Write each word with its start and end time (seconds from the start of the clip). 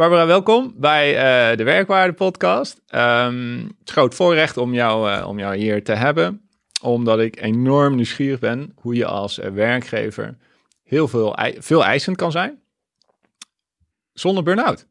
Barbara, 0.00 0.26
welkom 0.26 0.74
bij 0.76 1.08
uh, 1.10 1.56
de 1.56 1.64
Werkwaarde 1.64 2.12
Podcast. 2.12 2.82
Um, 2.94 3.62
het 3.62 3.88
is 3.88 3.92
groot 3.92 4.14
voorrecht 4.14 4.56
om 4.56 4.74
jou, 4.74 5.10
uh, 5.10 5.28
om 5.28 5.38
jou 5.38 5.56
hier 5.56 5.84
te 5.84 5.92
hebben, 5.92 6.48
omdat 6.82 7.20
ik 7.20 7.40
enorm 7.40 7.94
nieuwsgierig 7.94 8.38
ben 8.38 8.72
hoe 8.74 8.94
je 8.94 9.04
als 9.04 9.38
uh, 9.38 9.46
werkgever 9.46 10.36
heel 10.82 11.08
veel, 11.08 11.36
veel 11.58 11.84
eisend 11.84 12.16
kan 12.16 12.32
zijn 12.32 12.60
zonder 14.12 14.42
burn-out. 14.42 14.86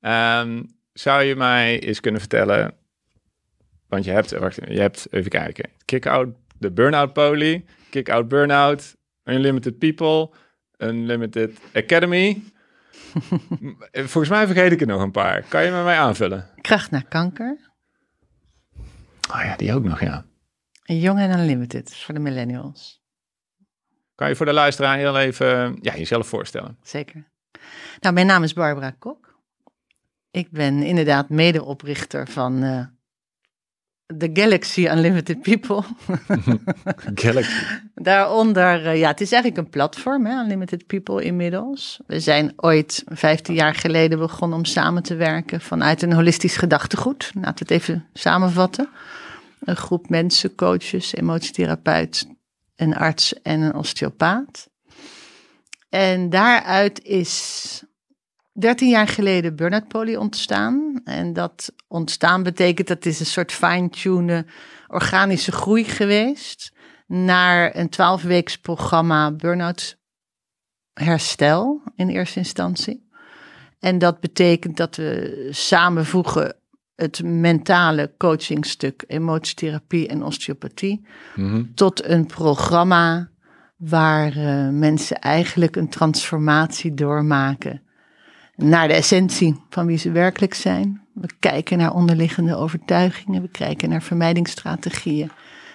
Um, 0.00 0.76
zou 0.92 1.22
je 1.22 1.36
mij 1.36 1.80
eens 1.80 2.00
kunnen 2.00 2.20
vertellen, 2.20 2.74
want 3.88 4.04
je 4.04 4.10
hebt, 4.10 4.30
je 4.68 4.80
hebt 4.80 5.06
even 5.10 5.30
kijken, 5.30 5.70
kick-out, 5.84 6.28
de 6.58 6.70
burn-out 6.70 7.12
poly, 7.12 7.64
kick-out 7.90 8.28
burn-out, 8.28 8.96
unlimited 9.24 9.78
people, 9.78 10.30
unlimited 10.78 11.58
academy. 11.72 12.54
Volgens 14.12 14.28
mij 14.28 14.46
vergeet 14.46 14.72
ik 14.72 14.80
er 14.80 14.86
nog 14.86 15.02
een 15.02 15.10
paar. 15.10 15.42
Kan 15.42 15.64
je 15.64 15.70
met 15.70 15.84
mij 15.84 15.98
aanvullen? 15.98 16.50
Kracht 16.60 16.90
naar 16.90 17.04
kanker. 17.08 17.70
Oh 19.30 19.40
ja, 19.42 19.56
die 19.56 19.74
ook 19.74 19.84
nog, 19.84 20.00
ja. 20.00 20.24
Jong 20.82 21.18
en 21.18 21.38
Unlimited 21.38 21.96
voor 21.96 22.14
de 22.14 22.20
millennials. 22.20 23.04
Kan 24.14 24.28
je 24.28 24.36
voor 24.36 24.46
de 24.46 24.52
luisteraar 24.52 24.96
heel 24.96 25.18
even 25.18 25.78
ja, 25.80 25.96
jezelf 25.96 26.26
voorstellen? 26.26 26.78
Zeker. 26.82 27.30
Nou, 28.00 28.14
mijn 28.14 28.26
naam 28.26 28.42
is 28.42 28.52
Barbara 28.52 28.90
Kok. 28.90 29.34
Ik 30.30 30.50
ben 30.50 30.82
inderdaad 30.82 31.28
medeoprichter 31.28 32.28
van 32.28 32.62
uh, 32.62 32.86
de 34.06 34.30
Galaxy 34.32 34.86
Unlimited 34.86 35.42
People. 35.42 35.82
Galaxy. 37.14 37.64
Daaronder, 37.94 38.86
uh, 38.86 38.98
ja, 38.98 39.08
het 39.08 39.20
is 39.20 39.32
eigenlijk 39.32 39.62
een 39.62 39.70
platform, 39.70 40.26
hè, 40.26 40.42
Unlimited 40.42 40.86
People 40.86 41.22
inmiddels. 41.22 42.00
We 42.06 42.20
zijn 42.20 42.52
ooit 42.56 43.02
15 43.06 43.54
jaar 43.54 43.74
geleden 43.74 44.18
begonnen 44.18 44.58
om 44.58 44.64
samen 44.64 45.02
te 45.02 45.14
werken 45.14 45.60
vanuit 45.60 46.02
een 46.02 46.12
holistisch 46.12 46.56
gedachtegoed. 46.56 47.30
Laten 47.34 47.66
we 47.66 47.74
het 47.74 47.82
even 47.82 48.06
samenvatten. 48.12 48.88
Een 49.60 49.76
groep 49.76 50.08
mensen, 50.08 50.54
coaches, 50.54 51.14
emotietherapeut, 51.14 52.26
een 52.76 52.96
arts 52.96 53.42
en 53.42 53.60
een 53.60 53.74
osteopaat. 53.74 54.68
En 55.88 56.30
daaruit 56.30 57.02
is 57.02 57.82
13 58.58 58.88
jaar 58.88 59.08
geleden 59.08 59.56
Burnout 59.56 59.88
Poly 59.88 60.14
ontstaan. 60.14 61.00
En 61.04 61.32
dat 61.32 61.72
ontstaan 61.88 62.42
betekent 62.42 62.88
dat 62.88 63.06
is 63.06 63.20
een 63.20 63.26
soort 63.26 63.52
fine-tunen 63.52 64.46
organische 64.86 65.52
groei 65.52 65.84
geweest. 65.84 66.72
Naar 67.06 67.76
een 67.76 67.90
12-weeks 67.90 68.60
programma 68.60 69.32
Burnout 69.32 69.98
Herstel 70.92 71.82
in 71.96 72.08
eerste 72.08 72.38
instantie. 72.38 73.08
En 73.78 73.98
dat 73.98 74.20
betekent 74.20 74.76
dat 74.76 74.96
we 74.96 75.48
samenvoegen 75.50 76.56
het 76.94 77.22
mentale 77.22 78.14
coachingstuk, 78.18 79.04
emotietherapie 79.06 80.08
en 80.08 80.22
osteopathie. 80.22 81.06
Mm 81.34 81.50
-hmm. 81.50 81.74
Tot 81.74 82.04
een 82.04 82.26
programma 82.26 83.30
waar 83.76 84.36
uh, 84.36 84.68
mensen 84.68 85.18
eigenlijk 85.18 85.76
een 85.76 85.88
transformatie 85.88 86.94
doormaken 86.94 87.85
naar 88.56 88.88
de 88.88 88.94
essentie 88.94 89.62
van 89.70 89.86
wie 89.86 89.98
ze 89.98 90.10
werkelijk 90.10 90.54
zijn. 90.54 91.06
We 91.14 91.28
kijken 91.38 91.78
naar 91.78 91.94
onderliggende 91.94 92.56
overtuigingen, 92.56 93.42
we 93.42 93.48
kijken 93.48 93.88
naar 93.88 94.02
vermijdingsstrategieën. 94.02 95.30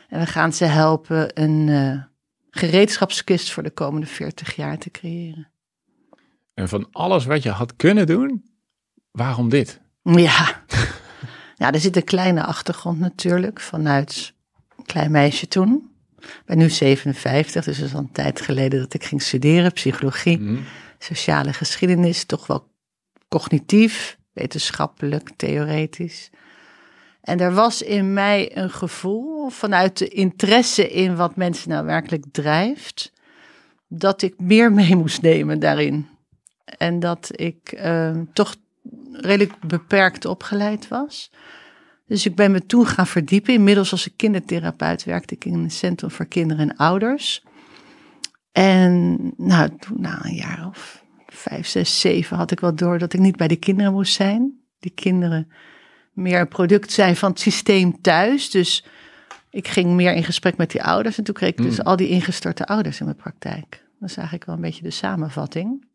En 0.10 0.20
we 0.20 0.26
gaan 0.26 0.54
ze 0.54 0.66
helpen 0.66 1.42
een 1.42 1.68
uh, 1.68 2.02
gereedschapskist 2.50 3.52
voor 3.52 3.64
de 3.64 3.70
komende 3.70 4.08
40 4.08 4.56
jaar 4.56 4.78
te 4.78 4.92
creëren. 4.92 5.52
En 6.54 6.70
van 6.70 6.88
alles 6.92 7.26
wat 7.26 7.44
je 7.44 7.50
had 7.50 7.76
kunnen 7.76 8.06
doen, 8.06 8.44
waarom 9.12 9.50
dit? 9.50 9.82
Ja, 10.04 10.64
ja 11.58 11.72
er 11.72 11.80
zit 11.80 11.96
een 11.96 12.04
kleine 12.04 12.44
achtergrond 12.44 13.00
natuurlijk 13.00 13.60
vanuit 13.60 14.34
een 14.78 14.86
klein 14.86 15.12
meisje 15.12 15.48
toen. 15.48 15.90
Ik 16.20 16.42
ben 16.46 16.58
nu 16.58 16.70
57, 16.70 17.64
dus 17.64 17.78
dat 17.78 17.88
is 17.88 17.94
al 17.94 18.00
een 18.00 18.12
tijd 18.12 18.42
geleden 18.42 18.80
dat 18.80 18.94
ik 18.94 19.04
ging 19.04 19.22
studeren, 19.22 19.72
psychologie, 19.72 20.40
mm. 20.40 20.64
sociale 20.98 21.54
geschiedenis, 21.54 22.26
toch 22.26 22.48
wel 22.48 22.71
cognitief, 23.32 24.18
wetenschappelijk, 24.34 25.30
theoretisch. 25.36 26.30
En 27.22 27.40
er 27.40 27.54
was 27.54 27.82
in 27.82 28.14
mij 28.14 28.58
een 28.58 28.70
gevoel 28.70 29.50
vanuit 29.50 29.98
de 29.98 30.08
interesse 30.08 30.90
in 30.90 31.16
wat 31.16 31.36
mensen 31.36 31.70
nou 31.70 31.86
werkelijk 31.86 32.26
drijft, 32.32 33.14
dat 33.88 34.22
ik 34.22 34.40
meer 34.40 34.72
mee 34.82 34.96
moest 34.96 35.22
nemen 35.22 35.60
daarin. 35.60 36.08
En 36.66 37.00
dat 37.00 37.30
ik 37.32 37.82
uh, 37.84 38.18
toch 38.34 38.56
redelijk 39.12 39.60
beperkt 39.68 40.26
opgeleid 40.26 40.88
was. 40.88 41.32
Dus 42.08 42.26
ik 42.26 42.36
ben 42.36 42.52
me 42.52 42.66
toen 42.66 42.86
gaan 42.86 43.08
verdiepen. 43.08 43.54
Inmiddels 43.54 43.92
als 43.92 44.08
ik 44.08 44.14
kindertherapeut 44.16 45.04
werkte 45.04 45.36
ik 45.36 45.46
in 45.46 45.54
een 45.54 45.72
centrum 45.72 46.12
voor 46.12 46.26
kinderen 46.26 46.70
en 46.70 46.78
ouders. 46.78 47.44
En 48.52 49.18
nou, 49.38 49.70
toen 49.80 50.02
na 50.02 50.26
een 50.26 50.36
jaar 50.36 50.68
of 50.68 51.04
vijf, 51.34 51.68
zes, 51.68 52.00
zeven 52.00 52.38
had 52.38 52.52
ik 52.52 52.60
wel 52.60 52.76
door 52.76 52.98
dat 52.98 53.14
ik 53.14 53.20
niet 53.20 53.36
bij 53.36 53.48
de 53.48 53.56
kinderen 53.56 53.94
moest 53.94 54.14
zijn. 54.14 54.60
Die 54.80 54.92
kinderen 54.92 55.52
meer 56.14 56.40
een 56.40 56.48
product 56.48 56.92
zijn 56.92 57.16
van 57.16 57.30
het 57.30 57.40
systeem 57.40 58.02
thuis. 58.02 58.50
Dus 58.50 58.86
ik 59.50 59.68
ging 59.68 59.92
meer 59.92 60.14
in 60.14 60.24
gesprek 60.24 60.58
met 60.58 60.72
die 60.72 60.84
ouders. 60.84 61.18
En 61.18 61.24
toen 61.24 61.34
kreeg 61.34 61.50
ik 61.50 61.58
dus 61.58 61.84
al 61.84 61.96
die 61.96 62.10
ingestorte 62.10 62.66
ouders 62.66 63.00
in 63.00 63.06
mijn 63.06 63.18
praktijk. 63.18 63.86
Dat 64.00 64.10
is 64.10 64.16
eigenlijk 64.16 64.46
wel 64.46 64.56
een 64.56 64.62
beetje 64.62 64.84
de 64.84 64.92
samenvatting. 64.92 65.90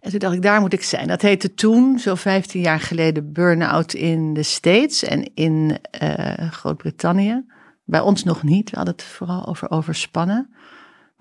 En 0.00 0.10
toen 0.10 0.18
dacht 0.18 0.34
ik, 0.34 0.42
daar 0.42 0.60
moet 0.60 0.72
ik 0.72 0.82
zijn. 0.82 1.08
Dat 1.08 1.22
heette 1.22 1.54
toen, 1.54 1.98
zo 1.98 2.14
15 2.14 2.60
jaar 2.60 2.80
geleden, 2.80 3.32
Burnout 3.32 3.92
in 3.92 4.34
de 4.34 4.42
States 4.42 5.02
en 5.02 5.34
in 5.34 5.78
uh, 6.02 6.50
Groot-Brittannië. 6.50 7.44
Bij 7.84 8.00
ons 8.00 8.24
nog 8.24 8.42
niet. 8.42 8.70
We 8.70 8.76
hadden 8.76 8.94
het 8.94 9.04
vooral 9.04 9.46
over 9.46 9.70
overspannen. 9.70 10.54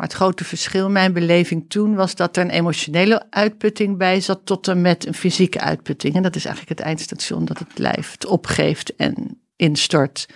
Maar 0.02 0.10
het 0.10 0.20
grote 0.20 0.44
verschil, 0.44 0.90
mijn 0.90 1.14
beleving 1.14 1.70
toen, 1.70 1.96
was 1.96 2.16
dat 2.16 2.38
er 2.38 2.44
een 2.44 2.50
emotionele 2.50 3.26
uitputting 3.30 3.98
bij 3.98 4.22
zat, 4.22 4.46
tot 4.46 4.68
en 4.68 4.82
met 4.82 5.06
een 5.06 5.14
fysieke 5.14 5.60
uitputting. 5.60 6.16
En 6.16 6.24
dat 6.24 6.36
is 6.36 6.46
eigenlijk 6.46 6.78
het 6.80 6.88
eindstation 6.88 7.46
dat 7.46 7.60
het 7.60 7.78
lijf 7.78 8.12
het 8.12 8.26
opgeeft 8.26 8.96
en 8.96 9.42
instort. 9.56 10.30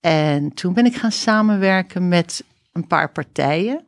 En 0.00 0.54
toen 0.54 0.72
ben 0.72 0.86
ik 0.86 0.96
gaan 0.96 1.12
samenwerken 1.12 2.08
met 2.08 2.44
een 2.72 2.86
paar 2.86 3.12
partijen, 3.12 3.86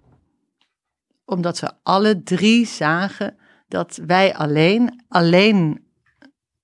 omdat 1.25 1.61
we 1.61 1.73
alle 1.83 2.23
drie 2.23 2.67
zagen 2.67 3.37
dat 3.69 4.01
wij 4.07 4.35
alleen, 4.35 5.05
alleen 5.09 5.87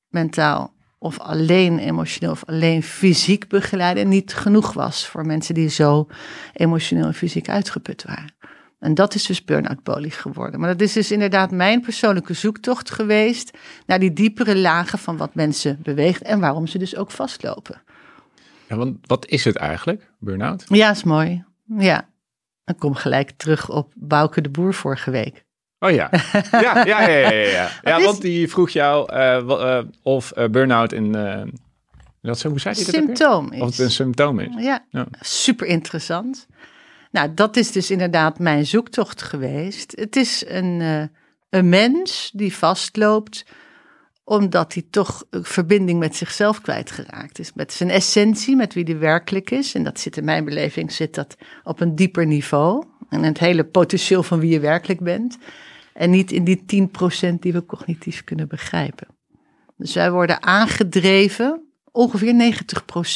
mentaal 0.09 0.75
of 1.07 1.19
alleen 1.19 1.79
emotioneel 1.79 2.31
of 2.33 2.45
alleen 2.45 2.83
fysiek 2.83 3.49
begeleiden 3.49 4.09
niet 4.09 4.35
genoeg 4.35 4.73
was 4.73 5.07
voor 5.07 5.27
mensen 5.27 5.55
die 5.55 5.69
zo 5.69 6.09
emotioneel 6.53 7.07
en 7.07 7.15
fysiek 7.15 7.49
uitgeput 7.49 8.03
waren. 8.03 8.35
En 8.79 8.95
dat 8.95 9.15
is 9.15 9.27
dus 9.27 9.45
burn-out 9.45 9.83
poly 9.83 10.11
geworden. 10.11 10.61
Maar 10.61 10.69
dat 10.69 10.81
is 10.81 10.93
dus 10.93 11.11
inderdaad 11.11 11.51
mijn 11.51 11.81
persoonlijke 11.81 12.35
zoektocht 12.35 12.91
geweest 12.91 13.59
naar 13.87 13.99
die 13.99 14.13
diepere 14.13 14.57
lagen 14.57 14.99
van 14.99 15.17
wat 15.17 15.35
mensen 15.35 15.79
beweegt 15.83 16.23
en 16.23 16.41
waarom 16.41 16.67
ze 16.67 16.79
dus 16.79 16.97
ook 16.97 17.11
vastlopen. 17.11 17.83
Ja, 18.69 18.77
want 18.77 18.97
wat 19.07 19.27
is 19.27 19.45
het 19.45 19.57
eigenlijk, 19.57 20.13
burn-out? 20.19 20.65
Ja, 20.69 20.91
is 20.91 21.05
mooi. 21.05 21.45
Ja, 21.79 22.09
dan 22.65 22.77
kom 22.77 22.95
gelijk 22.95 23.31
terug 23.31 23.71
op 23.71 23.93
Bouke 23.97 24.41
de 24.41 24.51
Boer 24.51 24.75
vorige 24.75 25.11
week. 25.11 25.46
Oh 25.87 25.95
ja. 26.01 26.11
Ja, 26.51 26.85
ja, 26.87 27.09
ja, 27.09 27.31
ja. 27.31 27.51
Ja, 27.51 27.71
ja. 27.83 28.01
want 28.01 28.21
die 28.21 28.49
vroeg 28.49 28.71
jou 28.71 29.13
uh, 29.13 29.43
uh, 29.47 29.79
of 30.03 30.33
uh, 30.37 30.45
burn-out 30.49 30.93
in. 30.93 31.13
dat 32.23 32.39
zo, 32.39 32.49
hoe 32.49 32.61
zei 32.61 32.79
je 32.79 32.85
dat? 32.85 32.95
Symptoom 32.95 33.53
is. 33.53 33.61
Of 33.61 33.69
het 33.69 33.79
een 33.79 33.91
symptoom 33.91 34.39
is. 34.39 34.55
Ja, 34.59 34.85
ja, 34.91 35.07
super 35.21 35.67
interessant. 35.67 36.47
Nou, 37.11 37.35
dat 37.35 37.57
is 37.57 37.73
dus 37.73 37.91
inderdaad 37.91 38.39
mijn 38.39 38.67
zoektocht 38.67 39.23
geweest. 39.23 39.93
Het 39.97 40.17
is 40.17 40.45
een, 40.47 41.11
een 41.51 41.69
mens 41.69 42.31
die 42.35 42.57
vastloopt 42.57 43.45
omdat 44.29 44.75
hij 44.75 44.85
toch 44.91 45.25
verbinding 45.31 45.99
met 45.99 46.17
zichzelf 46.17 46.61
kwijtgeraakt 46.61 47.39
is. 47.39 47.53
Met 47.55 47.73
zijn 47.73 47.91
essentie, 47.91 48.57
met 48.57 48.75
wie 48.75 48.85
hij 48.85 48.99
werkelijk 48.99 49.51
is. 49.51 49.75
En 49.75 49.85
dat 49.85 50.01
zit 50.01 50.17
in 50.17 50.25
mijn 50.25 50.45
beleving 50.45 50.93
zit 50.93 51.15
dat 51.15 51.37
op 51.65 51.81
een 51.81 51.95
dieper 51.95 52.27
niveau. 52.27 52.85
En 53.09 53.23
het 53.23 53.39
hele 53.39 53.65
potentieel 53.65 54.23
van 54.23 54.41
wie 54.41 54.51
je 54.51 54.61
werkelijk 54.61 55.01
bent. 55.01 55.39
En 55.97 56.11
niet 56.11 56.33
in 56.33 56.45
die 56.45 56.89
10% 57.33 57.39
die 57.39 57.53
we 57.53 57.67
cognitief 57.67 58.25
kunnen 58.25 58.49
begrijpen. 58.49 59.07
Dus 59.77 59.95
wij 59.95 60.11
worden 60.11 60.43
aangedreven, 60.43 61.63
ongeveer 61.93 62.55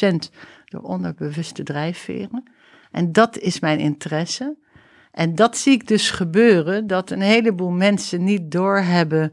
90% 0.02 0.30
door 0.64 0.80
onderbewuste 0.80 1.62
drijfveren. 1.62 2.42
En 2.90 3.12
dat 3.12 3.38
is 3.38 3.60
mijn 3.60 3.78
interesse. 3.78 4.56
En 5.10 5.34
dat 5.34 5.56
zie 5.56 5.72
ik 5.72 5.88
dus 5.88 6.10
gebeuren, 6.10 6.86
dat 6.86 7.10
een 7.10 7.20
heleboel 7.20 7.70
mensen 7.70 8.24
niet 8.24 8.50
doorhebben 8.50 9.32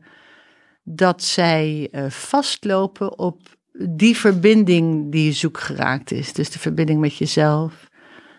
dat 0.84 1.24
zij 1.24 1.88
uh, 1.92 2.10
vastlopen 2.10 3.20
op 3.20 3.42
die 3.90 4.18
verbinding 4.18 5.12
die 5.12 5.32
zoek 5.32 5.60
geraakt 5.60 6.12
is. 6.12 6.34
Dus 6.34 6.50
de 6.50 6.60
verbinding 6.60 7.00
met 7.00 7.16
jezelf, 7.16 7.90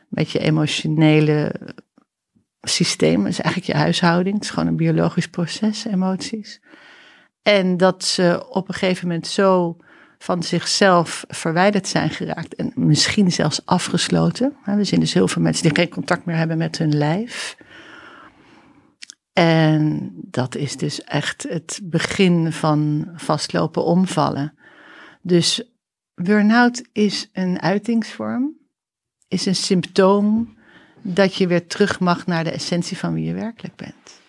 met 0.09 0.31
je 0.31 0.39
emotionele 0.39 1.55
systeem. 2.69 3.23
Dat 3.23 3.33
is 3.33 3.41
eigenlijk 3.41 3.73
je 3.73 3.79
huishouding. 3.79 4.35
Het 4.35 4.45
is 4.45 4.51
gewoon 4.51 4.69
een 4.69 4.77
biologisch 4.77 5.29
proces, 5.29 5.85
emoties. 5.85 6.61
En 7.43 7.77
dat 7.77 8.05
ze 8.05 8.47
op 8.51 8.69
een 8.69 8.75
gegeven 8.75 9.09
moment 9.09 9.27
zo 9.27 9.77
van 10.19 10.43
zichzelf 10.43 11.25
verwijderd 11.29 11.89
zijn 11.89 12.11
geraakt 12.11 12.55
en 12.55 12.73
misschien 12.75 13.33
zelfs 13.33 13.67
afgesloten. 13.67 14.57
We 14.65 14.85
zien 14.85 15.01
dus 15.01 15.15
heel 15.15 15.29
veel 15.29 15.43
mensen 15.43 15.63
die 15.63 15.75
geen 15.75 15.89
contact 15.89 16.25
meer 16.25 16.37
hebben 16.37 16.59
met 16.59 16.79
hun 16.79 16.97
lijf. 16.97 17.57
En 19.33 20.13
dat 20.15 20.55
is 20.55 20.77
dus 20.77 21.03
echt 21.05 21.47
het 21.49 21.81
begin 21.83 22.53
van 22.53 23.09
vastlopen 23.15 23.85
omvallen. 23.85 24.55
Dus 25.23 25.73
burn-out 26.15 26.89
is 26.93 27.29
een 27.33 27.61
uitingsvorm, 27.61 28.57
is 29.29 29.47
een 29.47 29.55
symptoom 29.55 30.58
dat 31.03 31.35
je 31.35 31.47
weer 31.47 31.67
terug 31.67 32.01
mag 32.01 32.27
naar 32.27 32.45
de 32.45 32.51
essentie 32.51 32.97
van 32.97 33.15
wie 33.15 33.25
je 33.25 33.35
werkelijk 33.35 33.77
bent. 33.77 34.21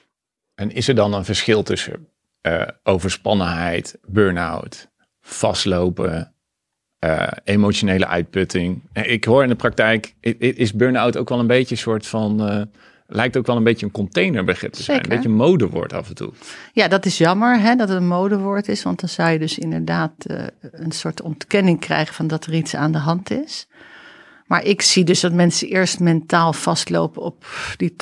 En 0.55 0.71
is 0.71 0.87
er 0.87 0.95
dan 0.95 1.13
een 1.13 1.25
verschil 1.25 1.63
tussen 1.63 2.07
uh, 2.47 2.61
overspannenheid, 2.83 3.97
burn-out, 4.07 4.89
vastlopen, 5.21 6.33
uh, 7.05 7.27
emotionele 7.43 8.07
uitputting? 8.07 8.89
Ik 8.93 9.23
hoor 9.23 9.43
in 9.43 9.49
de 9.49 9.55
praktijk, 9.55 10.15
is 10.39 10.73
burn-out 10.73 11.17
ook 11.17 11.29
wel 11.29 11.39
een 11.39 11.47
beetje 11.47 11.75
een 11.75 11.81
soort 11.81 12.07
van... 12.07 12.49
Uh, 12.49 12.61
lijkt 13.11 13.37
ook 13.37 13.45
wel 13.45 13.57
een 13.57 13.63
beetje 13.63 13.85
een 13.85 13.91
containerbegrip 13.91 14.71
te 14.71 14.83
zijn. 14.83 14.97
Zeker. 14.97 15.11
Een 15.11 15.17
beetje 15.17 15.31
een 15.31 15.49
modewoord 15.49 15.93
af 15.93 16.09
en 16.09 16.15
toe. 16.15 16.31
Ja, 16.73 16.87
dat 16.87 17.05
is 17.05 17.17
jammer 17.17 17.59
hè, 17.59 17.75
dat 17.75 17.89
het 17.89 17.97
een 17.97 18.07
modewoord 18.07 18.67
is. 18.67 18.83
Want 18.83 18.99
dan 18.99 19.09
zou 19.09 19.29
je 19.29 19.39
dus 19.39 19.57
inderdaad 19.57 20.11
uh, 20.27 20.43
een 20.61 20.91
soort 20.91 21.21
ontkenning 21.21 21.79
krijgen 21.79 22.15
van 22.15 22.27
dat 22.27 22.45
er 22.45 22.53
iets 22.53 22.75
aan 22.75 22.91
de 22.91 22.97
hand 22.97 23.31
is. 23.31 23.67
Maar 24.49 24.63
ik 24.63 24.81
zie 24.81 25.03
dus 25.03 25.19
dat 25.19 25.33
mensen 25.33 25.67
eerst 25.67 25.99
mentaal 25.99 26.53
vastlopen 26.53 27.21
op 27.21 27.45
die 27.77 27.93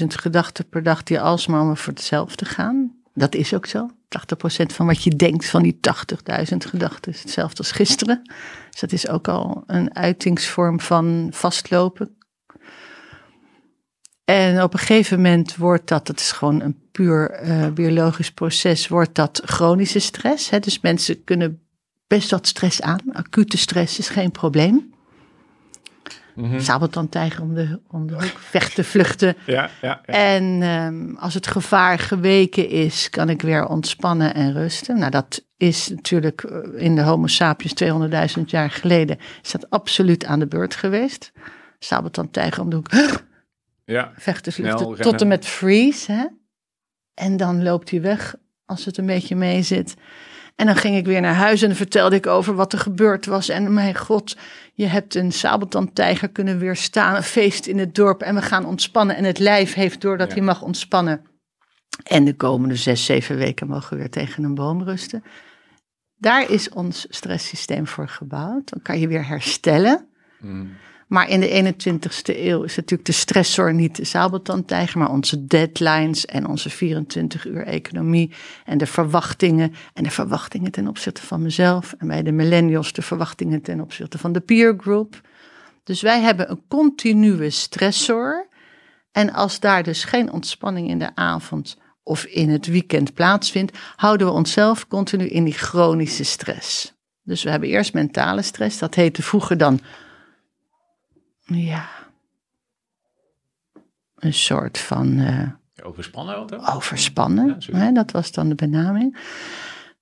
80.000 0.00 0.06
gedachten 0.06 0.68
per 0.68 0.82
dag 0.82 1.02
die 1.02 1.20
alsmaar 1.20 1.64
maar 1.64 1.76
voor 1.76 1.92
hetzelfde 1.92 2.44
gaan. 2.44 2.94
Dat 3.14 3.34
is 3.34 3.54
ook 3.54 3.66
zo. 3.66 3.90
80% 3.90 3.90
van 4.66 4.86
wat 4.86 5.02
je 5.02 5.10
denkt 5.10 5.48
van 5.48 5.62
die 5.62 5.78
80.000 6.50 6.56
gedachten 6.56 7.12
is 7.12 7.22
hetzelfde 7.22 7.58
als 7.58 7.70
gisteren. 7.70 8.22
Dus 8.70 8.80
dat 8.80 8.92
is 8.92 9.08
ook 9.08 9.28
al 9.28 9.62
een 9.66 9.94
uitingsvorm 9.94 10.80
van 10.80 11.28
vastlopen. 11.32 12.16
En 14.24 14.62
op 14.62 14.72
een 14.72 14.78
gegeven 14.78 15.16
moment 15.16 15.56
wordt 15.56 15.88
dat, 15.88 16.06
dat 16.06 16.20
is 16.20 16.32
gewoon 16.32 16.60
een 16.60 16.88
puur 16.92 17.44
uh, 17.44 17.68
biologisch 17.68 18.32
proces, 18.32 18.88
wordt 18.88 19.14
dat 19.14 19.42
chronische 19.44 19.98
stress. 19.98 20.50
Hè? 20.50 20.58
Dus 20.58 20.80
mensen 20.80 21.24
kunnen 21.24 21.60
best 22.06 22.30
wat 22.30 22.46
stress 22.46 22.82
aan. 22.82 23.00
Acute 23.12 23.56
stress 23.56 23.98
is 23.98 24.08
geen 24.08 24.30
probleem. 24.30 24.94
Mm 26.36 26.50
-hmm. 26.50 27.08
tijger 27.08 27.42
om 27.42 27.54
de, 27.54 27.80
om 27.88 28.06
de 28.06 28.14
hoek, 28.14 28.38
vechten, 28.38 28.84
vluchten. 28.84 29.36
Ja, 29.46 29.70
ja, 29.82 30.00
ja. 30.06 30.34
En 30.34 30.62
um, 30.62 31.16
als 31.16 31.34
het 31.34 31.46
gevaar 31.46 31.98
geweken 31.98 32.68
is, 32.68 33.10
kan 33.10 33.28
ik 33.28 33.42
weer 33.42 33.66
ontspannen 33.66 34.34
en 34.34 34.52
rusten. 34.52 34.98
Nou, 34.98 35.10
dat 35.10 35.44
is 35.56 35.88
natuurlijk 35.88 36.42
eh, 36.42 36.84
in 36.84 36.94
de 36.94 37.02
Homo 37.02 37.26
sapiens 37.26 37.74
200.000 38.38 38.44
jaar 38.44 38.70
geleden, 38.70 39.18
is 39.42 39.50
dat 39.52 39.70
absoluut 39.70 40.24
aan 40.24 40.38
de 40.38 40.46
beurt 40.46 40.74
geweest. 40.74 41.32
tijger 42.30 42.62
om 42.62 42.70
de 42.70 42.76
hoek, 42.76 42.90
ja, 43.84 44.12
vechten, 44.16 44.52
vluchten, 44.52 44.96
tot 44.96 45.20
en 45.20 45.28
met 45.28 45.46
freeze. 45.46 46.12
Hè? 46.12 46.26
En 47.14 47.36
dan 47.36 47.62
loopt 47.62 47.90
hij 47.90 48.00
weg 48.00 48.34
als 48.64 48.84
het 48.84 48.98
een 48.98 49.06
beetje 49.06 49.36
mee 49.36 49.62
zit. 49.62 49.94
En 50.56 50.66
dan 50.66 50.76
ging 50.76 50.96
ik 50.96 51.06
weer 51.06 51.20
naar 51.20 51.34
huis 51.34 51.62
en 51.62 51.76
vertelde 51.76 52.16
ik 52.16 52.26
over 52.26 52.54
wat 52.54 52.72
er 52.72 52.78
gebeurd 52.78 53.26
was. 53.26 53.48
En 53.48 53.74
mijn 53.74 53.96
god, 53.96 54.36
je 54.74 54.86
hebt 54.86 55.14
een 55.14 55.32
sabeltandtijger 55.32 56.28
kunnen 56.28 56.58
weerstaan, 56.58 57.16
een 57.16 57.22
feest 57.22 57.66
in 57.66 57.78
het 57.78 57.94
dorp 57.94 58.22
en 58.22 58.34
we 58.34 58.42
gaan 58.42 58.66
ontspannen. 58.66 59.16
En 59.16 59.24
het 59.24 59.38
lijf 59.38 59.74
heeft 59.74 60.00
door 60.00 60.18
dat 60.18 60.32
hij 60.32 60.42
mag 60.42 60.62
ontspannen. 60.62 61.24
En 62.02 62.24
de 62.24 62.34
komende 62.34 62.76
zes, 62.76 63.04
zeven 63.04 63.36
weken 63.36 63.66
mogen 63.66 63.90
we 63.90 63.96
weer 63.96 64.10
tegen 64.10 64.44
een 64.44 64.54
boom 64.54 64.82
rusten. 64.82 65.24
Daar 66.16 66.50
is 66.50 66.68
ons 66.68 67.06
stresssysteem 67.08 67.86
voor 67.86 68.08
gebouwd. 68.08 68.70
Dan 68.70 68.82
kan 68.82 68.98
je 68.98 69.08
weer 69.08 69.26
herstellen. 69.26 70.08
Mm. 70.40 70.76
Maar 71.06 71.28
in 71.28 71.40
de 71.40 71.74
21ste 71.74 72.36
eeuw 72.38 72.62
is 72.62 72.76
natuurlijk 72.76 73.08
de 73.08 73.12
stressor 73.12 73.74
niet 73.74 73.96
de 73.96 74.04
sabeltandtijger, 74.04 74.98
maar 74.98 75.10
onze 75.10 75.46
deadlines 75.46 76.24
en 76.24 76.46
onze 76.46 76.70
24 76.70 77.46
uur 77.46 77.66
economie 77.66 78.32
en 78.64 78.78
de 78.78 78.86
verwachtingen. 78.86 79.74
En 79.92 80.02
de 80.02 80.10
verwachtingen 80.10 80.70
ten 80.70 80.88
opzichte 80.88 81.22
van 81.22 81.42
mezelf. 81.42 81.94
En 81.98 82.06
bij 82.06 82.22
de 82.22 82.32
millennials 82.32 82.92
de 82.92 83.02
verwachtingen 83.02 83.62
ten 83.62 83.80
opzichte 83.80 84.18
van 84.18 84.32
de 84.32 84.40
peer 84.40 84.74
group. 84.78 85.20
Dus 85.84 86.00
wij 86.00 86.20
hebben 86.20 86.50
een 86.50 86.62
continue 86.68 87.50
stressor. 87.50 88.48
En 89.12 89.32
als 89.32 89.60
daar 89.60 89.82
dus 89.82 90.04
geen 90.04 90.32
ontspanning 90.32 90.88
in 90.88 90.98
de 90.98 91.14
avond 91.14 91.78
of 92.02 92.24
in 92.24 92.50
het 92.50 92.66
weekend 92.66 93.14
plaatsvindt, 93.14 93.78
houden 93.96 94.26
we 94.26 94.32
onszelf 94.32 94.88
continu 94.88 95.26
in 95.26 95.44
die 95.44 95.54
chronische 95.54 96.24
stress. 96.24 96.94
Dus 97.22 97.42
we 97.42 97.50
hebben 97.50 97.68
eerst 97.68 97.94
mentale 97.94 98.42
stress, 98.42 98.78
dat 98.78 98.94
heette 98.94 99.22
vroeger 99.22 99.56
dan 99.56 99.80
ja. 101.46 101.88
Een 104.16 104.34
soort 104.34 104.78
van. 104.78 105.18
Uh, 105.18 105.48
overspannen 105.82 106.36
ook? 106.36 106.74
Overspannen, 106.74 107.56
ja, 107.58 107.76
hè, 107.76 107.92
dat 107.92 108.10
was 108.10 108.32
dan 108.32 108.48
de 108.48 108.54
benaming. 108.54 109.18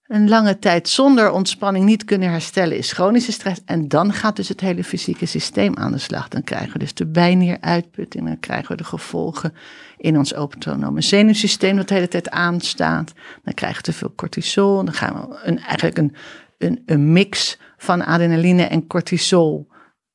Een 0.04 0.28
lange 0.28 0.58
tijd 0.58 0.88
zonder 0.88 1.30
ontspanning 1.30 1.84
niet 1.84 2.04
kunnen 2.04 2.30
herstellen 2.30 2.76
is 2.76 2.92
chronische 2.92 3.32
stress. 3.32 3.60
En 3.64 3.88
dan 3.88 4.12
gaat 4.12 4.36
dus 4.36 4.48
het 4.48 4.60
hele 4.60 4.84
fysieke 4.84 5.26
systeem 5.26 5.76
aan 5.76 5.92
de 5.92 5.98
slag. 5.98 6.28
Dan 6.28 6.44
krijgen 6.44 6.72
we 6.72 6.78
dus 6.78 6.94
de 6.94 7.06
bijnieruitputting. 7.06 8.26
Dan 8.26 8.40
krijgen 8.40 8.68
we 8.68 8.76
de 8.76 8.84
gevolgen 8.84 9.54
in 9.96 10.18
ons 10.18 10.32
autonome 10.32 11.00
zenuwsysteem 11.00 11.76
dat 11.76 11.88
de 11.88 11.94
hele 11.94 12.08
tijd 12.08 12.30
aanstaat. 12.30 13.12
Dan 13.42 13.54
krijgen 13.54 13.78
we 13.78 13.82
te 13.82 13.92
veel 13.92 14.12
cortisol. 14.14 14.84
Dan 14.84 14.94
gaan 14.94 15.28
we 15.28 15.40
een, 15.42 15.58
eigenlijk 15.58 15.98
een, 15.98 16.14
een, 16.58 16.82
een 16.86 17.12
mix 17.12 17.58
van 17.76 18.04
adrenaline 18.04 18.62
en 18.62 18.86
cortisol 18.86 19.68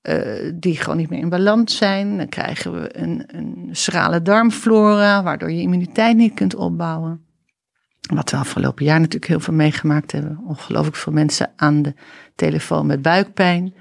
uh, 0.03 0.51
die 0.56 0.77
gewoon 0.77 0.98
niet 0.98 1.10
meer 1.10 1.20
in 1.20 1.29
balans 1.29 1.77
zijn. 1.77 2.18
Dan 2.18 2.29
krijgen 2.29 2.82
we 2.82 2.98
een, 2.98 3.24
een 3.27 3.70
schrale 3.72 4.22
darmflora, 4.22 5.24
waardoor 5.24 5.51
je 5.51 5.62
immuniteit 5.62 6.18
niet 6.18 6.34
kunt 6.34 6.56
opbouwen. 6.56 7.24
Wat 8.13 8.32
we 8.32 8.38
afgelopen 8.38 8.86
jaar 8.86 9.00
natuurlijk 9.00 9.27
heel 9.27 9.39
veel 9.39 9.53
meegemaakt 9.53 10.12
hebben. 10.12 10.39
Ongelooflijk 10.46 10.96
veel 10.96 11.13
mensen 11.13 11.51
aan 11.56 11.82
de 11.82 11.94
telefoon 12.36 12.86
met 12.86 13.01
buikpijn. 13.01 13.74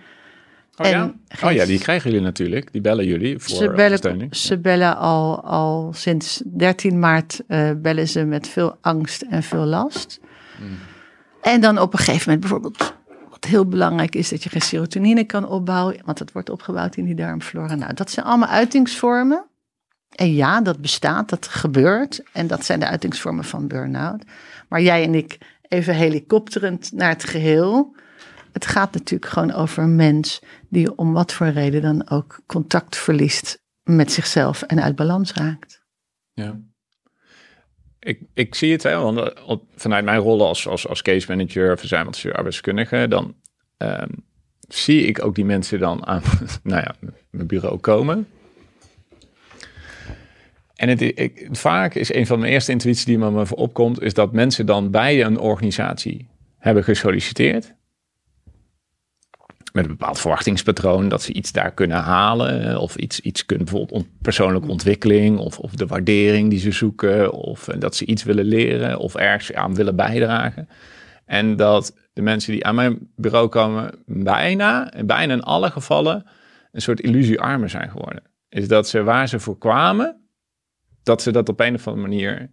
Oh, 0.76 0.86
ja? 0.86 1.14
oh 1.44 1.52
ja, 1.52 1.64
die 1.64 1.78
krijgen 1.78 2.10
jullie 2.10 2.24
natuurlijk. 2.24 2.72
Die 2.72 2.80
bellen 2.80 3.06
jullie 3.06 3.38
voor 3.38 3.56
ze 3.56 3.70
bellen, 3.70 4.28
Ze 4.30 4.58
bellen 4.58 4.96
al, 4.96 5.44
al 5.44 5.92
sinds 5.92 6.42
13 6.46 6.98
maart 6.98 7.40
uh, 7.48 7.70
bellen 7.76 8.08
ze 8.08 8.24
met 8.24 8.48
veel 8.48 8.76
angst 8.80 9.22
en 9.22 9.42
veel 9.42 9.64
last. 9.64 10.20
Hmm. 10.56 10.78
En 11.42 11.60
dan 11.60 11.78
op 11.78 11.92
een 11.92 11.98
gegeven 11.98 12.22
moment 12.24 12.40
bijvoorbeeld 12.40 12.97
heel 13.46 13.66
belangrijk 13.66 14.14
is 14.14 14.28
dat 14.28 14.42
je 14.42 14.48
geen 14.48 14.60
serotonine 14.60 15.24
kan 15.24 15.48
opbouwen, 15.48 15.96
want 16.04 16.18
dat 16.18 16.32
wordt 16.32 16.50
opgebouwd 16.50 16.96
in 16.96 17.04
die 17.04 17.14
darmflora. 17.14 17.74
Nou, 17.74 17.94
dat 17.94 18.10
zijn 18.10 18.26
allemaal 18.26 18.48
uitingsvormen. 18.48 19.46
En 20.14 20.34
ja, 20.34 20.60
dat 20.60 20.80
bestaat, 20.80 21.28
dat 21.28 21.48
gebeurt. 21.48 22.22
En 22.32 22.46
dat 22.46 22.64
zijn 22.64 22.80
de 22.80 22.86
uitingsvormen 22.86 23.44
van 23.44 23.68
burn-out. 23.68 24.24
Maar 24.68 24.80
jij 24.80 25.02
en 25.02 25.14
ik, 25.14 25.38
even 25.62 25.94
helikopterend 25.94 26.92
naar 26.92 27.08
het 27.08 27.24
geheel. 27.24 27.96
Het 28.52 28.66
gaat 28.66 28.92
natuurlijk 28.92 29.32
gewoon 29.32 29.52
over 29.52 29.82
een 29.82 29.96
mens 29.96 30.42
die 30.68 30.96
om 30.96 31.12
wat 31.12 31.32
voor 31.32 31.46
reden 31.46 31.82
dan 31.82 32.08
ook 32.08 32.40
contact 32.46 32.96
verliest 32.96 33.62
met 33.82 34.12
zichzelf 34.12 34.62
en 34.62 34.82
uit 34.82 34.96
balans 34.96 35.32
raakt. 35.32 35.82
Ja. 36.32 36.60
Ik, 38.08 38.20
ik 38.34 38.54
zie 38.54 38.72
het, 38.72 38.82
hè, 38.82 38.96
want 38.96 39.18
eh, 39.18 39.56
vanuit 39.74 40.04
mijn 40.04 40.20
rol 40.20 40.46
als, 40.46 40.68
als, 40.68 40.88
als 40.88 41.02
case 41.02 41.26
manager 41.28 41.78
verzuimeltje 41.78 42.34
arbeidskundige, 42.34 43.06
dan 43.08 43.34
um, 43.78 44.24
zie 44.68 45.06
ik 45.06 45.24
ook 45.24 45.34
die 45.34 45.44
mensen 45.44 45.78
dan 45.78 46.06
aan 46.06 46.22
nou 46.62 46.82
ja, 46.82 46.94
mijn 47.30 47.46
bureau 47.46 47.78
komen. 47.78 48.28
En 50.74 50.98
vaak 51.50 51.94
is 51.94 52.14
een 52.14 52.26
van 52.26 52.38
mijn 52.38 52.52
eerste 52.52 52.72
intuïties 52.72 53.04
die 53.04 53.18
me 53.18 53.46
opkomt, 53.54 54.02
is 54.02 54.14
dat 54.14 54.32
mensen 54.32 54.66
dan 54.66 54.90
bij 54.90 55.24
een 55.24 55.38
organisatie 55.38 56.28
hebben 56.58 56.84
gesolliciteerd. 56.84 57.74
Met 59.72 59.84
een 59.84 59.90
bepaald 59.90 60.20
verwachtingspatroon 60.20 61.08
dat 61.08 61.22
ze 61.22 61.32
iets 61.32 61.52
daar 61.52 61.72
kunnen 61.72 61.98
halen. 61.98 62.80
Of 62.80 62.96
iets, 62.96 63.20
iets 63.20 63.46
kunnen, 63.46 63.66
bijvoorbeeld 63.66 64.06
persoonlijke 64.22 64.68
ontwikkeling 64.68 65.38
of, 65.38 65.58
of 65.58 65.72
de 65.72 65.86
waardering 65.86 66.50
die 66.50 66.58
ze 66.58 66.72
zoeken. 66.72 67.32
Of 67.32 67.64
dat 67.64 67.96
ze 67.96 68.06
iets 68.06 68.22
willen 68.22 68.44
leren 68.44 68.98
of 68.98 69.14
ergens 69.14 69.52
aan 69.52 69.74
willen 69.74 69.96
bijdragen. 69.96 70.68
En 71.24 71.56
dat 71.56 71.96
de 72.12 72.22
mensen 72.22 72.52
die 72.52 72.64
aan 72.64 72.74
mijn 72.74 73.10
bureau 73.16 73.48
komen 73.48 73.94
bijna, 74.06 74.92
bijna 75.04 75.32
in 75.32 75.42
alle 75.42 75.70
gevallen, 75.70 76.26
een 76.72 76.80
soort 76.80 77.00
illusiearmen 77.00 77.70
zijn 77.70 77.90
geworden. 77.90 78.22
Is 78.48 78.68
dat 78.68 78.88
ze 78.88 79.02
waar 79.02 79.28
ze 79.28 79.40
voor 79.40 79.58
kwamen, 79.58 80.28
dat 81.02 81.22
ze 81.22 81.32
dat 81.32 81.48
op 81.48 81.60
een 81.60 81.74
of 81.74 81.86
andere 81.86 82.08
manier 82.08 82.50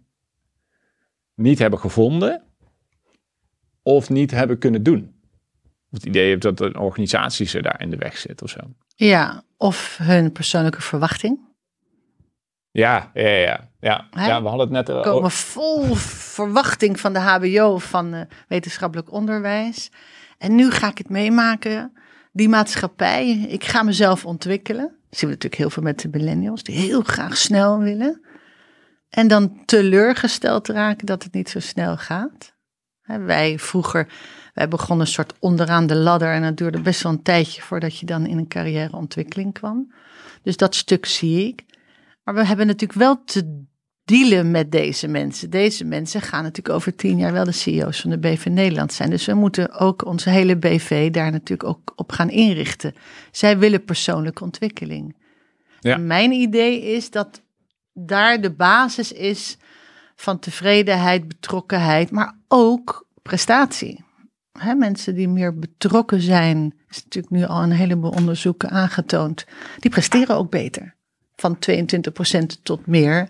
niet 1.34 1.58
hebben 1.58 1.78
gevonden 1.78 2.42
of 3.82 4.10
niet 4.10 4.30
hebben 4.30 4.58
kunnen 4.58 4.82
doen. 4.82 5.15
Het 5.96 6.06
idee 6.06 6.30
hebt 6.30 6.42
dat 6.42 6.60
een 6.60 6.76
organisatie 6.76 7.46
ze 7.46 7.62
daar 7.62 7.80
in 7.80 7.90
de 7.90 7.96
weg 7.96 8.18
zit 8.18 8.42
of 8.42 8.50
zo. 8.50 8.60
Ja, 8.94 9.42
of 9.56 9.98
hun 10.02 10.32
persoonlijke 10.32 10.82
verwachting. 10.82 11.38
Ja, 12.70 13.10
ja, 13.14 13.28
ja. 13.28 13.70
Ja, 13.80 14.06
ja 14.10 14.42
we 14.42 14.48
hadden 14.48 14.74
het 14.74 14.86
net... 14.86 14.96
We 14.96 15.02
komen 15.02 15.30
vol 15.30 15.94
verwachting 15.94 17.00
van 17.00 17.12
de 17.12 17.18
hbo, 17.18 17.78
van 17.78 18.14
uh, 18.14 18.20
wetenschappelijk 18.48 19.12
onderwijs. 19.12 19.90
En 20.38 20.54
nu 20.54 20.70
ga 20.70 20.90
ik 20.90 20.98
het 20.98 21.08
meemaken, 21.08 21.92
die 22.32 22.48
maatschappij. 22.48 23.28
Ik 23.48 23.64
ga 23.64 23.82
mezelf 23.82 24.24
ontwikkelen. 24.24 24.84
Dat 25.08 25.18
zien 25.18 25.28
we 25.28 25.34
natuurlijk 25.34 25.54
heel 25.54 25.70
veel 25.70 25.82
met 25.82 26.00
de 26.00 26.08
millennials, 26.08 26.62
die 26.62 26.76
heel 26.76 27.02
graag 27.02 27.36
snel 27.36 27.78
willen. 27.78 28.20
En 29.10 29.28
dan 29.28 29.64
teleurgesteld 29.64 30.68
raken 30.68 31.06
dat 31.06 31.22
het 31.22 31.32
niet 31.32 31.48
zo 31.48 31.60
snel 31.60 31.96
gaat. 31.96 32.55
Wij 33.06 33.58
vroeger, 33.58 34.08
wij 34.54 34.68
begonnen 34.68 35.06
een 35.06 35.12
soort 35.12 35.34
onderaan 35.38 35.86
de 35.86 35.96
ladder 35.96 36.32
en 36.32 36.42
het 36.42 36.56
duurde 36.56 36.80
best 36.80 37.02
wel 37.02 37.12
een 37.12 37.22
tijdje 37.22 37.62
voordat 37.62 37.98
je 37.98 38.06
dan 38.06 38.26
in 38.26 38.38
een 38.38 38.48
carrièreontwikkeling 38.48 39.52
kwam. 39.52 39.92
Dus 40.42 40.56
dat 40.56 40.74
stuk 40.74 41.06
zie 41.06 41.46
ik. 41.46 41.64
Maar 42.24 42.34
we 42.34 42.46
hebben 42.46 42.66
natuurlijk 42.66 42.98
wel 42.98 43.24
te 43.24 43.64
dealen 44.04 44.50
met 44.50 44.72
deze 44.72 45.08
mensen. 45.08 45.50
Deze 45.50 45.84
mensen 45.84 46.20
gaan 46.20 46.42
natuurlijk 46.42 46.74
over 46.74 46.94
tien 46.94 47.18
jaar 47.18 47.32
wel 47.32 47.44
de 47.44 47.52
CEO's 47.52 48.00
van 48.00 48.10
de 48.10 48.18
BV 48.18 48.46
Nederland 48.46 48.92
zijn. 48.92 49.10
Dus 49.10 49.26
we 49.26 49.34
moeten 49.34 49.72
ook 49.72 50.04
onze 50.04 50.30
hele 50.30 50.56
BV 50.56 51.10
daar 51.10 51.30
natuurlijk 51.30 51.68
ook 51.68 51.92
op 51.96 52.12
gaan 52.12 52.30
inrichten. 52.30 52.94
Zij 53.30 53.58
willen 53.58 53.84
persoonlijke 53.84 54.44
ontwikkeling. 54.44 55.16
Ja. 55.80 55.96
Mijn 55.96 56.32
idee 56.32 56.82
is 56.82 57.10
dat 57.10 57.42
daar 57.92 58.40
de 58.40 58.50
basis 58.50 59.12
is 59.12 59.56
van 60.16 60.38
tevredenheid, 60.38 61.28
betrokkenheid, 61.28 62.10
maar 62.10 62.38
ook 62.48 63.06
prestatie. 63.22 64.04
mensen 64.76 65.14
die 65.14 65.28
meer 65.28 65.58
betrokken 65.58 66.20
zijn, 66.20 66.74
is 66.88 67.04
natuurlijk 67.04 67.32
nu 67.32 67.44
al 67.44 67.62
een 67.62 67.70
heleboel 67.70 68.10
onderzoeken 68.10 68.70
aangetoond, 68.70 69.46
die 69.78 69.90
presteren 69.90 70.36
ook 70.36 70.50
beter. 70.50 70.94
Van 71.36 71.58
22% 71.70 72.62
tot 72.62 72.86
meer. 72.86 73.28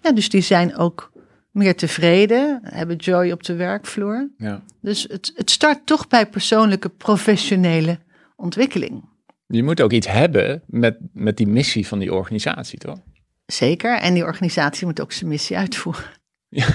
Ja, 0.00 0.12
dus 0.12 0.28
die 0.28 0.40
zijn 0.40 0.76
ook 0.76 1.12
meer 1.50 1.76
tevreden, 1.76 2.60
hebben 2.62 2.96
joy 2.96 3.30
op 3.30 3.42
de 3.42 3.54
werkvloer. 3.54 4.30
Ja. 4.36 4.62
Dus 4.80 5.06
het, 5.08 5.32
het 5.34 5.50
start 5.50 5.86
toch 5.86 6.08
bij 6.08 6.26
persoonlijke 6.26 6.88
professionele 6.88 7.98
ontwikkeling. 8.36 9.10
Je 9.46 9.62
moet 9.62 9.80
ook 9.80 9.92
iets 9.92 10.06
hebben 10.06 10.62
met, 10.66 10.98
met 11.12 11.36
die 11.36 11.46
missie 11.46 11.86
van 11.86 11.98
die 11.98 12.14
organisatie, 12.14 12.78
toch? 12.78 12.98
Zeker. 13.46 13.98
En 13.98 14.14
die 14.14 14.24
organisatie 14.24 14.86
moet 14.86 15.00
ook 15.00 15.12
zijn 15.12 15.30
missie 15.30 15.56
uitvoeren. 15.56 16.20
Ja. 16.52 16.66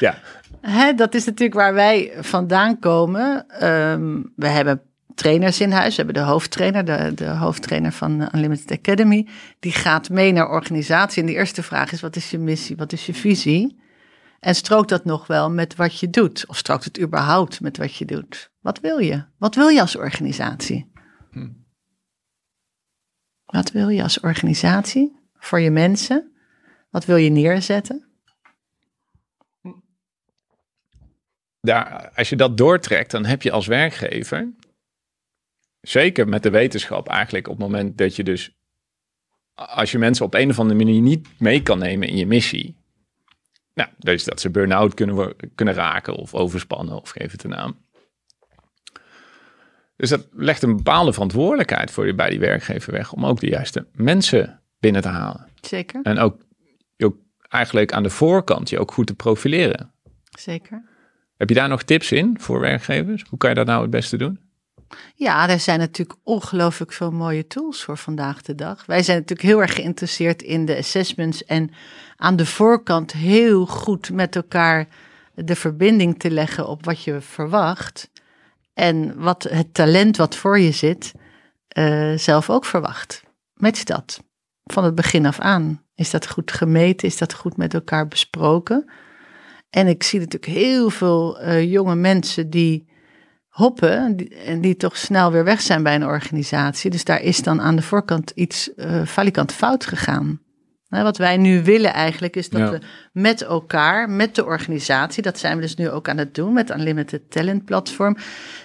ja. 0.00 0.18
Hè, 0.60 0.94
dat 0.94 1.14
is 1.14 1.24
natuurlijk 1.24 1.54
waar 1.54 1.74
wij 1.74 2.12
vandaan 2.20 2.78
komen. 2.78 3.48
Ehm, 3.48 4.22
we 4.36 4.48
hebben 4.48 4.82
trainers 5.14 5.60
in 5.60 5.72
huis. 5.72 5.96
We 5.96 6.02
hebben 6.02 6.22
de 6.22 6.30
hoofdtrainer, 6.30 6.84
de, 6.84 7.12
de 7.14 7.26
hoofdtrainer 7.26 7.92
van 7.92 8.28
Unlimited 8.34 8.78
Academy. 8.78 9.28
Die 9.58 9.72
gaat 9.72 10.10
mee 10.10 10.32
naar 10.32 10.48
organisatie. 10.48 11.22
En 11.22 11.28
de 11.28 11.34
eerste 11.34 11.62
vraag 11.62 11.92
is: 11.92 12.00
wat 12.00 12.16
is 12.16 12.30
je 12.30 12.38
missie? 12.38 12.76
Wat 12.76 12.92
is 12.92 13.06
je 13.06 13.14
visie? 13.14 13.82
En 14.40 14.54
strookt 14.54 14.88
dat 14.88 15.04
nog 15.04 15.26
wel 15.26 15.50
met 15.50 15.76
wat 15.76 16.00
je 16.00 16.10
doet? 16.10 16.44
Of 16.46 16.56
strookt 16.56 16.84
het 16.84 17.00
überhaupt 17.00 17.60
met 17.60 17.76
wat 17.76 17.96
je 17.96 18.04
doet? 18.04 18.50
Wat 18.60 18.80
wil 18.80 18.98
je? 18.98 19.24
Wat 19.38 19.54
wil 19.54 19.68
je 19.68 19.80
als 19.80 19.96
organisatie? 19.96 20.92
Hm. 21.30 21.48
Wat 23.44 23.70
wil 23.70 23.88
je 23.88 24.02
als 24.02 24.20
organisatie? 24.20 25.22
voor 25.44 25.60
je 25.60 25.70
mensen? 25.70 26.32
Wat 26.90 27.04
wil 27.04 27.16
je 27.16 27.30
neerzetten? 27.30 28.08
Daar, 31.64 32.10
als 32.14 32.28
je 32.28 32.36
dat 32.36 32.56
doortrekt, 32.56 33.10
dan 33.10 33.24
heb 33.24 33.42
je 33.42 33.50
als 33.50 33.66
werkgever, 33.66 34.52
zeker 35.80 36.28
met 36.28 36.42
de 36.42 36.50
wetenschap 36.50 37.08
eigenlijk, 37.08 37.48
op 37.48 37.58
het 37.58 37.62
moment 37.62 37.98
dat 37.98 38.16
je 38.16 38.24
dus, 38.24 38.56
als 39.54 39.92
je 39.92 39.98
mensen 39.98 40.24
op 40.24 40.34
een 40.34 40.50
of 40.50 40.58
andere 40.58 40.84
manier 40.84 41.00
niet 41.00 41.28
mee 41.38 41.62
kan 41.62 41.78
nemen 41.78 42.08
in 42.08 42.16
je 42.16 42.26
missie, 42.26 42.76
nou, 43.74 43.88
dus 43.98 44.24
dat 44.24 44.40
ze 44.40 44.50
burn-out 44.50 44.94
kunnen, 44.94 45.36
kunnen 45.54 45.74
raken 45.74 46.14
of 46.14 46.34
overspannen 46.34 47.00
of 47.00 47.10
geef 47.10 47.32
het 47.32 47.44
een 47.44 47.50
naam. 47.50 47.82
Dus 49.96 50.08
dat 50.08 50.28
legt 50.32 50.62
een 50.62 50.76
bepaalde 50.76 51.12
verantwoordelijkheid 51.12 51.90
voor 51.90 52.06
je 52.06 52.14
bij 52.14 52.30
die 52.30 52.40
werkgever 52.40 52.92
weg 52.92 53.12
om 53.12 53.26
ook 53.26 53.40
de 53.40 53.48
juiste 53.48 53.86
mensen 53.92 54.62
binnen 54.78 55.02
te 55.02 55.08
halen. 55.08 55.48
Zeker. 55.60 56.02
En 56.02 56.18
ook, 56.18 56.46
ook 56.96 57.16
eigenlijk 57.48 57.92
aan 57.92 58.02
de 58.02 58.10
voorkant 58.10 58.70
je 58.70 58.78
ook 58.78 58.92
goed 58.92 59.06
te 59.06 59.14
profileren. 59.14 59.94
Zeker. 60.38 60.92
Heb 61.36 61.48
je 61.48 61.54
daar 61.54 61.68
nog 61.68 61.82
tips 61.82 62.12
in 62.12 62.36
voor 62.40 62.60
werkgevers? 62.60 63.24
Hoe 63.28 63.38
kan 63.38 63.50
je 63.50 63.56
dat 63.56 63.66
nou 63.66 63.82
het 63.82 63.90
beste 63.90 64.16
doen? 64.16 64.40
Ja, 65.14 65.48
er 65.48 65.60
zijn 65.60 65.78
natuurlijk 65.78 66.18
ongelooflijk 66.22 66.92
veel 66.92 67.10
mooie 67.10 67.46
tools 67.46 67.82
voor 67.84 67.96
vandaag 67.96 68.42
de 68.42 68.54
dag. 68.54 68.86
Wij 68.86 69.02
zijn 69.02 69.18
natuurlijk 69.18 69.48
heel 69.48 69.60
erg 69.60 69.74
geïnteresseerd 69.74 70.42
in 70.42 70.64
de 70.64 70.76
assessments 70.76 71.44
en 71.44 71.70
aan 72.16 72.36
de 72.36 72.46
voorkant 72.46 73.12
heel 73.12 73.66
goed 73.66 74.10
met 74.10 74.36
elkaar 74.36 74.86
de 75.34 75.56
verbinding 75.56 76.18
te 76.18 76.30
leggen 76.30 76.68
op 76.68 76.84
wat 76.84 77.02
je 77.02 77.20
verwacht 77.20 78.10
en 78.74 79.20
wat 79.20 79.42
het 79.42 79.74
talent 79.74 80.16
wat 80.16 80.36
voor 80.36 80.58
je 80.58 80.70
zit 80.70 81.12
uh, 81.78 82.16
zelf 82.16 82.50
ook 82.50 82.64
verwacht. 82.64 83.22
Match 83.54 83.82
dat 83.82 84.22
van 84.64 84.84
het 84.84 84.94
begin 84.94 85.26
af 85.26 85.40
aan. 85.40 85.82
Is 85.94 86.10
dat 86.10 86.28
goed 86.28 86.52
gemeten? 86.52 87.08
Is 87.08 87.18
dat 87.18 87.34
goed 87.34 87.56
met 87.56 87.74
elkaar 87.74 88.08
besproken? 88.08 88.90
En 89.74 89.86
ik 89.86 90.02
zie 90.02 90.18
natuurlijk 90.20 90.52
heel 90.52 90.90
veel 90.90 91.42
uh, 91.42 91.72
jonge 91.72 91.94
mensen 91.94 92.50
die 92.50 92.86
hoppen 93.48 94.16
en 94.46 94.60
die 94.60 94.76
toch 94.76 94.96
snel 94.96 95.32
weer 95.32 95.44
weg 95.44 95.60
zijn 95.60 95.82
bij 95.82 95.94
een 95.94 96.04
organisatie. 96.04 96.90
Dus 96.90 97.04
daar 97.04 97.22
is 97.22 97.42
dan 97.42 97.60
aan 97.60 97.76
de 97.76 97.82
voorkant 97.82 98.30
iets 98.30 98.70
uh, 98.76 99.06
valikant 99.06 99.52
fout 99.52 99.86
gegaan. 99.86 100.40
wat 100.88 101.16
wij 101.16 101.36
nu 101.36 101.62
willen 101.62 101.92
eigenlijk 101.92 102.36
is 102.36 102.48
dat 102.48 102.70
we 102.70 102.80
met 103.12 103.42
elkaar, 103.42 104.10
met 104.10 104.34
de 104.34 104.44
organisatie, 104.44 105.22
dat 105.22 105.38
zijn 105.38 105.56
we 105.56 105.62
dus 105.62 105.76
nu 105.76 105.90
ook 105.90 106.08
aan 106.08 106.18
het 106.18 106.34
doen 106.34 106.52
met 106.52 106.70
Unlimited 106.70 107.30
Talent 107.30 107.64
Platform, 107.64 108.16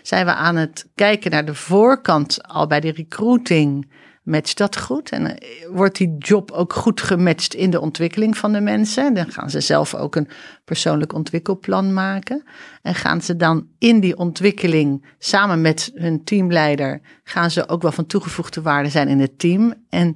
zijn 0.01 0.25
we 0.25 0.33
aan 0.33 0.55
het 0.55 0.89
kijken 0.95 1.31
naar 1.31 1.45
de 1.45 1.55
voorkant 1.55 2.47
al 2.47 2.67
bij 2.67 2.79
de 2.79 2.91
recruiting 2.91 3.91
matcht 4.29 4.57
dat 4.57 4.77
goed? 4.77 5.09
En 5.09 5.37
eh, 5.37 5.67
wordt 5.71 5.97
die 5.97 6.17
job 6.17 6.51
ook 6.51 6.73
goed 6.73 7.01
gematcht 7.01 7.53
in 7.53 7.69
de 7.69 7.81
ontwikkeling 7.81 8.37
van 8.37 8.51
de 8.51 8.61
mensen? 8.61 9.13
Dan 9.13 9.31
gaan 9.31 9.49
ze 9.49 9.59
zelf 9.59 9.95
ook 9.95 10.15
een 10.15 10.27
persoonlijk 10.65 11.13
ontwikkelplan 11.13 11.93
maken. 11.93 12.43
En 12.81 12.95
gaan 12.95 13.21
ze 13.21 13.35
dan 13.35 13.67
in 13.77 13.99
die 13.99 14.17
ontwikkeling 14.17 15.05
samen 15.17 15.61
met 15.61 15.91
hun 15.93 16.23
teamleider, 16.23 17.01
gaan 17.23 17.51
ze 17.51 17.67
ook 17.67 17.81
wel 17.81 17.91
van 17.91 18.05
toegevoegde 18.05 18.61
waarde 18.61 18.89
zijn 18.89 19.07
in 19.07 19.19
het 19.19 19.39
team. 19.39 19.73
En 19.89 20.15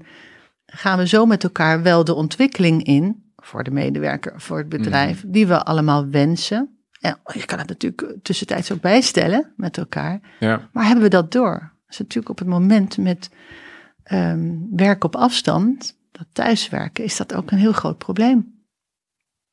gaan 0.65 0.97
we 0.97 1.07
zo 1.07 1.25
met 1.25 1.43
elkaar 1.43 1.81
wel 1.81 2.03
de 2.03 2.13
ontwikkeling 2.13 2.83
in, 2.83 3.23
voor 3.35 3.63
de 3.63 3.71
medewerker, 3.71 4.33
voor 4.41 4.57
het 4.57 4.69
bedrijf, 4.69 5.23
mhm. 5.23 5.31
die 5.31 5.47
we 5.47 5.63
allemaal 5.63 6.09
wensen. 6.09 6.77
En 6.99 7.19
je 7.33 7.45
kan 7.45 7.59
het 7.59 7.67
natuurlijk 7.67 8.15
tussentijds 8.21 8.71
ook 8.71 8.81
bijstellen 8.81 9.53
met 9.55 9.77
elkaar. 9.77 10.19
Ja. 10.39 10.69
Maar 10.71 10.85
hebben 10.85 11.03
we 11.03 11.09
dat 11.09 11.31
door? 11.31 11.59
Dat 11.59 11.89
is 11.89 11.97
natuurlijk 11.97 12.29
op 12.29 12.39
het 12.39 12.47
moment 12.47 12.97
met 12.97 13.29
um, 14.11 14.67
werk 14.75 15.03
op 15.03 15.15
afstand, 15.15 15.97
dat 16.11 16.27
thuiswerken, 16.31 17.03
is 17.03 17.17
dat 17.17 17.33
ook 17.33 17.51
een 17.51 17.57
heel 17.57 17.71
groot 17.71 17.97
probleem. 17.97 18.61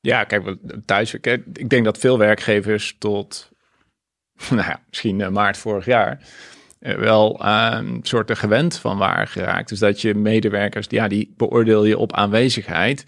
Ja, 0.00 0.24
kijk, 0.24 0.56
thuiswerken. 0.84 1.44
Ik 1.52 1.68
denk 1.68 1.84
dat 1.84 1.98
veel 1.98 2.18
werkgevers 2.18 2.96
tot, 2.98 3.50
nou 4.50 4.68
ja, 4.68 4.80
misschien 4.88 5.18
uh, 5.18 5.28
maart 5.28 5.56
vorig 5.56 5.84
jaar, 5.84 6.20
uh, 6.80 6.94
wel 6.94 7.44
een 7.44 7.94
uh, 7.94 7.98
soort 8.02 8.38
gewend 8.38 8.78
van 8.78 8.98
waren 8.98 9.28
geraakt. 9.28 9.68
Dus 9.68 9.78
dat 9.78 10.00
je 10.00 10.14
medewerkers, 10.14 10.86
ja, 10.88 11.08
die 11.08 11.34
beoordeel 11.36 11.84
je 11.84 11.98
op 11.98 12.12
aanwezigheid. 12.12 13.04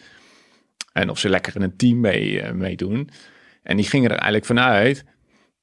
En 0.93 1.11
of 1.11 1.19
ze 1.19 1.29
lekker 1.29 1.57
in 1.57 1.63
een 1.63 1.77
team 1.77 2.01
mee, 2.01 2.43
uh, 2.43 2.51
meedoen. 2.51 3.11
En 3.63 3.77
die 3.77 3.87
gingen 3.87 4.11
er 4.11 4.17
eigenlijk 4.17 4.45
vanuit, 4.45 5.05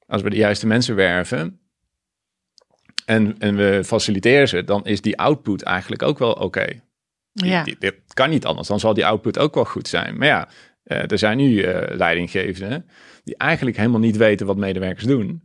als 0.06 0.22
we 0.22 0.30
de 0.30 0.36
juiste 0.36 0.68
mensen 0.68 0.96
werven, 0.96 1.60
en, 3.10 3.36
en 3.40 3.56
we 3.56 3.82
faciliteren 3.86 4.48
ze, 4.48 4.64
dan 4.64 4.86
is 4.86 5.02
die 5.02 5.18
output 5.18 5.62
eigenlijk 5.62 6.02
ook 6.04 6.20
wel 6.20 6.32
oké. 6.32 6.68
Ja. 7.32 7.64
Dit 7.64 7.96
kan 8.14 8.30
niet 8.30 8.46
anders, 8.46 8.68
dan 8.68 8.80
zal 8.80 8.94
die 8.94 9.06
output 9.06 9.40
ook 9.40 9.56
wel 9.56 9.66
goed 9.66 9.88
zijn. 9.88 10.18
Maar 10.18 10.28
ja, 10.28 10.50
uh, 10.86 11.12
er 11.12 11.18
zijn 11.18 11.38
nu 11.38 11.50
uh, 11.50 11.82
leidinggevenden 11.88 12.86
die 13.24 13.38
eigenlijk 13.38 13.78
helemaal 13.78 14.00
niet 14.00 14.18
weten 14.18 14.46
wat 14.46 14.58
medewerkers 14.58 15.06
doen. 15.06 15.42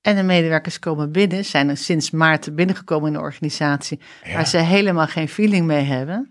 En 0.00 0.16
de 0.16 0.22
medewerkers 0.22 0.78
komen 0.78 1.12
binnen, 1.12 1.44
zijn 1.44 1.68
er 1.68 1.76
sinds 1.76 2.10
maart 2.10 2.54
binnengekomen 2.54 3.06
in 3.06 3.12
de 3.12 3.20
organisatie, 3.20 4.00
Ja. 4.24 4.32
waar 4.32 4.46
ze 4.46 4.58
helemaal 4.58 5.06
geen 5.06 5.28
feeling 5.28 5.66
mee 5.66 5.84
hebben. 5.84 6.30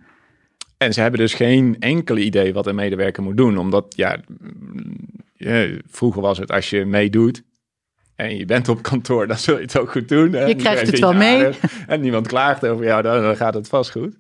En 0.77 0.93
ze 0.93 1.01
hebben 1.01 1.19
dus 1.19 1.33
geen 1.33 1.75
enkel 1.79 2.17
idee 2.17 2.53
wat 2.53 2.67
een 2.67 2.75
medewerker 2.75 3.23
moet 3.23 3.37
doen. 3.37 3.57
Omdat, 3.57 3.93
ja, 3.95 4.19
mm, 4.39 4.97
ja, 5.33 5.67
vroeger 5.87 6.21
was 6.21 6.37
het 6.37 6.51
als 6.51 6.69
je 6.69 6.85
meedoet 6.85 7.43
en 8.19 8.37
je 8.37 8.45
bent 8.45 8.67
op 8.67 8.81
kantoor, 8.81 9.27
dan 9.27 9.37
zul 9.37 9.55
je 9.55 9.61
het 9.61 9.77
ook 9.77 9.91
goed 9.91 10.07
doen. 10.07 10.33
hè. 10.33 10.45
Je 10.45 10.55
krijgt 10.55 10.87
het 10.87 10.99
wel 10.99 11.13
mee. 11.13 11.49
En 11.87 12.01
niemand 12.01 12.27
klaagt 12.27 12.65
over 12.65 12.85
jou, 12.85 13.01
dan, 13.01 13.21
dan 13.21 13.35
gaat 13.35 13.53
het 13.53 13.67
vast 13.67 13.91
goed. 13.91 14.15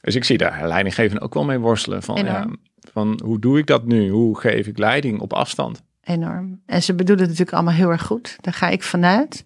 Dus 0.00 0.14
ik 0.14 0.24
zie 0.24 0.38
daar 0.38 0.68
leidinggevenden 0.68 1.22
ook 1.22 1.34
wel 1.34 1.44
mee 1.44 1.58
worstelen. 1.58 2.02
Van, 2.02 2.24
ja, 2.24 2.46
van 2.92 3.20
hoe 3.24 3.38
doe 3.38 3.58
ik 3.58 3.66
dat 3.66 3.84
nu? 3.84 4.10
Hoe 4.10 4.38
geef 4.38 4.66
ik 4.66 4.78
leiding 4.78 5.20
op 5.20 5.32
afstand? 5.32 5.82
Enorm. 6.02 6.60
En 6.66 6.82
ze 6.82 6.94
bedoelen 6.94 7.24
het 7.24 7.28
natuurlijk 7.28 7.56
allemaal 7.56 7.78
heel 7.78 7.90
erg 7.90 8.02
goed. 8.02 8.36
Daar 8.40 8.54
ga 8.54 8.68
ik 8.68 8.82
vanuit. 8.82 9.44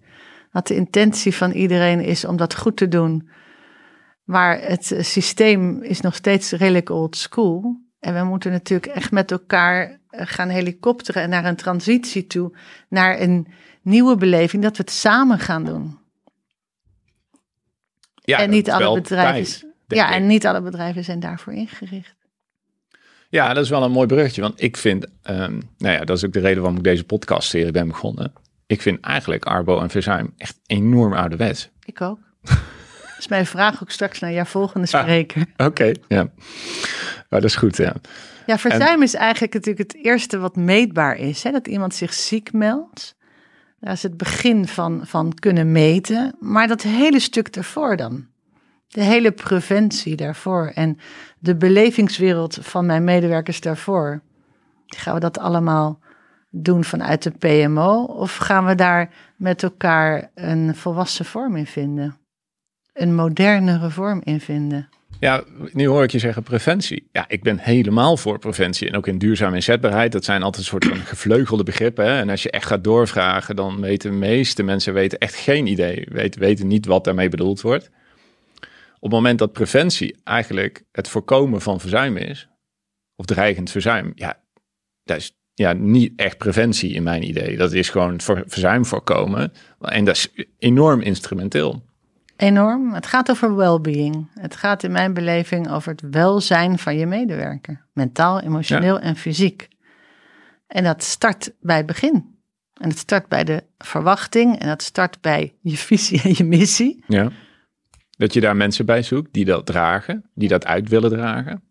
Dat 0.51 0.67
de 0.67 0.75
intentie 0.75 1.35
van 1.35 1.51
iedereen 1.51 1.99
is 1.99 2.25
om 2.25 2.37
dat 2.37 2.55
goed 2.55 2.77
te 2.77 2.87
doen. 2.87 3.29
Maar 4.23 4.61
het 4.61 4.95
systeem 4.99 5.81
is 5.83 6.01
nog 6.01 6.15
steeds 6.15 6.51
redelijk 6.51 6.89
old 6.89 7.15
school. 7.15 7.81
En 7.99 8.13
we 8.13 8.23
moeten 8.23 8.51
natuurlijk 8.51 8.91
echt 8.95 9.11
met 9.11 9.31
elkaar 9.31 9.99
gaan 10.15 10.49
helikopteren 10.49 11.21
en 11.21 11.29
naar 11.29 11.45
een 11.45 11.55
transitie 11.55 12.27
toe. 12.27 12.51
Naar 12.87 13.19
een 13.19 13.47
nieuwe 13.81 14.15
beleving, 14.15 14.63
dat 14.63 14.77
we 14.77 14.83
het 14.83 14.91
samen 14.91 15.39
gaan 15.39 15.63
doen. 15.63 15.97
Ja, 18.15 18.39
en 18.39 18.49
niet 18.49 18.69
alle 18.71 19.01
bedrijven. 19.01 19.33
tijd, 19.33 19.65
ja, 19.87 20.07
ik. 20.09 20.15
en 20.15 20.27
niet 20.27 20.45
alle 20.45 20.61
bedrijven 20.61 21.03
zijn 21.03 21.19
daarvoor 21.19 21.53
ingericht. 21.53 22.15
Ja, 23.29 23.53
dat 23.53 23.63
is 23.63 23.69
wel 23.69 23.83
een 23.83 23.91
mooi 23.91 24.07
bruggetje. 24.07 24.41
Want 24.41 24.61
ik 24.61 24.77
vind, 24.77 25.05
ehm, 25.21 25.59
nou 25.77 25.93
ja, 25.93 26.05
dat 26.05 26.17
is 26.17 26.25
ook 26.25 26.33
de 26.33 26.39
reden 26.39 26.61
waarom 26.61 26.77
ik 26.77 26.83
deze 26.83 27.03
podcastserie 27.03 27.71
ben 27.71 27.87
begonnen. 27.87 28.33
Ik 28.67 28.81
vind 28.81 28.99
eigenlijk 28.99 29.45
Arbo 29.45 29.79
en 29.79 29.89
Verzuim 29.89 30.33
echt 30.37 30.59
enorm 30.65 31.13
ouderwets. 31.13 31.69
Ik 31.85 32.01
ook. 32.01 32.19
Dat 33.13 33.17
is 33.19 33.27
mijn 33.27 33.45
vraag 33.45 33.81
ook 33.81 33.91
straks 33.91 34.19
naar 34.19 34.31
jouw 34.31 34.45
volgende 34.45 34.87
spreker. 34.87 35.45
Oké, 35.57 35.91
ja. 36.07 36.29
Maar 37.29 37.41
dat 37.41 37.43
is 37.43 37.55
goed, 37.55 37.77
ja. 37.77 37.95
Ja, 38.45 38.57
verzuim 38.57 39.01
is 39.01 39.13
eigenlijk 39.13 39.53
natuurlijk 39.53 39.91
het 39.91 40.03
eerste 40.05 40.37
wat 40.37 40.55
meetbaar 40.55 41.17
is. 41.17 41.43
Hè? 41.43 41.51
Dat 41.51 41.67
iemand 41.67 41.95
zich 41.95 42.13
ziek 42.13 42.53
meldt. 42.53 43.15
Dat 43.79 43.93
is 43.93 44.03
het 44.03 44.17
begin 44.17 44.67
van, 44.67 45.01
van 45.03 45.33
kunnen 45.33 45.71
meten. 45.71 46.35
Maar 46.39 46.67
dat 46.67 46.81
hele 46.81 47.19
stuk 47.19 47.53
daarvoor 47.53 47.97
dan. 47.97 48.25
De 48.87 49.03
hele 49.03 49.31
preventie 49.31 50.15
daarvoor. 50.15 50.71
En 50.73 50.97
de 51.39 51.55
belevingswereld 51.55 52.57
van 52.61 52.85
mijn 52.85 53.03
medewerkers 53.03 53.61
daarvoor. 53.61 54.21
Gaan 54.85 55.13
we 55.13 55.19
dat 55.19 55.39
allemaal 55.39 55.99
doen 56.49 56.83
vanuit 56.83 57.23
de 57.23 57.31
PMO? 57.31 58.03
Of 58.03 58.35
gaan 58.35 58.65
we 58.65 58.75
daar 58.75 59.09
met 59.35 59.63
elkaar 59.63 60.31
een 60.35 60.75
volwassen 60.75 61.25
vorm 61.25 61.55
in 61.55 61.67
vinden? 61.67 62.17
Een 62.93 63.15
modernere 63.15 63.89
vorm 63.89 64.21
in 64.23 64.39
vinden? 64.39 64.89
Ja, 65.23 65.43
nu 65.71 65.87
hoor 65.87 66.03
ik 66.03 66.11
je 66.11 66.19
zeggen 66.19 66.43
preventie. 66.43 67.07
Ja, 67.11 67.25
ik 67.27 67.43
ben 67.43 67.59
helemaal 67.59 68.17
voor 68.17 68.39
preventie. 68.39 68.87
En 68.87 68.95
ook 68.95 69.07
in 69.07 69.17
duurzame 69.17 69.55
inzetbaarheid. 69.55 70.11
Dat 70.11 70.23
zijn 70.23 70.43
altijd 70.43 70.63
een 70.63 70.69
soort 70.69 70.85
van 70.85 70.97
gevleugelde 70.97 71.63
begrippen. 71.63 72.05
Hè? 72.05 72.19
En 72.19 72.29
als 72.29 72.43
je 72.43 72.51
echt 72.51 72.65
gaat 72.65 72.83
doorvragen, 72.83 73.55
dan 73.55 73.81
weten 73.81 74.11
de 74.11 74.17
meeste 74.17 74.63
mensen 74.63 74.93
weten 74.93 75.19
echt 75.19 75.35
geen 75.35 75.67
idee. 75.67 76.07
Weten, 76.11 76.39
weten 76.39 76.67
niet 76.67 76.85
wat 76.85 77.03
daarmee 77.03 77.29
bedoeld 77.29 77.61
wordt. 77.61 77.89
Op 78.95 79.01
het 79.01 79.11
moment 79.11 79.39
dat 79.39 79.53
preventie 79.53 80.15
eigenlijk 80.23 80.83
het 80.91 81.09
voorkomen 81.09 81.61
van 81.61 81.79
verzuim 81.79 82.17
is, 82.17 82.47
of 83.15 83.25
dreigend 83.25 83.71
verzuim, 83.71 84.11
ja, 84.15 84.39
dat 85.03 85.17
is 85.17 85.37
ja, 85.53 85.73
niet 85.73 86.13
echt 86.15 86.37
preventie 86.37 86.93
in 86.93 87.03
mijn 87.03 87.27
idee. 87.27 87.57
Dat 87.57 87.73
is 87.73 87.89
gewoon 87.89 88.21
verzuim 88.21 88.85
voorkomen. 88.85 89.53
En 89.79 90.05
dat 90.05 90.15
is 90.15 90.47
enorm 90.59 91.01
instrumenteel. 91.01 91.83
Enorm. 92.35 92.93
Het 92.93 93.05
gaat 93.05 93.29
over 93.29 93.55
well-being. 93.55 94.29
Het 94.39 94.55
gaat 94.55 94.83
in 94.83 94.91
mijn 94.91 95.13
beleving 95.13 95.71
over 95.71 95.91
het 95.91 96.01
welzijn 96.11 96.79
van 96.79 96.97
je 96.97 97.05
medewerker. 97.05 97.85
Mentaal, 97.93 98.41
emotioneel 98.41 98.99
en 98.99 99.15
fysiek. 99.15 99.67
En 100.67 100.83
dat 100.83 101.03
start 101.03 101.53
bij 101.59 101.77
het 101.77 101.85
begin. 101.85 102.41
En 102.73 102.89
het 102.89 102.97
start 102.97 103.27
bij 103.27 103.43
de 103.43 103.63
verwachting. 103.77 104.59
En 104.59 104.67
dat 104.67 104.81
start 104.81 105.21
bij 105.21 105.55
je 105.61 105.77
visie 105.77 106.21
en 106.21 106.33
je 106.35 106.43
missie. 106.43 107.03
Ja. 107.07 107.31
Dat 108.17 108.33
je 108.33 108.41
daar 108.41 108.55
mensen 108.55 108.85
bij 108.85 109.03
zoekt 109.03 109.33
die 109.33 109.45
dat 109.45 109.65
dragen, 109.65 110.29
die 110.33 110.47
dat 110.47 110.65
uit 110.65 110.89
willen 110.89 111.09
dragen. 111.09 111.63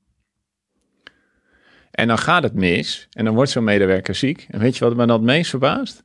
En 1.91 2.09
dan 2.09 2.19
gaat 2.19 2.43
het 2.43 2.55
mis 2.55 3.07
en 3.11 3.25
dan 3.25 3.35
wordt 3.35 3.51
zo'n 3.51 3.65
medewerker 3.65 4.15
ziek. 4.15 4.47
En 4.51 4.59
weet 4.59 4.77
je 4.77 4.85
wat 4.85 4.97
me 4.97 5.07
dan 5.07 5.17
het 5.17 5.27
meest 5.27 5.51
verbaast? 5.51 6.05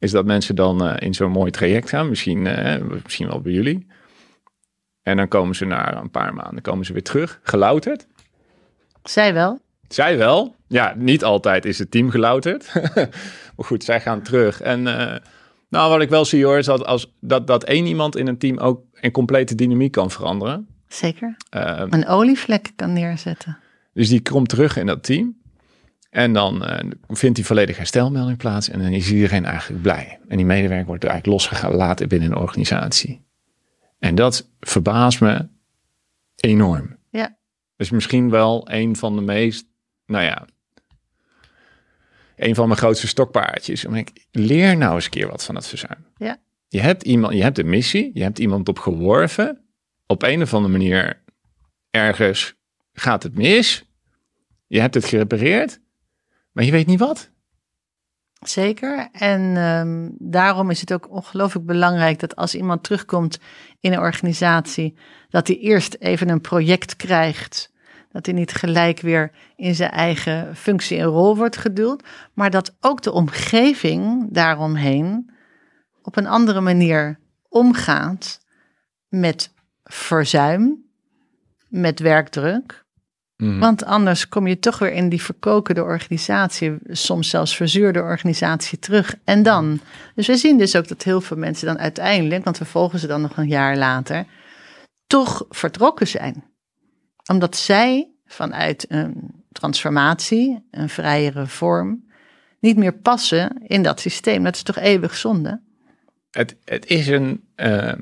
Is 0.00 0.10
dat 0.10 0.24
mensen 0.24 0.54
dan 0.54 0.84
eh, 0.86 1.06
in 1.06 1.14
zo'n 1.14 1.30
mooi 1.30 1.50
traject 1.50 1.88
gaan, 1.88 2.08
misschien, 2.08 2.46
eh, 2.46 2.82
misschien 3.02 3.28
wel 3.28 3.40
bij 3.40 3.52
jullie. 3.52 3.86
En 5.02 5.16
dan 5.16 5.28
komen 5.28 5.54
ze 5.54 5.64
na 5.64 5.96
een 5.96 6.10
paar 6.10 6.34
maanden 6.34 6.62
komen 6.62 6.84
ze 6.86 6.92
weer 6.92 7.02
terug, 7.02 7.40
gelouterd. 7.42 8.06
Zij 9.02 9.34
wel. 9.34 9.60
Zij 9.88 10.18
wel. 10.18 10.54
Ja, 10.66 10.94
niet 10.96 11.24
altijd 11.24 11.64
is 11.64 11.78
het 11.78 11.90
team 11.90 12.10
gelouterd. 12.10 12.70
maar 13.56 13.66
goed, 13.66 13.84
zij 13.84 14.00
gaan 14.00 14.22
terug. 14.22 14.60
En 14.60 14.86
eh, 14.86 15.16
nou, 15.68 15.90
wat 15.90 16.00
ik 16.00 16.08
wel 16.08 16.24
zie 16.24 16.44
hoor, 16.44 16.58
is 16.58 16.66
dat, 16.66 16.84
als, 16.86 17.12
dat, 17.20 17.46
dat 17.46 17.64
één 17.64 17.86
iemand 17.86 18.16
in 18.16 18.26
een 18.26 18.38
team 18.38 18.58
ook 18.58 18.82
een 19.00 19.10
complete 19.10 19.54
dynamiek 19.54 19.92
kan 19.92 20.10
veranderen. 20.10 20.68
Zeker. 20.88 21.36
Eh, 21.50 21.82
Een 21.88 22.06
olievlek 22.06 22.72
kan 22.76 22.92
neerzetten. 22.92 23.58
dus 23.92 24.08
die 24.08 24.22
komt 24.22 24.48
terug 24.48 24.76
in 24.76 24.86
dat 24.86 25.02
team. 25.02 25.39
En 26.10 26.32
dan 26.32 26.64
eh, 26.64 26.90
vindt 27.08 27.36
die 27.36 27.46
volledige 27.46 27.78
herstelmelding 27.78 28.38
plaats. 28.38 28.68
En 28.68 28.78
dan 28.78 28.92
is 28.92 29.12
iedereen 29.12 29.44
eigenlijk 29.44 29.82
blij. 29.82 30.18
En 30.28 30.36
die 30.36 30.46
medewerker 30.46 30.86
wordt 30.86 31.04
eigenlijk 31.04 31.32
losgelaten 31.32 32.08
binnen 32.08 32.30
een 32.30 32.38
organisatie. 32.38 33.22
En 33.98 34.14
dat 34.14 34.50
verbaast 34.60 35.20
me 35.20 35.48
enorm. 36.36 36.96
Ja. 37.10 37.38
Dus 37.76 37.90
misschien 37.90 38.30
wel 38.30 38.70
een 38.70 38.96
van 38.96 39.16
de 39.16 39.22
meest, 39.22 39.66
nou 40.06 40.24
ja, 40.24 40.46
een 42.36 42.54
van 42.54 42.66
mijn 42.66 42.78
grootste 42.78 43.06
stokpaardjes. 43.06 43.84
Om 43.84 43.94
ik 43.94 44.26
leer 44.30 44.76
nou 44.76 44.94
eens 44.94 45.04
een 45.04 45.10
keer 45.10 45.28
wat 45.28 45.44
van 45.44 45.54
het 45.54 45.66
verzuim. 45.66 46.06
Ja. 46.16 46.38
Je 46.68 46.80
hebt 46.80 47.02
iemand, 47.02 47.34
je 47.34 47.42
hebt 47.42 47.58
een 47.58 47.68
missie, 47.68 48.10
je 48.14 48.22
hebt 48.22 48.38
iemand 48.38 48.68
op 48.68 48.78
geworven. 48.78 49.64
Op 50.06 50.22
een 50.22 50.42
of 50.42 50.54
andere 50.54 50.72
manier 50.72 51.22
ergens 51.90 52.54
gaat 52.92 53.22
het 53.22 53.34
mis. 53.34 53.84
Je 54.66 54.80
hebt 54.80 54.94
het 54.94 55.04
gerepareerd, 55.04 55.80
maar 56.52 56.64
je 56.64 56.70
weet 56.70 56.86
niet 56.86 56.98
wat. 56.98 57.30
Zeker. 58.40 59.08
En 59.12 59.56
ehm, 59.56 60.08
daarom 60.18 60.70
is 60.70 60.80
het 60.80 60.92
ook 60.92 61.10
ongelooflijk 61.10 61.66
belangrijk 61.66 62.18
dat 62.18 62.36
als 62.36 62.54
iemand 62.54 62.82
terugkomt 62.82 63.38
in 63.80 63.92
een 63.92 63.98
organisatie, 63.98 64.96
dat 65.28 65.46
hij 65.46 65.56
eerst 65.56 65.96
even 65.98 66.28
een 66.28 66.40
project 66.40 66.96
krijgt. 66.96 67.72
Dat 68.12 68.26
hij 68.26 68.34
niet 68.34 68.52
gelijk 68.52 69.00
weer 69.00 69.32
in 69.56 69.74
zijn 69.74 69.90
eigen 69.90 70.56
functie 70.56 70.98
en 70.98 71.04
rol 71.04 71.36
wordt 71.36 71.56
geduwd. 71.56 72.02
Maar 72.34 72.50
dat 72.50 72.76
ook 72.80 73.02
de 73.02 73.12
omgeving 73.12 74.28
daaromheen 74.30 75.30
op 76.02 76.16
een 76.16 76.26
andere 76.26 76.60
manier 76.60 77.18
omgaat 77.48 78.40
met 79.08 79.52
verzuim, 79.84 80.84
met 81.68 82.00
werkdruk. 82.00 82.84
Want 83.40 83.84
anders 83.84 84.28
kom 84.28 84.46
je 84.46 84.58
toch 84.58 84.78
weer 84.78 84.92
in 84.92 85.08
die 85.08 85.22
verkokende 85.22 85.82
organisatie, 85.82 86.78
soms 86.88 87.30
zelfs 87.30 87.56
verzuurde 87.56 88.00
organisatie 88.00 88.78
terug. 88.78 89.14
En 89.24 89.42
dan. 89.42 89.80
Dus 90.14 90.26
we 90.26 90.36
zien 90.36 90.58
dus 90.58 90.76
ook 90.76 90.88
dat 90.88 91.02
heel 91.02 91.20
veel 91.20 91.36
mensen 91.36 91.66
dan 91.66 91.78
uiteindelijk, 91.78 92.44
want 92.44 92.58
we 92.58 92.64
volgen 92.64 92.98
ze 92.98 93.06
dan 93.06 93.20
nog 93.20 93.36
een 93.36 93.48
jaar 93.48 93.76
later, 93.76 94.24
toch 95.06 95.44
vertrokken 95.48 96.08
zijn. 96.08 96.44
Omdat 97.30 97.56
zij 97.56 98.10
vanuit 98.26 98.84
een 98.88 99.44
transformatie, 99.52 100.66
een 100.70 100.88
vrijere 100.88 101.46
vorm, 101.46 102.08
niet 102.58 102.76
meer 102.76 102.94
passen 102.94 103.62
in 103.66 103.82
dat 103.82 104.00
systeem. 104.00 104.44
Dat 104.44 104.54
is 104.54 104.62
toch 104.62 104.78
eeuwig 104.78 105.16
zonde? 105.16 105.60
Het, 106.30 106.56
het, 106.64 106.86
is 106.86 107.06
een, 107.06 107.44
ehm, 107.54 108.00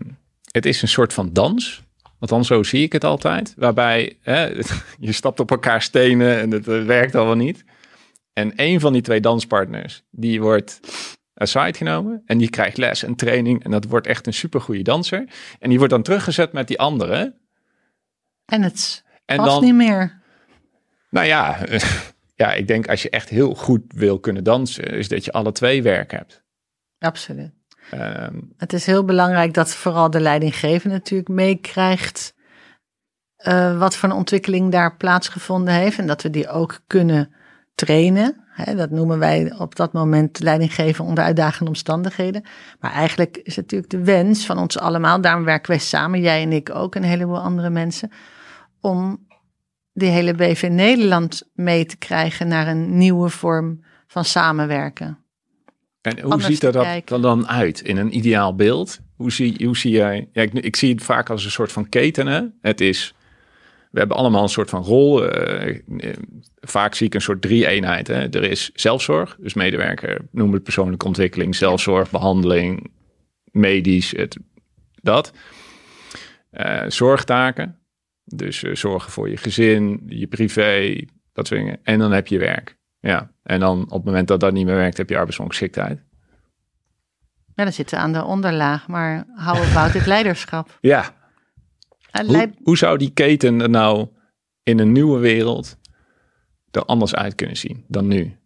het 0.51 0.67
is 0.67 0.83
een 0.83 0.89
soort 0.89 1.13
van 1.13 1.33
dans. 1.33 1.83
Althans, 2.19 2.47
zo 2.47 2.63
zie 2.63 2.83
ik 2.83 2.93
het 2.93 3.05
altijd. 3.05 3.55
Waarbij 3.57 4.17
hè, 4.21 4.57
je 5.09 5.13
stapt 5.13 5.41
op 5.41 5.51
elkaar 5.51 5.83
stenen 5.83 6.41
en 6.41 6.51
het 6.51 6.65
werkt 6.65 7.15
al 7.15 7.25
wel 7.25 7.37
niet. 7.37 7.65
En 8.33 8.53
een 8.57 8.81
van 8.81 8.93
die 8.93 9.03
twee 9.03 9.21
danspartners, 9.21 10.03
die 10.11 10.41
wordt 10.41 10.81
aside 11.35 11.75
genomen. 11.75 12.23
En 12.27 12.39
die 12.39 12.51
krijgt 12.51 12.77
les 12.77 13.03
en 13.03 13.15
training. 13.15 13.65
En 13.65 13.71
dat 13.71 13.85
wordt 13.85 14.07
echt 14.07 14.27
een 14.27 14.35
supergoeie 14.35 14.83
danser. 14.83 15.29
En 15.59 15.69
die 15.69 15.79
wordt 15.79 15.93
dan 15.93 16.03
teruggezet 16.03 16.53
met 16.53 16.69
die 16.69 16.79
andere. 16.79 17.35
En 18.45 18.63
het 18.63 19.05
En 19.25 19.37
past 19.37 19.51
dan, 19.51 19.65
niet 19.65 19.75
meer. 19.75 20.21
nou 21.11 21.27
ja, 21.27 21.59
ja, 22.35 22.53
ik 22.53 22.67
denk 22.67 22.89
als 22.89 23.03
je 23.03 23.11
echt 23.11 23.29
heel 23.29 23.55
goed 23.55 23.83
wil 23.89 24.19
kunnen 24.21 24.45
dansen, 24.45 24.85
is 24.85 25.09
dat 25.09 25.25
je 25.25 25.33
alle 25.33 25.53
twee 25.53 25.83
werk 25.83 26.11
hebt. 26.11 26.43
Absoluut. 26.99 27.53
Ehm, 27.91 28.41
Het 28.57 28.73
is 28.73 28.87
heel 28.87 29.05
belangrijk 29.05 29.55
dat 29.55 29.75
vooral 29.75 30.11
de 30.11 30.21
leidinggevende 30.21 30.97
natuurlijk 30.97 31.29
meekrijgt 31.29 32.37
eh, 33.37 33.79
wat 33.79 33.97
voor 33.97 34.09
een 34.09 34.15
ontwikkeling 34.15 34.73
daar 34.73 34.97
plaatsgevonden 34.97 35.75
heeft. 35.75 35.99
En 35.99 36.07
dat 36.07 36.23
we 36.23 36.31
die 36.31 36.49
ook 36.49 36.81
kunnen 36.87 37.33
trainen. 37.75 38.47
Dat 38.77 38.91
noemen 38.91 39.19
wij 39.19 39.55
op 39.59 39.77
dat 39.77 39.93
moment 39.93 40.41
leidinggeven 40.41 41.05
onder 41.05 41.25
uitdagende 41.25 41.71
omstandigheden. 41.71 42.45
Maar 42.81 42.93
eigenlijk 42.93 43.37
is 43.37 43.57
het 43.57 43.65
natuurlijk 43.65 43.91
de 43.91 44.05
wens 44.05 44.47
van 44.47 44.59
ons 44.59 44.79
allemaal, 44.79 45.21
daarom 45.21 45.45
werken 45.45 45.71
wij 45.71 45.81
samen, 45.81 46.21
jij 46.21 46.43
en 46.43 46.53
ik 46.53 46.75
ook, 46.75 46.95
en 46.95 47.03
een 47.03 47.09
heleboel 47.09 47.41
andere 47.41 47.71
mensen, 47.71 48.11
om 48.81 49.27
die 49.93 50.09
hele 50.09 50.35
BV 50.35 50.69
Nederland 50.71 51.43
mee 51.55 51.87
te 51.87 51.97
krijgen 51.97 52.49
naar 52.49 52.67
een 52.67 52.97
nieuwe 52.97 53.29
vorm 53.29 53.85
van 54.07 54.25
samenwerken. 54.25 55.19
En 56.01 56.21
hoe 56.21 56.43
ziet 56.43 56.63
er 56.63 56.73
dat 56.73 57.23
dan 57.23 57.49
uit 57.49 57.81
in 57.81 57.97
een 57.97 58.17
ideaal 58.17 58.55
beeld? 58.55 59.01
Hoe 59.17 59.33
zie, 59.33 59.67
hoe 59.67 59.77
zie 59.77 59.93
jij? 59.93 60.29
Ja, 60.33 60.43
ik, 60.43 60.53
ik 60.53 60.77
zie 60.77 60.93
het 60.93 61.03
vaak 61.03 61.31
als 61.31 61.45
een 61.45 61.51
soort 61.51 61.73
van 61.73 61.89
keten. 61.89 62.59
Het 62.61 62.81
is, 62.81 63.15
we 63.91 63.99
hebben 63.99 64.17
allemaal 64.17 64.43
een 64.43 64.49
soort 64.49 64.71
van 64.71 64.83
rol. 64.83 65.25
Uh, 65.25 65.79
vaak 66.61 66.95
zie 66.95 67.07
ik 67.07 67.15
een 67.15 67.21
soort 67.21 67.43
drie-eenheid. 67.43 68.07
Hè. 68.07 68.29
Er 68.29 68.45
is 68.45 68.71
zelfzorg, 68.75 69.37
dus 69.41 69.55
medewerker, 69.55 70.21
noem 70.31 70.53
het 70.53 70.63
persoonlijke 70.63 71.07
ontwikkeling, 71.07 71.57
zelfzorg, 71.57 72.11
behandeling, 72.11 72.91
medisch, 73.45 74.11
het, 74.11 74.39
dat. 75.03 75.33
Uh, 76.53 76.83
zorgtaken, 76.89 77.79
dus 78.25 78.59
zorgen 78.59 79.13
voor 79.13 79.29
je 79.29 79.37
gezin, 79.37 80.03
je 80.07 80.27
privé, 80.27 81.05
dat 81.33 81.47
soort 81.47 81.61
dingen. 81.61 81.81
En 81.83 81.99
dan 81.99 82.13
heb 82.13 82.27
je 82.27 82.39
werk. 82.39 82.78
Ja, 83.01 83.31
en 83.43 83.61
dan 83.61 83.83
op 83.83 83.91
het 83.91 84.05
moment 84.05 84.29
dat 84.29 84.41
dat 84.41 84.53
niet 84.53 84.67
meer 84.67 84.75
werkt, 84.75 84.97
heb 84.97 85.09
je 85.09 85.17
arbeidsongeschiktheid. 85.17 86.03
Ja, 87.55 87.65
dan 87.65 87.73
zitten 87.73 87.97
we 87.97 88.03
aan 88.03 88.13
de 88.13 88.25
onderlaag, 88.25 88.89
maar 88.89 89.27
hou 89.35 89.67
about 89.67 89.93
het 89.93 90.07
leiderschap. 90.15 90.79
Ja. 90.81 91.17
Hoe, 92.27 92.53
hoe, 92.63 92.77
zou 92.77 92.99
die 92.99 93.11
keten 93.11 93.61
er 93.61 93.71
nou 93.71 94.09
in 94.63 94.79
een 94.79 94.93
nieuwe 94.93 95.19
wereld 95.19 95.77
er 96.71 96.85
anders 96.85 97.15
uit 97.15 97.35
kunnen 97.35 97.57
zien 97.57 97.85
dan 97.89 98.07
nu? 98.07 98.37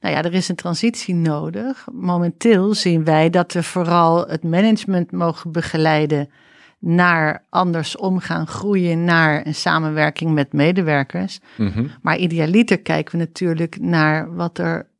Nou 0.00 0.14
ja, 0.14 0.22
er 0.22 0.34
is 0.34 0.48
een 0.48 0.56
transitie 0.56 1.14
nodig. 1.14 1.86
Momenteel 1.92 2.74
zien 2.74 3.04
wij 3.04 3.30
dat 3.30 3.52
we 3.52 3.62
vooral 3.62 4.26
het 4.26 4.42
management 4.42 5.12
mogen 5.12 5.52
begeleiden 5.52 6.30
naar 6.78 7.46
anders 7.48 7.96
omgaan, 7.96 8.46
groeien 8.46 9.04
naar 9.04 9.46
een 9.46 9.54
samenwerking 9.54 10.32
met 10.32 10.52
medewerkers. 10.52 11.40
Mhm. 11.56 11.86
Maar 12.02 12.16
idealiter 12.16 12.80
kijken 12.80 13.12
we 13.12 13.18
natuurlijk 13.18 13.80
naar 13.80 14.34
wat 14.34 14.58
er 14.58 14.90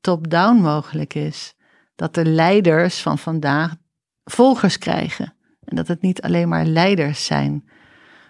top-down 0.00 0.60
mogelijk 0.60 1.14
is. 1.14 1.54
Dat 1.94 2.14
de 2.14 2.24
leiders 2.24 3.02
van 3.02 3.18
vandaag 3.18 3.74
volgers 4.24 4.78
krijgen. 4.78 5.34
En 5.64 5.76
dat 5.76 5.88
het 5.88 6.00
niet 6.00 6.22
alleen 6.22 6.48
maar 6.48 6.64
leiders 6.64 7.24
zijn, 7.24 7.68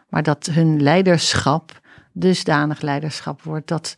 maar 0.09 0.23
dat 0.23 0.47
hun 0.47 0.83
leiderschap 0.83 1.81
dusdanig 2.13 2.81
leiderschap 2.81 3.43
wordt 3.43 3.69
dat 3.69 3.97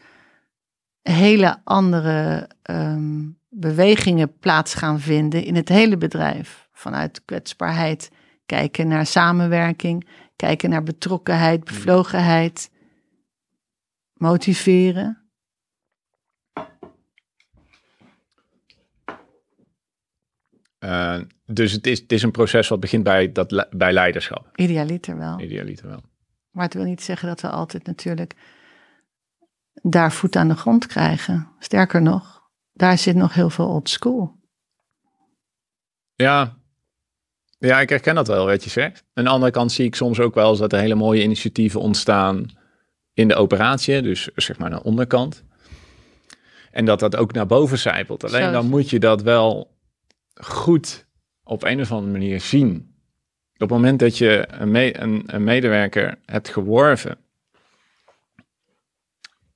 hele 1.03 1.61
andere 1.65 2.49
um, 2.71 3.39
bewegingen 3.49 4.39
plaats 4.39 4.75
gaan 4.75 5.01
vinden 5.01 5.45
in 5.45 5.57
het 5.57 5.69
hele 5.69 5.97
bedrijf. 5.97 6.69
Vanuit 6.73 7.25
kwetsbaarheid 7.25 8.11
kijken 8.47 8.89
naar 8.89 9.07
samenwerking, 9.07 10.09
kijken 10.37 10.71
naar 10.71 10.83
betrokkenheid, 10.83 11.69
hmm. 11.69 11.77
bevlogenheid, 11.77 12.71
motiveren. 14.13 15.21
Uh, 20.79 21.21
dus 21.45 21.73
het 21.73 21.87
is, 21.87 22.01
het 22.01 22.13
is 22.13 22.23
een 22.23 22.31
proces 22.31 22.69
wat 22.69 22.81
begint 22.81 23.03
bij, 23.03 23.33
dat, 23.33 23.69
bij 23.71 23.93
leiderschap. 23.93 24.51
Idealiter 24.55 25.17
wel. 25.17 25.41
Idealiter 25.41 25.89
wel. 25.89 26.03
Maar 26.51 26.65
het 26.65 26.75
wil 26.75 26.85
niet 26.85 27.03
zeggen 27.03 27.29
dat 27.29 27.41
we 27.41 27.49
altijd 27.49 27.87
natuurlijk 27.87 28.35
daar 29.83 30.13
voet 30.13 30.37
aan 30.37 30.49
de 30.49 30.57
grond 30.57 30.87
krijgen. 30.87 31.49
Sterker 31.59 32.03
nog, 32.03 32.43
daar 32.73 32.99
zit 32.99 33.17
nog 33.17 33.35
heel 33.35 33.51
veel 33.51 33.69
old 33.69 33.89
school. 33.89 34.35
Ja, 36.15 36.57
ja, 37.59 37.81
ik 37.81 37.89
herken 37.89 38.15
dat 38.15 38.27
wel, 38.27 38.47
wat 38.47 38.65
je 38.65 38.71
zegt. 38.71 39.05
Aan 39.15 39.25
de 39.25 39.31
andere 39.31 39.53
kant 39.53 39.73
zie 39.73 39.85
ik 39.85 39.95
soms 39.95 40.21
ook 40.21 40.35
wel 40.35 40.51
eens 40.51 40.59
dat 40.59 40.73
er 40.73 40.79
hele 40.79 40.95
mooie 40.95 41.23
initiatieven 41.23 41.81
ontstaan 41.81 42.47
in 43.13 43.29
de 43.29 43.35
operatie, 43.35 44.03
dus 44.03 44.29
zeg 44.35 44.59
maar 44.59 44.71
naar 44.71 44.79
de 44.79 44.85
onderkant. 44.85 45.45
En 46.71 46.85
dat 46.85 47.01
dat 47.01 47.17
ook 47.17 47.33
naar 47.33 47.47
boven 47.47 47.79
zijpelt. 47.79 48.25
Alleen 48.25 48.53
dan 48.53 48.67
moet 48.67 48.91
je 48.91 48.99
dat 48.99 49.23
wel 49.23 49.77
goed 50.35 51.07
op 51.45 51.65
een 51.65 51.81
of 51.81 51.93
andere 51.93 52.13
manier 52.13 52.41
zien. 52.41 52.95
Op 53.55 53.61
het 53.61 53.71
moment 53.71 53.99
dat 53.99 54.19
je 54.19 54.45
een, 54.49 55.03
een, 55.03 55.23
een 55.27 55.45
medewerker 55.45 56.19
hebt 56.25 56.49
geworven 56.49 57.19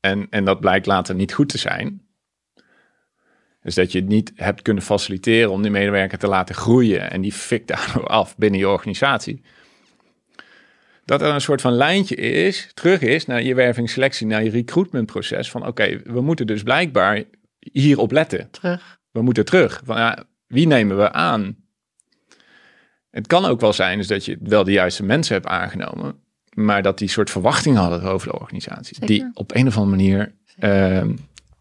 en, 0.01 0.27
en 0.31 0.45
dat 0.45 0.61
blijkt 0.61 0.87
later 0.87 1.15
niet 1.15 1.35
goed 1.35 1.49
te 1.49 1.59
zijn, 1.59 2.07
dus 3.63 3.75
dat 3.75 3.93
je 3.93 3.99
het 3.99 4.09
niet 4.09 4.33
hebt 4.37 4.63
kunnen 4.63 4.83
faciliteren 4.83 5.51
om 5.51 5.63
die 5.63 5.71
medewerker 5.71 6.19
te 6.19 6.29
laten 6.29 6.55
groeien 6.55 7.11
en 7.11 7.21
die 7.21 7.33
fikt 7.33 7.69
daardoor 7.69 8.07
af 8.21 8.37
binnen 8.37 8.61
je 8.61 8.69
organisatie. 8.69 9.43
Dat 11.05 11.23
er 11.23 11.29
een 11.29 11.41
soort 11.41 11.61
van 11.61 11.73
lijntje 11.73 12.15
is, 12.17 12.71
terug 12.75 13.01
is 13.01 13.27
naar 13.27 13.43
je 13.43 13.55
wervingsselectie, 13.55 14.27
naar 14.27 14.45
je 14.45 14.51
recruitmentproces. 14.51 15.51
Van 15.51 15.67
oké, 15.67 16.01
we 16.05 16.21
moeten 16.21 16.47
dus 16.47 16.63
blijkbaar 16.63 17.23
hierop 17.59 18.13
letten. 18.13 18.51
Terug. 18.51 18.99
We 19.11 19.23
moeten 19.23 19.45
terug. 19.45 19.81
Van, 19.85 19.97
ja, 19.97 20.25
wie 20.47 20.67
nemen 20.67 20.97
we 20.97 21.13
aan? 21.13 21.57
Het 23.11 23.27
kan 23.27 23.45
ook 23.45 23.61
wel 23.61 23.73
zijn 23.73 23.99
dus 23.99 24.07
dat 24.07 24.25
je 24.25 24.39
wel 24.43 24.65
de 24.65 24.73
juiste 24.73 25.05
mensen 25.05 25.35
hebt 25.35 25.47
aangenomen, 25.47 26.15
maar 26.55 26.83
dat 26.83 26.99
die 26.99 27.09
soort 27.09 27.31
verwachtingen 27.31 27.81
hadden 27.81 28.03
over 28.03 28.29
de 28.29 28.39
organisatie. 28.39 29.07
Die 29.07 29.31
op 29.35 29.55
een 29.55 29.67
of 29.67 29.77
andere 29.77 29.97
manier 29.97 30.35
uh, 30.61 31.05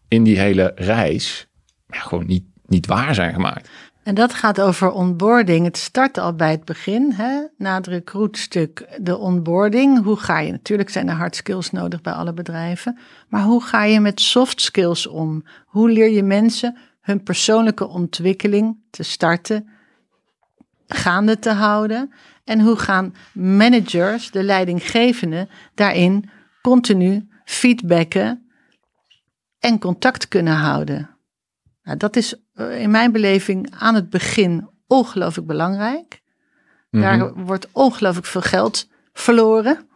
in 0.08 0.22
die 0.22 0.38
hele 0.38 0.72
reis 0.74 1.49
gewoon 1.96 2.26
niet, 2.26 2.44
niet 2.66 2.86
waar 2.86 3.14
zijn 3.14 3.32
gemaakt. 3.32 3.68
En 4.02 4.14
dat 4.14 4.34
gaat 4.34 4.60
over 4.60 4.90
onboarding. 4.90 5.64
Het 5.64 5.76
start 5.76 6.18
al 6.18 6.34
bij 6.34 6.50
het 6.50 6.64
begin, 6.64 7.12
hè? 7.12 7.40
na 7.56 7.80
het 7.80 8.84
de 9.00 9.18
onboarding. 9.18 10.02
Hoe 10.02 10.16
ga 10.16 10.38
je? 10.38 10.50
Natuurlijk 10.50 10.90
zijn 10.90 11.08
er 11.08 11.14
hard 11.14 11.36
skills 11.36 11.70
nodig 11.70 12.00
bij 12.00 12.12
alle 12.12 12.32
bedrijven. 12.32 12.98
Maar 13.28 13.42
hoe 13.42 13.62
ga 13.62 13.84
je 13.84 14.00
met 14.00 14.20
soft 14.20 14.60
skills 14.60 15.06
om? 15.06 15.44
Hoe 15.66 15.90
leer 15.90 16.10
je 16.10 16.22
mensen 16.22 16.76
hun 17.00 17.22
persoonlijke 17.22 17.88
ontwikkeling 17.88 18.76
te 18.90 19.02
starten, 19.02 19.68
gaande 20.86 21.38
te 21.38 21.50
houden? 21.50 22.12
En 22.44 22.60
hoe 22.60 22.76
gaan 22.76 23.14
managers, 23.32 24.30
de 24.30 24.42
leidinggevenden, 24.42 25.48
daarin 25.74 26.30
continu 26.62 27.28
feedbacken 27.44 28.50
en 29.58 29.78
contact 29.78 30.28
kunnen 30.28 30.56
houden? 30.56 31.19
Nou, 31.82 31.96
dat 31.96 32.16
is 32.16 32.34
eh, 32.54 32.80
in 32.80 32.90
mijn 32.90 33.12
beleving 33.12 33.72
aan 33.78 33.94
het 33.94 34.10
begin 34.10 34.68
ongelooflijk 34.86 35.46
belangrijk. 35.46 36.20
Daar 36.90 37.16
mhm. 37.16 37.44
wordt 37.44 37.68
ongelooflijk 37.72 38.26
veel 38.26 38.40
geld 38.40 38.88
verloren 39.12 39.88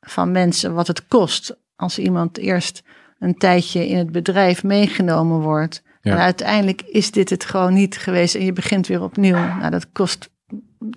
van 0.00 0.32
mensen 0.32 0.74
wat 0.74 0.86
het 0.86 1.06
kost 1.06 1.56
als 1.76 1.98
iemand 1.98 2.38
eerst 2.38 2.82
een 3.18 3.34
tijdje 3.34 3.88
in 3.88 3.96
het 3.96 4.12
bedrijf 4.12 4.62
meegenomen 4.62 5.40
wordt. 5.40 5.82
En 6.00 6.16
uiteindelijk 6.16 6.82
is 6.82 7.10
dit 7.10 7.30
het 7.30 7.44
gewoon 7.44 7.74
niet 7.74 7.96
geweest 7.96 8.34
en 8.34 8.44
je 8.44 8.52
begint 8.52 8.86
weer 8.86 9.02
opnieuw. 9.02 9.36
Nou, 9.36 9.70
dat 9.70 9.92
kost 9.92 10.30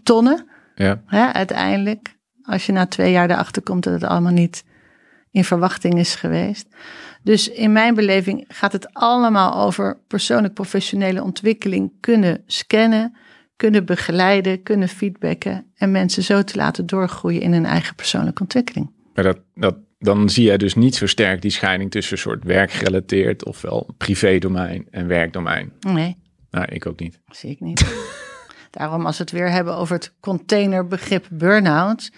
tonnen. 0.04 0.48
Ja. 0.76 1.02
Uiteindelijk, 1.34 2.18
als 2.44 2.66
je 2.66 2.72
na 2.72 2.86
twee 2.86 3.12
jaar 3.12 3.30
erachter 3.30 3.62
komt 3.62 3.84
dat 3.84 3.94
het 3.94 4.04
allemaal 4.04 4.32
niet 4.32 4.64
in 5.34 5.44
verwachting 5.44 6.00
is 6.00 6.16
geweest. 6.16 6.68
Dus 7.24 7.50
in 7.50 7.72
mijn 7.72 7.96
beleving 7.96 8.46
gaat 8.48 8.72
het 8.72 8.94
allemaal 8.94 9.66
over 9.66 9.98
persoonlijk 10.08 10.54
professionele 10.54 11.24
ontwikkeling 11.24 11.92
kunnen 12.00 12.44
scannen, 12.46 13.16
kunnen 13.56 13.86
begeleiden, 13.86 14.64
kunnen 14.64 14.88
feedbacken 14.88 15.72
en 15.76 15.92
mensen 15.92 16.24
zo 16.24 16.42
te 16.42 16.56
laten 16.56 16.86
doorgroeien 16.86 17.42
in 17.42 17.54
hun 17.54 17.66
eigen 17.66 17.96
persoonlijke 17.96 18.42
ontwikkeling. 18.42 18.92
Maar 19.14 19.24
dat, 19.24 19.40
dat, 19.54 19.76
dan 20.00 20.30
zie 20.30 20.52
je 20.52 20.58
dus 20.58 20.76
niet 20.76 20.96
zo 20.96 21.06
sterk 21.08 21.42
die 21.42 21.52
scheiding 21.52 21.92
tussen 21.92 22.18
soort 22.18 22.44
werkgerelateerd 22.44 23.46
ofwel 23.46 23.94
privédomein 23.98 24.88
en 24.92 25.08
werkdomein. 25.08 25.74
Nee. 25.80 26.18
Nou, 26.52 26.66
ik 26.66 26.86
ook 26.86 27.00
niet. 27.00 27.20
Zie 27.28 27.50
ik 27.50 27.60
niet. 27.60 27.86
Daarom 28.78 29.06
als 29.06 29.18
we 29.18 29.24
het 29.24 29.32
weer 29.32 29.52
hebben 29.52 29.76
over 29.76 29.96
het 29.96 30.14
containerbegrip 30.20 31.26
burn-out, 31.32 32.12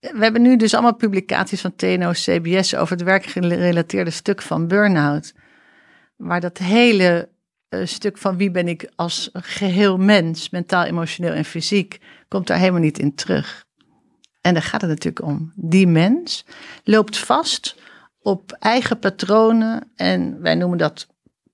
we 0.00 0.18
hebben 0.18 0.42
nu 0.42 0.56
dus 0.56 0.74
allemaal 0.74 0.94
publicaties 0.94 1.60
van 1.60 1.76
TNO, 1.76 2.10
CBS 2.12 2.74
over 2.74 2.96
het 2.96 3.04
werkgerelateerde 3.04 4.10
stuk 4.10 4.42
van 4.42 4.68
burn-out. 4.68 5.34
Maar 6.16 6.40
dat 6.40 6.58
hele 6.58 7.28
uh, 7.68 7.86
stuk 7.86 8.18
van 8.18 8.36
wie 8.36 8.50
ben 8.50 8.68
ik 8.68 8.90
als 8.96 9.30
geheel 9.32 9.98
mens, 9.98 10.50
mentaal, 10.50 10.84
emotioneel 10.84 11.32
en 11.32 11.44
fysiek, 11.44 11.98
komt 12.28 12.46
daar 12.46 12.58
helemaal 12.58 12.80
niet 12.80 12.98
in 12.98 13.14
terug. 13.14 13.64
En 14.40 14.54
daar 14.54 14.62
gaat 14.62 14.80
het 14.80 14.90
natuurlijk 14.90 15.26
om. 15.26 15.52
Die 15.56 15.86
mens 15.86 16.44
loopt 16.84 17.18
vast 17.18 17.76
op 18.18 18.52
eigen 18.52 18.98
patronen 18.98 19.90
en 19.96 20.40
wij 20.40 20.54
noemen 20.54 20.78
dat 20.78 21.06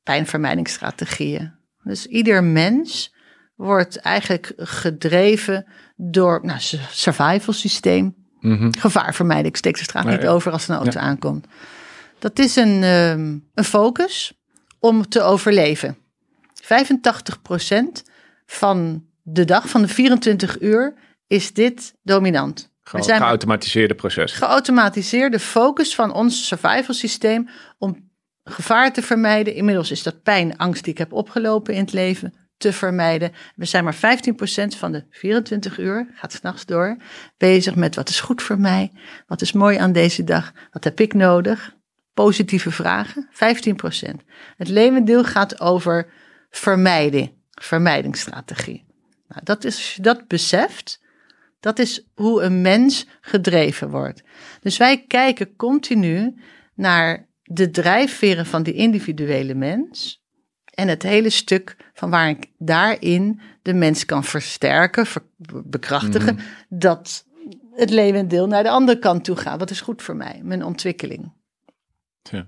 pijnvermijdingsstrategieën. 0.03 1.55
Dus 1.83 2.07
ieder 2.07 2.45
mens 2.45 3.15
wordt 3.55 3.97
eigenlijk 3.97 4.53
gedreven 4.57 5.67
door 5.97 6.41
nou, 6.43 6.59
survival 6.91 7.55
systeem. 7.55 8.26
Mm 8.40 8.59
-hmm. 8.59 8.75
Gevaar 8.79 9.14
vermijden. 9.14 9.46
Ik 9.46 9.57
steek 9.57 9.77
de 9.77 9.83
straat 9.83 10.05
niet 10.05 10.27
over 10.27 10.53
als 10.53 10.68
een 10.68 10.75
auto 10.77 10.99
aankomt. 10.99 11.46
Dat 12.18 12.38
is 12.38 12.57
een, 12.57 12.83
ehm, 12.83 13.37
een 13.55 13.64
focus 13.64 14.33
om 14.79 15.09
te 15.09 15.22
overleven. 15.22 15.96
85% 16.62 18.03
van 18.46 19.05
de 19.22 19.44
dag, 19.44 19.68
van 19.68 19.83
de 19.83 19.88
24 19.88 20.61
uur, 20.61 20.94
is 21.27 21.53
dit 21.53 21.94
dominant. 22.03 22.75
Gewoon 22.83 23.05
zijn- 23.05 23.20
geautomatiseerde 23.20 23.94
proces. 23.94 24.33
Geautomatiseerde 24.33 25.38
focus 25.38 25.94
van 25.94 26.12
ons 26.12 26.46
survival 26.46 26.94
systeem 26.94 27.49
om 27.79 28.11
gevaar 28.44 28.92
te 28.92 29.03
vermijden. 29.03 29.55
Inmiddels 29.55 29.90
is 29.90 30.03
dat 30.03 30.22
pijn, 30.22 30.57
angst 30.57 30.85
die 30.85 30.92
ik 30.92 30.99
heb 30.99 31.12
opgelopen 31.12 31.75
in 31.75 31.81
het 31.81 31.92
leven 31.92 32.35
te 32.57 32.73
vermijden. 32.73 33.33
We 33.57 33.64
zijn 33.64 33.85
maar 33.85 33.95
15% 33.95 33.99
van 34.66 34.92
de 34.92 35.05
24 35.11 35.79
uur, 35.79 36.09
gaat 36.14 36.33
s'nachts 36.33 36.66
door, 36.66 36.97
bezig 37.37 37.75
met 37.75 37.95
wat 37.95 38.09
is 38.09 38.21
goed 38.21 38.42
voor 38.42 38.59
mij, 38.59 38.92
wat 39.27 39.40
is 39.40 39.53
mooi 39.53 39.77
aan 39.77 39.92
deze 39.92 40.25
dag, 40.25 40.53
wat 40.71 40.85
heb 40.85 41.01
ik 41.01 41.14
nodig. 41.14 41.75
Positieve 42.14 42.71
vragen, 42.71 43.29
15%. 43.31 43.31
Het 44.57 44.69
levendeel 44.69 45.25
gaat 45.25 45.61
over 45.61 46.12
vermijden, 46.51 47.31
vermijdingsstrategie. 47.51 48.85
Nou, 49.29 49.40
dat 49.45 49.64
is, 49.64 49.75
als 49.75 49.95
je 49.95 50.03
dat 50.03 50.27
beseft, 50.27 51.01
dat 51.61 51.79
is 51.79 52.07
hoe 52.14 52.42
een 52.42 52.61
mens 52.61 53.07
gedreven 53.21 53.90
wordt. 53.90 54.23
Dus 54.61 54.77
wij 54.77 55.05
kijken 55.07 55.57
continu 55.57 56.35
naar 56.75 57.29
de 57.42 57.71
drijfveren 57.71 58.47
van 58.47 58.62
die 58.62 58.75
individuele 58.75 59.55
mens. 59.55 60.25
En 60.77 60.89
het 60.89 61.03
hele 61.03 61.31
stuk 61.31 61.77
van 61.95 62.11
waar 62.11 62.29
ik 62.29 62.47
daarin 62.59 63.41
de 63.62 63.75
mens 63.75 64.05
kan 64.05 64.25
versterken, 64.25 65.07
ver- 65.07 65.27
bekrachtigen, 65.65 66.39
dat 66.69 67.25
het 67.73 67.91
levendeel 67.91 68.47
naar 68.47 68.62
de 68.62 68.71
andere 68.71 68.99
kant 68.99 69.25
toe 69.25 69.37
gaat. 69.37 69.59
Wat 69.59 69.71
is 69.71 69.81
goed 69.81 70.03
voor 70.03 70.17
mij, 70.17 70.41
mijn 70.43 70.65
ontwikkeling. 70.65 71.33
Ja. 72.23 72.47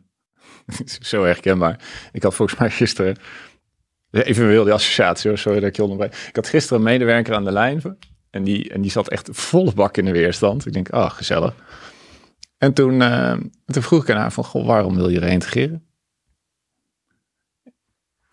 Zo 1.00 1.24
herkenbaar. 1.24 1.80
Ik 2.12 2.22
had 2.22 2.34
volgens 2.34 2.58
mij 2.58 2.70
gisteren, 2.70 3.16
even 4.10 4.42
een 4.42 4.50
wilde 4.50 4.72
associatie, 4.72 5.28
hoor, 5.28 5.38
sorry 5.38 5.60
dat 5.60 5.68
ik 5.68 5.76
je 5.76 5.82
onderbreek. 5.82 6.14
Ik 6.28 6.36
had 6.36 6.48
gisteren 6.48 6.78
een 6.78 6.84
medewerker 6.84 7.34
aan 7.34 7.44
de 7.44 7.52
lijn 7.52 7.98
en 8.30 8.44
die, 8.44 8.70
en 8.70 8.80
die 8.80 8.90
zat 8.90 9.08
echt 9.08 9.28
volle 9.32 9.72
bak 9.72 9.96
in 9.96 10.04
de 10.04 10.12
weerstand. 10.12 10.66
Ik 10.66 10.72
denk, 10.72 10.90
ah, 10.90 11.10
gezellig. 11.10 11.54
En 12.58 12.72
toen, 12.72 13.02
eh, 13.02 13.36
toen 13.64 13.82
vroeg 13.82 14.02
ik 14.02 14.10
aan 14.10 14.20
haar 14.20 14.32
van, 14.32 14.44
goh, 14.44 14.66
waarom 14.66 14.94
wil 14.94 15.08
je 15.08 15.18
reintegreren? 15.18 15.87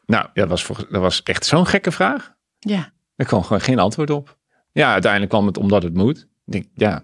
Nou, 0.05 0.27
dat, 0.33 0.49
was 0.49 0.67
dat 0.67 1.01
was 1.01 1.23
echt 1.23 1.45
zo'n 1.45 1.65
gekke 1.65 1.91
vraag. 1.91 2.33
Ja, 2.59 2.93
Er 3.15 3.25
kwam 3.25 3.43
gewoon 3.43 3.61
geen 3.61 3.79
antwoord 3.79 4.09
op. 4.09 4.37
Ja, 4.71 4.91
uiteindelijk 4.91 5.31
kwam 5.31 5.45
het 5.45 5.57
omdat 5.57 5.83
het 5.83 5.93
moet. 5.93 6.17
Ik 6.19 6.51
denk, 6.51 6.65
ja, 6.73 7.03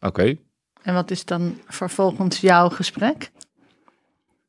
oké. 0.00 0.36
en 0.82 0.94
wat 0.94 1.10
is 1.10 1.24
dan 1.24 1.58
vervolgens 1.66 2.40
jouw 2.40 2.68
gesprek? 2.68 3.30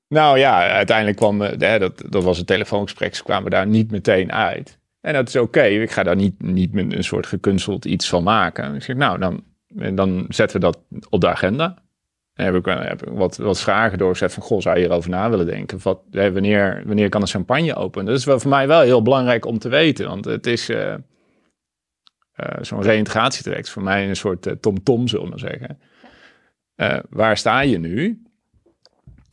Nou 0.07 0.37
ja, 0.37 0.69
uiteindelijk 0.69 1.17
kwam, 1.17 1.41
eh, 1.41 1.69
hè, 1.69 1.79
dat, 1.79 2.03
dat 2.09 2.23
was 2.23 2.39
een 2.39 2.45
telefoongesprek, 2.45 3.15
ze 3.15 3.23
kwamen 3.23 3.51
daar 3.51 3.67
niet 3.67 3.91
meteen 3.91 4.31
uit. 4.31 4.79
En 5.01 5.13
dat 5.13 5.27
is 5.27 5.35
oké, 5.35 5.63
ik 5.63 5.91
ga 5.91 6.03
daar 6.03 6.15
niet, 6.15 6.41
niet 6.41 6.73
met 6.73 6.93
een 6.93 7.03
soort 7.03 7.25
gekunsteld 7.27 7.85
iets 7.85 8.09
van 8.09 8.23
maken. 8.23 8.75
Ik 8.75 8.83
zeg, 8.83 8.95
nou, 8.95 9.19
dan, 9.19 9.43
dan 9.95 10.25
zetten 10.27 10.59
we 10.59 10.65
dat 10.65 10.79
op 11.09 11.21
de 11.21 11.29
agenda. 11.29 11.77
Heb 12.33 12.55
ik, 12.55 12.65
heb 12.65 13.07
ik 13.07 13.13
wat, 13.13 13.37
wat 13.37 13.61
vragen 13.61 13.97
doorgezet 13.97 14.33
van, 14.33 14.43
goh, 14.43 14.61
zou 14.61 14.75
je 14.75 14.81
hierover 14.81 15.09
na 15.09 15.29
willen 15.29 15.45
denken? 15.45 15.79
Wat, 15.83 16.01
wanneer, 16.11 16.83
wanneer 16.85 17.09
kan 17.09 17.21
een 17.21 17.27
champagne 17.27 17.75
open? 17.75 18.05
Dat 18.05 18.17
is 18.17 18.25
wel 18.25 18.39
voor 18.39 18.49
mij 18.49 18.67
wel 18.67 18.81
heel 18.81 19.01
belangrijk 19.01 19.45
om 19.45 19.59
te 19.59 19.69
weten, 19.69 20.07
want 20.07 20.25
het 20.25 20.47
is 20.47 20.69
eh, 20.69 20.93
eh, 20.93 21.01
zo'n 22.61 22.81
reïntegratietraject 22.81 23.69
voor 23.69 23.83
mij 23.83 24.09
een 24.09 24.15
soort 24.15 24.45
eh, 24.45 24.53
tom-tom, 24.53 25.07
zullen 25.07 25.25
we 25.25 25.29
maar 25.29 25.39
zeggen. 25.39 25.79
Waar 27.09 27.37
sta 27.37 27.61
je 27.61 27.79
nu? 27.79 28.21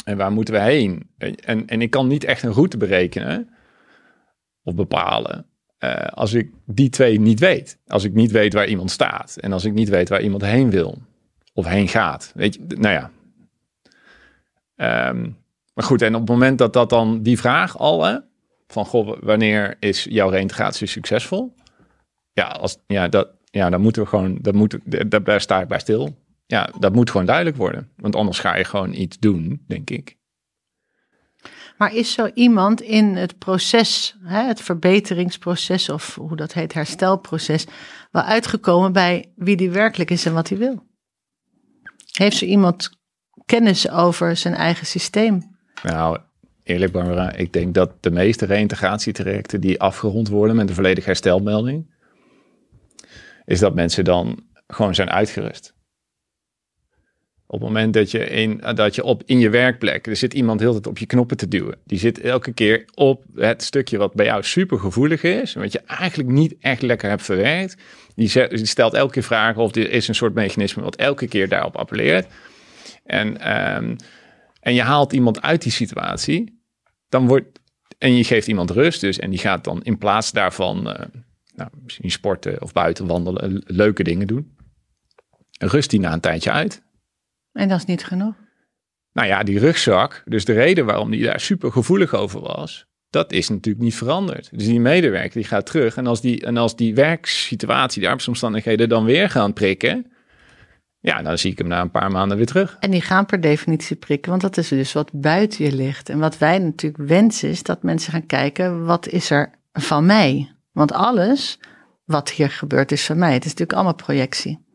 En 0.05 0.17
waar 0.17 0.33
moeten 0.33 0.55
we 0.55 0.61
heen? 0.61 1.11
En, 1.19 1.67
en 1.67 1.83
ik 1.83 1.91
kan 1.91 2.07
niet 2.07 2.25
echt 2.25 2.43
een 2.43 2.53
route 2.53 2.77
berekenen 2.77 3.49
of 4.63 4.75
bepalen 4.75 5.47
als 6.11 6.33
ik 6.33 6.51
die 6.67 6.89
twee 6.89 7.21
niet 7.21 7.41
weet. 7.41 7.79
Als 7.87 8.05
ik 8.05 8.15
niet 8.15 8.31
weet 8.31 8.53
waar 8.53 8.67
iemand 8.67 8.91
staat 8.91 9.37
en 9.37 9.53
als 9.53 9.65
ik 9.65 9.73
niet 9.73 9.89
weet 9.89 10.09
waar 10.09 10.23
iemand 10.23 10.43
heen 10.43 10.71
wil 10.71 10.99
of 11.59 11.67
heen 11.67 11.89
gaat. 11.89 12.33
Weet 12.35 12.55
je, 12.55 12.61
nou 12.67 12.95
ja. 12.95 13.11
Ehm, 14.77 15.31
maar 15.75 15.85
goed, 15.85 16.03
en 16.03 16.15
op 16.15 16.21
het 16.21 16.31
moment 16.31 16.59
dat 16.59 16.73
dat 16.73 16.91
dan 16.91 17.23
die 17.23 17.39
vraag 17.39 17.79
al, 17.79 18.05
hè, 18.05 18.19
van 18.67 18.85
goh, 18.85 19.19
wanneer 19.21 19.77
is 19.81 20.05
jouw 20.05 20.29
reïntegratie 20.29 20.87
succesvol? 20.87 21.55
Ja, 22.33 22.47
als, 22.47 22.79
ja, 22.87 23.09
dat, 23.09 23.29
ja 23.51 23.71
dan 23.71 23.81
moeten 23.81 24.03
we 24.03 24.09
gewoon, 24.09 24.39
dat 24.41 24.55
moet, 24.55 24.79
daar, 24.85 25.25
daar 25.25 25.41
sta 25.41 25.61
ik 25.61 25.69
bij 25.69 25.79
stil. 25.79 26.17
Ja, 26.47 26.71
dat 26.79 26.93
moet 26.93 27.11
gewoon 27.11 27.27
duidelijk 27.27 27.57
worden. 27.57 27.91
Want 27.97 28.17
anders 28.17 28.39
ga 28.39 28.57
je 28.57 28.65
gewoon 28.65 28.93
iets 28.93 29.19
doen, 29.19 29.65
denk 29.67 29.91
ik. 29.91 30.17
Maar 31.79 31.95
is 31.95 32.13
zo 32.13 32.31
iemand 32.35 32.81
in 32.81 33.17
het 33.17 33.39
proces, 33.39 34.17
hè, 34.23 34.43
het 34.43 34.61
verbeteringsproces 34.61 35.89
of 35.89 36.15
hoe 36.15 36.37
dat 36.37 36.53
heet, 36.53 36.73
herstelproces, 36.73 37.67
wel 38.11 38.23
uitgekomen 38.23 38.93
bij 38.93 39.33
wie 39.37 39.57
die 39.57 39.71
werkelijk 39.71 40.11
is 40.11 40.27
en 40.27 40.35
wat 40.35 40.49
hij 40.49 40.59
wil? 40.59 40.87
Heeft 42.19 42.37
zo 42.37 42.45
iemand 42.45 42.91
kennis 43.47 43.91
over 43.91 44.37
zijn 44.37 44.55
eigen 44.55 44.87
systeem? 44.87 45.57
Nou, 45.83 46.19
eerlijk 46.63 46.93
Barbara, 46.93 47.33
ik 47.33 47.53
denk 47.53 47.75
dat 47.75 47.93
de 48.01 48.11
meeste 48.11 48.47
reïntegratietrajecten 48.47 49.61
die 49.61 49.81
afgerond 49.81 50.29
worden 50.29 50.57
met 50.57 50.69
een 50.69 50.75
volledige 50.75 51.07
herstelmelding, 51.07 51.95
is 53.45 53.59
dat 53.59 53.75
mensen 53.75 54.05
dan 54.05 54.45
gewoon 54.67 54.95
zijn 54.95 55.11
uitgerust. 55.11 55.75
Op 57.47 57.61
het 57.61 57.69
moment 57.69 57.95
dat 57.95 58.11
je, 58.11 58.19
in, 58.19 58.61
dat 58.75 58.95
je 58.95 59.05
op 59.05 59.23
in 59.27 59.39
je 59.39 59.51
werkplek, 59.51 60.07
er 60.07 60.17
zit 60.17 60.35
iemand 60.35 60.61
heel 60.61 60.73
tijd 60.73 60.87
op 60.87 60.99
je 60.99 61.07
knoppen 61.07 61.37
te 61.37 61.49
duwen. 61.49 61.79
Die 61.85 61.99
zit 61.99 62.21
elke 62.21 62.53
keer 62.53 62.85
op 62.95 63.25
het 63.35 63.63
stukje 63.63 63.99
wat 63.99 64.15
bij 64.15 64.27
jou 64.27 64.43
super 64.43 64.79
gevoelig 64.79 65.23
is, 65.23 65.55
wat 65.55 65.73
je 65.73 65.81
eigenlijk 65.81 66.29
niet 66.29 66.55
echt 66.61 66.83
lekker 66.83 67.09
hebt 67.09 67.23
verwerkt. 67.23 67.77
Die, 68.19 68.29
zet- 68.29 68.51
die 68.51 68.67
stelt 68.67 68.95
elke 68.95 69.13
keer 69.13 69.23
vragen 69.23 69.63
of 69.63 69.75
er 69.75 69.91
is 69.91 70.09
een 70.09 70.15
soort 70.15 70.35
mechanisme 70.35 70.83
wat 70.83 70.97
elke 70.97 71.27
keer 71.29 71.49
daarop 71.49 71.77
appelleert. 71.77 72.27
En, 73.05 73.41
ehm, 73.41 73.97
en 74.61 74.75
je 74.75 74.83
haalt 74.83 75.13
iemand 75.13 75.43
uit 75.43 75.63
die 75.63 75.73
situatie, 75.73 76.63
dan 77.09 77.27
wordt, 77.27 77.61
en 77.99 78.17
je 78.17 78.25
geeft 78.25 78.47
iemand 78.47 78.71
rust 78.71 79.01
dus, 79.01 79.19
en 79.19 79.31
die 79.31 79.39
gaat 79.39 79.65
dan 79.65 79.83
in 79.83 79.99
plaats 79.99 80.33
daarvan, 80.33 80.91
eh, 80.91 81.07
nou, 81.55 81.71
misschien 81.83 82.11
sporten 82.11 82.63
of 82.63 82.73
buiten 82.73 83.07
wandelen, 83.07 83.53
le- 83.53 83.61
leuke 83.67 84.03
dingen 84.03 84.27
doen. 84.27 84.57
Rust 85.59 85.91
die 85.91 86.01
na 86.01 86.13
een 86.13 86.21
tijdje 86.21 86.51
uit. 86.51 86.83
En 87.53 87.69
dat 87.69 87.79
is 87.79 87.85
niet 87.85 88.05
genoeg. 88.05 88.35
Nou 89.13 89.29
ja, 89.29 89.43
die 89.43 89.59
rugzak, 89.59 90.23
dus 90.25 90.45
de 90.45 90.53
reden 90.53 90.85
waarom 90.87 91.11
die 91.11 91.25
daar 91.25 91.41
super 91.41 91.73
gevoelig 91.73 92.15
over 92.15 92.41
was, 92.41 92.87
dat 93.19 93.33
is 93.33 93.49
natuurlijk 93.49 93.85
niet 93.85 93.95
veranderd. 93.95 94.49
Dus 94.53 94.67
die 94.67 94.81
medewerker 94.81 95.33
die 95.33 95.45
gaat 95.45 95.67
terug 95.67 95.97
en 95.97 96.07
als 96.07 96.21
die, 96.21 96.45
en 96.45 96.57
als 96.57 96.77
die 96.77 96.95
werksituatie, 96.95 97.99
die 97.99 98.09
arbeidsomstandigheden 98.09 98.89
dan 98.89 99.05
weer 99.05 99.31
gaan 99.31 99.53
prikken, 99.53 100.07
ja, 101.01 101.23
dan 101.23 101.39
zie 101.39 101.53
ik 101.53 101.59
hem 101.59 101.67
na 101.67 101.81
een 101.81 101.91
paar 101.91 102.11
maanden 102.11 102.37
weer 102.37 102.47
terug. 102.47 102.77
En 102.81 102.91
die 102.91 103.01
gaan 103.01 103.27
per 103.27 103.41
definitie 103.41 103.97
prikken, 103.97 104.31
want 104.31 104.43
dat 104.43 104.57
is 104.57 104.69
dus 104.69 104.93
wat 104.93 105.11
buiten 105.13 105.65
je 105.65 105.73
ligt. 105.73 106.09
En 106.09 106.19
wat 106.19 106.39
wij 106.39 106.59
natuurlijk 106.59 107.09
wensen 107.09 107.49
is 107.49 107.63
dat 107.63 107.83
mensen 107.83 108.13
gaan 108.13 108.27
kijken, 108.27 108.85
wat 108.85 109.09
is 109.09 109.31
er 109.31 109.51
van 109.73 110.07
mij? 110.07 110.53
Want 110.73 110.93
alles 110.93 111.59
wat 112.05 112.31
hier 112.31 112.51
gebeurt 112.51 112.93
is 112.93 113.07
van 113.07 113.19
mij. 113.19 113.33
Het 113.33 113.45
is 113.45 113.51
natuurlijk 113.51 113.79
allemaal 113.79 113.95
projectie. 113.95 114.67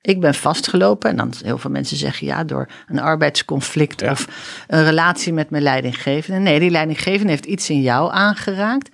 Ik 0.00 0.20
ben 0.20 0.34
vastgelopen 0.34 1.10
en 1.10 1.16
dan 1.16 1.32
heel 1.42 1.58
veel 1.58 1.70
mensen 1.70 1.96
zeggen 1.96 2.26
ja, 2.26 2.44
door 2.44 2.68
een 2.86 3.00
arbeidsconflict 3.00 4.00
Ja. 4.00 4.10
of 4.10 4.28
een 4.66 4.84
relatie 4.84 5.32
met 5.32 5.50
mijn 5.50 5.62
leidinggevende. 5.62 6.40
Nee, 6.40 6.60
die 6.60 6.70
leidinggevende 6.70 7.30
heeft 7.30 7.46
iets 7.46 7.70
in 7.70 7.80
jou 7.80 8.12
aangeraakt, 8.12 8.90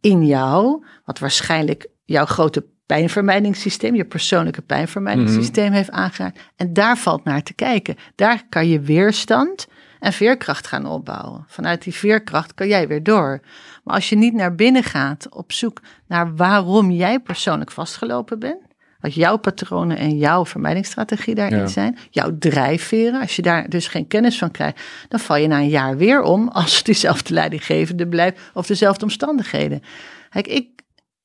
in 0.00 0.26
jou, 0.26 0.84
wat 1.04 1.18
waarschijnlijk 1.18 1.86
jouw 2.04 2.24
grote 2.24 2.64
pijnvermijdingssysteem, 2.86 3.94
je 3.94 4.04
persoonlijke 4.04 4.62
pijnvermijdingssysteem 4.62 5.72
heeft 5.72 5.90
aangeraakt. 5.90 6.40
En 6.56 6.72
daar 6.72 6.96
valt 6.98 7.24
naar 7.24 7.42
te 7.42 7.54
kijken. 7.54 7.96
Daar 8.14 8.42
kan 8.48 8.68
je 8.68 8.80
weerstand 8.80 9.66
en 10.00 10.12
veerkracht 10.12 10.66
gaan 10.66 10.86
opbouwen. 10.86 11.44
Vanuit 11.48 11.82
die 11.82 11.94
veerkracht 11.94 12.54
kan 12.54 12.68
jij 12.68 12.88
weer 12.88 13.02
door. 13.02 13.40
Maar 13.84 13.94
als 13.94 14.08
je 14.08 14.16
niet 14.16 14.34
naar 14.34 14.54
binnen 14.54 14.82
gaat 14.82 15.26
op 15.34 15.52
zoek 15.52 15.80
naar 16.06 16.36
waarom 16.36 16.90
jij 16.90 17.20
persoonlijk 17.20 17.70
vastgelopen 17.70 18.38
bent, 18.38 18.60
wat 18.98 19.14
jouw 19.14 19.36
patronen 19.36 19.96
en 19.96 20.16
jouw 20.16 20.46
vermijdingsstrategie 20.46 21.34
daarin 21.34 21.58
Ja. 21.58 21.66
zijn, 21.66 21.98
jouw 22.10 22.38
drijfveren, 22.38 23.20
als 23.20 23.36
je 23.36 23.42
daar 23.42 23.68
dus 23.68 23.88
geen 23.88 24.06
kennis 24.06 24.38
van 24.38 24.50
krijgt, 24.50 24.80
dan 25.08 25.20
val 25.20 25.36
je 25.36 25.46
na 25.48 25.58
een 25.58 25.68
jaar 25.68 25.96
weer 25.96 26.22
om 26.22 26.48
als 26.48 26.82
dezelfde 26.92 27.34
leidinggevende 27.34 28.08
blijft 28.08 28.40
of 28.54 28.66
dezelfde 28.66 29.04
omstandigheden. 29.04 29.82
Kijk, 30.30 30.46
ik 30.46 30.68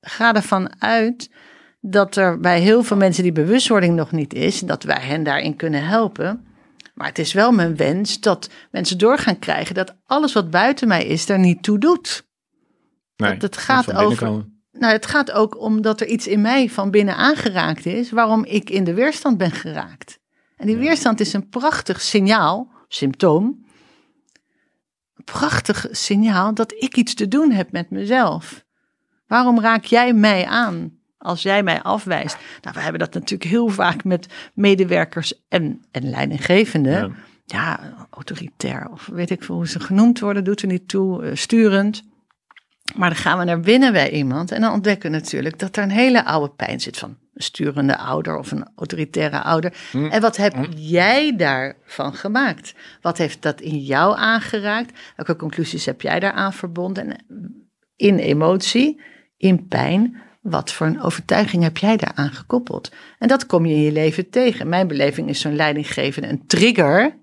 ga 0.01 0.33
ervan 0.33 0.81
uit 0.81 1.29
dat 1.81 2.15
er 2.15 2.39
bij 2.39 2.59
heel 2.59 2.83
veel 2.83 2.97
mensen 2.97 3.23
die 3.23 3.31
bewustwording 3.31 3.95
nog 3.95 4.11
niet 4.11 4.33
is, 4.33 4.59
dat 4.59 4.83
wij 4.83 5.01
hen 5.01 5.23
daarin 5.23 5.55
kunnen 5.55 5.85
helpen. 5.85 6.45
Maar 6.93 7.07
het 7.07 7.19
is 7.19 7.33
wel 7.33 7.51
mijn 7.51 7.75
wens 7.75 8.19
dat 8.19 8.49
mensen 8.71 8.97
door 8.97 9.17
gaan 9.17 9.39
krijgen 9.39 9.75
dat 9.75 9.95
alles 10.05 10.33
wat 10.33 10.49
buiten 10.49 10.87
mij 10.87 11.05
is, 11.05 11.29
er 11.29 11.39
niet 11.39 11.63
toe 11.63 11.79
doet. 11.79 12.27
Nee, 13.15 13.31
Dat 13.31 13.41
het 13.41 13.57
gaat 13.57 13.93
over-. 13.93 14.45
Nou, 14.79 14.93
het 14.93 15.05
gaat 15.05 15.31
ook 15.31 15.61
om 15.61 15.81
dat 15.81 16.01
er 16.01 16.07
iets 16.07 16.27
in 16.27 16.41
mij 16.41 16.69
van 16.69 16.91
binnen 16.91 17.15
aangeraakt 17.15 17.85
is, 17.85 18.11
waarom 18.11 18.45
ik 18.45 18.69
in 18.69 18.83
de 18.83 18.93
weerstand 18.93 19.37
ben 19.37 19.51
geraakt. 19.51 20.19
En 20.55 20.67
die 20.67 20.77
weerstand 20.77 21.19
is 21.19 21.33
een 21.33 21.49
prachtig 21.49 22.01
signaal, 22.01 22.71
symptoom. 22.87 23.65
Prachtig 25.23 25.87
signaal 25.91 26.53
dat 26.53 26.73
ik 26.77 26.97
iets 26.97 27.13
te 27.13 27.27
doen 27.27 27.51
heb 27.51 27.71
met 27.71 27.89
mezelf. 27.89 28.63
Waarom 29.27 29.59
raak 29.59 29.83
jij 29.83 30.13
mij 30.13 30.45
aan 30.45 30.97
als 31.17 31.41
jij 31.41 31.63
mij 31.63 31.81
afwijst? 31.81 32.37
Nou, 32.61 32.75
we 32.75 32.81
hebben 32.81 32.99
dat 32.99 33.13
natuurlijk 33.13 33.49
heel 33.49 33.67
vaak 33.67 34.03
met 34.03 34.27
medewerkers 34.53 35.33
en, 35.49 35.85
en 35.91 36.09
leidinggevenden. 36.09 37.15
Ja. 37.45 37.79
autoritair 38.09 38.89
of 38.91 39.05
weet 39.05 39.29
ik 39.29 39.43
veel 39.43 39.55
hoe 39.55 39.67
ze 39.67 39.79
genoemd 39.79 40.19
worden, 40.19 40.43
doet 40.43 40.61
er 40.61 40.67
niet 40.67 40.87
toe, 40.87 41.23
uh, 41.23 41.35
sturend. 41.35 42.03
Maar 42.95 43.09
dan 43.09 43.17
gaan 43.17 43.37
we 43.37 43.43
naar 43.43 43.59
binnen 43.59 43.91
bij 43.91 44.11
iemand 44.11 44.51
en 44.51 44.61
dan 44.61 44.73
ontdekken 44.73 45.11
we 45.11 45.17
natuurlijk 45.17 45.59
dat 45.59 45.77
er 45.77 45.83
een 45.83 45.89
hele 45.89 46.25
oude 46.25 46.53
pijn 46.53 46.79
zit 46.79 46.97
van 46.97 47.17
een 47.33 47.43
sturende 47.43 47.97
ouder 47.97 48.37
of 48.37 48.51
een 48.51 48.67
autoritaire 48.75 49.41
ouder. 49.41 49.73
Hm. 49.91 50.05
En 50.05 50.21
wat 50.21 50.37
heb 50.37 50.53
hm. 50.53 50.71
jij 50.75 51.35
daarvan 51.35 52.13
gemaakt? 52.13 52.75
Wat 53.01 53.17
heeft 53.17 53.41
dat 53.41 53.61
in 53.61 53.77
jou 53.77 54.17
aangeraakt? 54.17 54.99
Welke 55.15 55.35
conclusies 55.35 55.85
heb 55.85 56.01
jij 56.01 56.19
daaraan 56.19 56.53
verbonden? 56.53 57.07
En 57.07 57.67
in 57.95 58.17
emotie, 58.17 59.01
in 59.37 59.67
pijn, 59.67 60.21
wat 60.41 60.71
voor 60.71 60.87
een 60.87 61.01
overtuiging 61.01 61.63
heb 61.63 61.77
jij 61.77 61.97
daaraan 61.97 62.31
gekoppeld? 62.31 62.91
En 63.19 63.27
dat 63.27 63.45
kom 63.45 63.65
je 63.65 63.75
in 63.75 63.81
je 63.81 63.91
leven 63.91 64.29
tegen. 64.29 64.69
Mijn 64.69 64.87
beleving 64.87 65.29
is 65.29 65.39
zo'n 65.39 65.55
leidinggevende 65.55 66.27
een 66.27 66.47
trigger, 66.47 67.17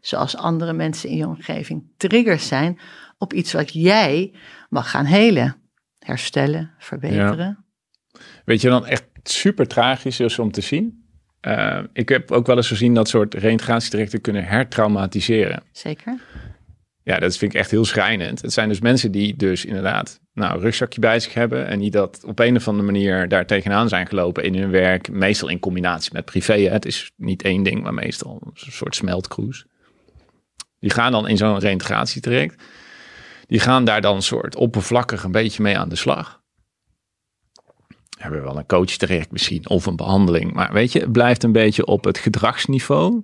zoals 0.00 0.36
andere 0.36 0.72
mensen 0.72 1.08
in 1.08 1.16
je 1.16 1.26
omgeving 1.26 1.82
triggers 1.96 2.46
zijn, 2.46 2.78
op 3.18 3.32
iets 3.32 3.52
wat 3.52 3.72
jij 3.72 4.32
mag 4.68 4.90
gaan 4.90 5.04
helen, 5.04 5.56
herstellen, 5.98 6.74
verbeteren. 6.78 7.64
Weet 8.44 8.60
je 8.60 8.68
dan 8.68 8.86
echt 8.86 9.04
super 9.22 9.66
tragisch 9.66 10.20
is 10.20 10.38
om 10.38 10.50
te 10.50 10.60
zien? 10.60 11.02
Uh, 11.42 11.78
ik 11.92 12.08
heb 12.08 12.30
ook 12.30 12.46
wel 12.46 12.56
eens 12.56 12.68
gezien 12.68 12.94
dat 12.94 13.08
soort 13.08 13.34
reïntegratietrajecten 13.34 14.20
kunnen 14.20 14.44
hertraumatiseren. 14.44 15.62
Zeker. 15.72 16.20
Ja, 17.02 17.18
dat 17.18 17.36
vind 17.36 17.52
ik 17.54 17.58
echt 17.58 17.70
heel 17.70 17.84
schrijnend. 17.84 18.42
Het 18.42 18.52
zijn 18.52 18.68
dus 18.68 18.80
mensen 18.80 19.12
die 19.12 19.36
dus 19.36 19.64
inderdaad 19.64 20.20
nou, 20.32 20.54
een 20.54 20.60
rugzakje 20.60 21.00
bij 21.00 21.20
zich 21.20 21.34
hebben 21.34 21.66
en 21.66 21.78
die 21.78 21.90
dat 21.90 22.24
op 22.26 22.38
een 22.38 22.56
of 22.56 22.68
andere 22.68 22.86
manier 22.86 23.28
daar 23.28 23.46
tegenaan 23.46 23.88
zijn 23.88 24.06
gelopen 24.06 24.44
in 24.44 24.54
hun 24.54 24.70
werk, 24.70 25.10
meestal 25.10 25.48
in 25.48 25.58
combinatie 25.58 26.12
met 26.12 26.24
privé. 26.24 26.60
Hè. 26.60 26.70
Het 26.70 26.86
is 26.86 27.10
niet 27.16 27.42
één 27.42 27.62
ding, 27.62 27.82
maar 27.82 27.94
meestal 27.94 28.40
een 28.44 28.72
soort 28.72 28.94
smeltkroes. 28.94 29.66
Die 30.78 30.90
gaan 30.90 31.12
dan 31.12 31.28
in 31.28 31.36
zo'n 31.36 31.58
reïntegratietraject 31.58 32.62
die 33.54 33.62
gaan 33.62 33.84
daar 33.84 34.00
dan 34.00 34.22
soort 34.22 34.56
oppervlakkig 34.56 35.24
een 35.24 35.32
beetje 35.32 35.62
mee 35.62 35.78
aan 35.78 35.88
de 35.88 35.96
slag. 35.96 36.42
Hebben 38.18 38.40
we 38.40 38.46
wel 38.46 38.58
een 38.58 38.66
coach 38.66 38.90
terecht 38.90 39.30
misschien 39.30 39.68
of 39.68 39.86
een 39.86 39.96
behandeling. 39.96 40.52
Maar 40.52 40.72
weet 40.72 40.92
je, 40.92 41.00
het 41.00 41.12
blijft 41.12 41.42
een 41.42 41.52
beetje 41.52 41.86
op 41.86 42.04
het 42.04 42.18
gedragsniveau. 42.18 43.22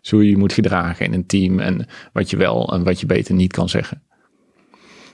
Zo 0.00 0.16
hoe 0.16 0.28
je 0.28 0.36
moet 0.36 0.52
gedragen 0.52 1.06
in 1.06 1.12
een 1.12 1.26
team 1.26 1.60
en 1.60 1.86
wat 2.12 2.30
je 2.30 2.36
wel 2.36 2.72
en 2.72 2.84
wat 2.84 3.00
je 3.00 3.06
beter 3.06 3.34
niet 3.34 3.52
kan 3.52 3.68
zeggen. 3.68 4.02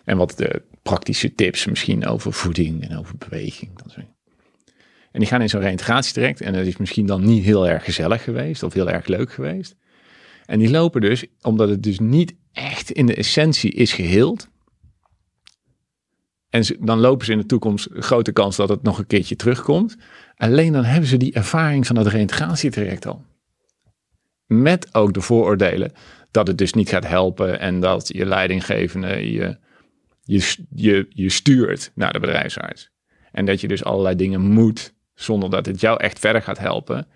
En 0.05 0.17
wat 0.17 0.35
de 0.37 0.63
praktische 0.83 1.35
tips 1.35 1.67
misschien 1.67 2.07
over 2.07 2.33
voeding 2.33 2.89
en 2.89 2.99
over 2.99 3.17
beweging. 3.17 3.79
En 5.13 5.21
die 5.21 5.29
gaan 5.29 5.43
in 5.43 5.49
zo'n 5.49 5.61
reintegratietraject 5.61 6.41
en 6.41 6.53
dat 6.53 6.67
is 6.67 6.77
misschien 6.77 7.07
dan 7.07 7.25
niet 7.25 7.45
heel 7.45 7.69
erg 7.69 7.85
gezellig 7.85 8.23
geweest 8.23 8.63
of 8.63 8.73
heel 8.73 8.91
erg 8.91 9.07
leuk 9.07 9.33
geweest. 9.33 9.77
En 10.47 10.59
die 10.59 10.71
lopen 10.71 11.01
dus, 11.01 11.25
omdat 11.43 11.69
het 11.69 11.83
dus 11.83 11.99
niet 11.99 12.35
echt 12.55 12.91
in 12.91 13.07
de 13.07 13.15
essentie 13.15 13.71
is 13.71 13.93
geheeld. 13.93 14.49
En 16.51 16.65
dan 16.81 16.99
lopen 16.99 17.27
ze 17.27 17.33
in 17.33 17.39
de 17.39 17.47
toekomst 17.47 17.89
grote 17.93 18.33
kans 18.33 18.57
dat 18.57 18.69
het 18.69 18.83
nog 18.83 18.99
een 18.99 19.07
keertje 19.07 19.37
terugkomt. 19.37 19.97
Alleen 20.37 20.73
dan 20.73 20.85
hebben 20.85 21.09
ze 21.09 21.17
die 21.17 21.33
ervaring 21.33 21.87
van 21.87 21.97
het 21.97 22.07
reintegratietraject 22.07 23.07
al. 23.07 23.25
Met 24.47 24.95
ook 24.95 25.15
de 25.15 25.21
vooroordelen 25.21 25.93
dat 26.31 26.47
het 26.47 26.59
dus 26.59 26.73
niet 26.73 26.89
gaat 26.89 27.07
helpen 27.07 27.61
en 27.61 27.81
dat 27.81 28.09
je 28.09 28.27
leidinggevende 28.27 29.33
je, 29.33 29.59
je, 30.23 30.57
je, 30.75 31.07
je 31.09 31.31
stuurt 31.31 31.91
naar 31.95 32.13
de 32.13 32.21
bedrijfsarts. 32.21 32.91
En 33.33 33.45
dat 33.45 33.61
je 33.61 33.69
dus 33.69 33.85
allerlei 33.85 34.17
dingen 34.17 34.41
moet 34.41 34.95
zonder 35.15 35.51
dat 35.51 35.67
het 35.67 35.81
jou 35.81 36.01
echt 36.01 36.19
verder 36.19 36.43
gaat 36.43 36.59
helpen. 36.59 37.07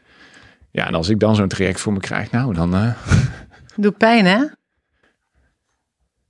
Ja, 0.71 0.87
en 0.87 0.95
als 0.95 1.09
ik 1.09 1.21
dan 1.21 1.35
zo'n 1.35 1.49
traject 1.49 1.81
voor 1.81 1.93
me 1.93 2.01
krijg, 2.01 2.31
nou 2.31 2.55
dan. 2.55 2.75
Uh... 3.77 3.89
Pijn, 3.99 4.25
hè? 4.25 4.45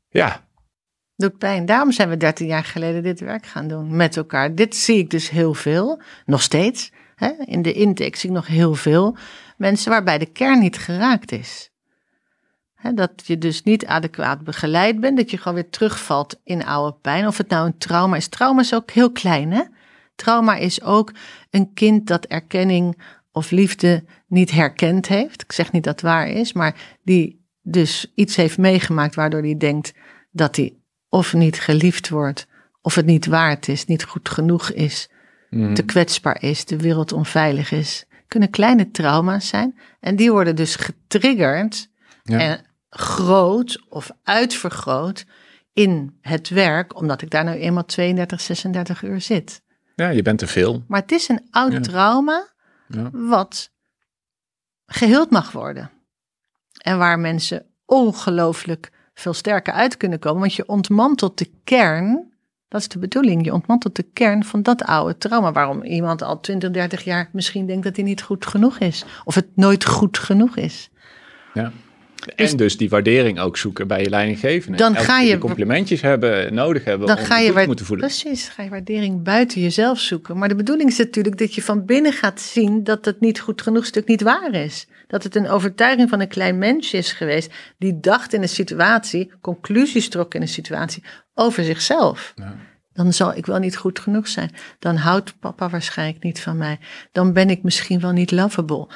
Ja. 0.09 0.47
Doet 1.17 1.39
pijn. 1.39 1.67
Daarom 1.67 1.93
zijn 1.93 2.09
we 2.09 2.17
13 2.17 2.47
jaar 2.47 2.65
geleden 2.65 3.03
dit 3.03 3.21
werk 3.21 3.47
gaan 3.47 3.69
doen 3.69 3.97
met 3.97 4.17
elkaar. 4.17 4.55
Dit 4.55 4.77
zie 4.77 4.99
ik 4.99 5.11
dus 5.11 5.31
heel 5.31 5.55
veel, 5.55 6.01
nog 6.27 6.43
steeds. 6.43 6.93
Hè? 7.15 7.33
In 7.45 7.63
de 7.63 7.73
intake 7.73 8.19
zie 8.19 8.29
ik 8.29 8.35
nog 8.35 8.47
heel 8.47 8.75
veel 8.75 9.17
mensen 9.57 9.91
waarbij 9.91 10.19
de 10.19 10.27
kern 10.27 10.59
niet 10.59 10.79
geraakt 10.79 11.33
is. 11.33 11.71
Hè, 12.75 12.95
dat 12.95 13.13
je 13.25 13.39
dus 13.39 13.63
niet 13.63 13.87
adequaat 13.87 14.45
begeleid 14.45 15.01
bent, 15.01 15.17
dat 15.17 15.31
je 15.31 15.37
gewoon 15.39 15.55
weer 15.55 15.71
terugvalt 15.71 16.41
in 16.45 16.65
oude 16.65 16.97
pijn. 17.01 17.27
Of 17.27 17.37
het 17.37 17.49
nou 17.49 17.67
een 17.67 17.79
trauma 17.79 18.17
is. 18.17 18.29
Trauma 18.29 18.61
is 18.61 18.75
ook 18.75 18.91
heel 18.91 19.13
klein, 19.13 19.53
hè? 19.53 19.63
Trauma 20.15 20.57
is 20.57 20.83
ook 20.83 21.13
een 21.51 21.73
kind 21.73 22.07
dat 22.07 22.25
erkenning 22.25 23.03
of 23.33 23.51
liefde 23.51 24.05
niet 24.27 24.51
herkend 24.51 25.09
heeft. 25.09 25.43
Ik 25.43 25.53
zeg 25.53 25.73
niet 25.73 25.85
dat 25.85 25.93
het 25.93 26.03
waar 26.03 26.29
is, 26.29 26.53
maar 26.53 26.75
die 27.03 27.38
dus 27.71 28.13
iets 28.15 28.37
heeft 28.37 28.59
meegemaakt 28.59 29.15
waardoor 29.15 29.43
hij 29.43 29.57
denkt 29.57 29.93
dat 30.31 30.57
hij 30.57 30.77
of 31.09 31.33
niet 31.33 31.61
geliefd 31.61 32.09
wordt, 32.09 32.47
of 32.81 32.95
het 32.95 33.07
niet 33.07 33.27
waard 33.27 33.69
is, 33.69 33.85
niet 33.85 34.05
goed 34.05 34.29
genoeg 34.29 34.71
is, 34.71 35.09
mm. 35.51 35.75
te 35.75 35.83
kwetsbaar 35.83 36.43
is, 36.43 36.65
de 36.65 36.77
wereld 36.77 37.13
onveilig 37.13 37.73
is. 37.73 38.05
Kunnen 38.29 38.51
kleine 38.51 38.91
trauma's 38.91 39.49
zijn 39.49 39.79
en 40.01 40.17
die 40.17 40.33
worden 40.33 40.57
dus 40.57 40.77
getriggerd 40.77 41.89
en 42.25 42.65
groot 42.91 43.85
of 43.89 44.11
uitvergroot 44.23 45.25
in 45.73 46.19
het 46.21 46.49
werk, 46.49 46.97
omdat 46.97 47.23
ik 47.23 47.31
daar 47.31 47.45
nou 47.45 47.57
eenmaal 47.57 47.85
32, 47.85 48.41
36 48.41 49.03
uur 49.03 49.21
zit. 49.21 49.63
Ja, 49.95 50.09
je 50.09 50.23
bent 50.23 50.39
te 50.39 50.47
veel. 50.47 50.85
Maar 50.89 51.01
het 51.01 51.13
is 51.13 51.29
een 51.29 51.47
oud 51.51 51.85
trauma 51.85 52.49
ja. 52.89 53.11
wat 53.13 53.71
geheeld 54.87 55.31
mag 55.31 55.53
worden. 55.53 55.91
En 56.79 56.99
waar 56.99 57.19
mensen 57.19 57.67
ongelooflijk 57.87 58.91
veel 59.15 59.33
sterker 59.35 59.73
uit 59.73 59.97
kunnen 59.97 60.19
komen. 60.19 60.41
Want 60.41 60.55
je 60.55 60.69
ontmantelt 60.69 61.39
de 61.39 61.51
kern, 61.65 62.33
dat 62.69 62.81
is 62.81 62.89
de 62.89 62.99
bedoeling, 62.99 63.45
je 63.45 63.53
ontmantelt 63.53 63.97
de 63.97 64.07
kern 64.13 64.45
van 64.45 64.63
dat 64.63 64.83
oude 64.83 65.19
trauma. 65.19 65.53
Waarom 65.53 65.83
iemand 65.83 66.23
al 66.23 66.41
20, 66.41 66.71
30 66.71 67.05
jaar 67.05 67.29
misschien 67.33 67.67
denkt 67.67 67.85
dat 67.85 67.97
hij 67.97 68.05
niet 68.05 68.23
goed 68.23 68.47
genoeg 68.47 68.79
is. 68.79 69.05
Of 69.25 69.35
het 69.35 69.57
nooit 69.57 69.85
goed 69.85 70.19
genoeg 70.19 70.57
is. 70.57 70.91
Ja. 71.55 71.73
Dus, 72.25 72.51
en 72.51 72.57
dus 72.57 72.77
die 72.77 72.89
waardering 72.89 73.41
ook 73.41 73.57
zoeken 73.57 73.87
bij 73.87 74.03
je 74.03 74.11
leidinggevende. 74.11 74.77
Dan 74.77 74.97
ga 74.97 75.21
je 75.21 75.39
complimentjes 75.39 76.01
hebben, 76.01 76.55
nodig 76.55 76.85
hebben 76.85 77.07
dan 77.07 77.19
om 77.19 77.25
ga 77.25 77.39
je 77.39 77.53
goed 77.53 77.67
moeten 77.67 77.87
voelen. 77.87 78.07
Precies, 78.07 78.49
ga 78.49 78.63
je 78.63 78.71
waardering 78.71 79.23
buiten 79.23 79.61
jezelf 79.61 79.99
zoeken. 79.99 80.39
Maar 80.39 80.49
de 80.49 80.55
bedoeling 80.55 80.91
is 80.91 80.99
natuurlijk 80.99 81.39
dat 81.39 81.55
je 81.55 81.63
van 81.63 81.85
binnen 81.85 82.13
gaat 82.13 82.41
zien 82.41 82.85
dat 82.85 83.05
het 83.05 83.21
niet 83.21 83.41
goed 83.41 83.63
genoeg 83.63 83.87
stuk 83.87 84.07
niet 84.07 84.23
waar 84.23 84.53
is. 84.53 84.87
Dat 85.07 85.23
het 85.23 85.35
een 85.35 85.49
overtuiging 85.49 86.09
van 86.09 86.21
een 86.21 86.29
klein 86.29 86.59
mensje 86.59 86.97
is 86.97 87.13
geweest 87.13 87.53
die 87.79 88.01
dacht 88.01 88.33
in 88.33 88.43
een 88.43 88.49
situatie, 88.49 89.33
conclusies 89.41 90.09
trok 90.09 90.35
in 90.35 90.43
een 90.43 90.49
situatie 90.49 91.05
over 91.35 91.65
zichzelf. 91.65 92.33
Ja. 92.37 92.57
Dan 92.93 93.13
zal 93.13 93.35
ik 93.35 93.47
wel 93.47 93.59
niet 93.59 93.77
goed 93.77 93.99
genoeg 93.99 94.29
zijn. 94.29 94.51
Dan 94.79 94.97
houdt 94.97 95.39
papa 95.39 95.69
waarschijnlijk 95.69 96.23
niet 96.23 96.41
van 96.41 96.57
mij. 96.57 96.79
Dan 97.13 97.33
ben 97.33 97.51
ik 97.51 97.63
misschien 97.63 98.01
wel 98.01 98.13
niet 98.13 98.31
lovable. 98.31 98.89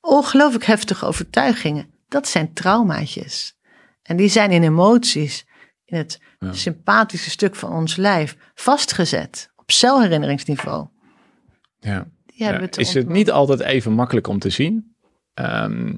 Ongelooflijk 0.00 0.64
heftige 0.64 1.06
overtuigingen 1.06 1.91
dat 2.12 2.28
zijn 2.28 2.52
traumaatjes. 2.52 3.56
En 4.02 4.16
die 4.16 4.28
zijn 4.28 4.50
in 4.50 4.62
emoties, 4.62 5.46
in 5.84 5.96
het 5.96 6.20
sympathische 6.50 7.30
stuk 7.30 7.54
van 7.54 7.72
ons 7.72 7.96
lijf, 7.96 8.36
vastgezet 8.54 9.50
op 9.56 9.70
celherinneringsniveau. 9.70 10.86
Ja. 11.78 12.06
is 12.76 12.94
het 12.94 13.08
niet 13.08 13.30
altijd 13.30 13.60
even 13.60 13.92
makkelijk 13.92 14.26
om 14.26 14.38
te 14.38 14.50
zien? 14.50 14.94
Ehm, 15.34 15.94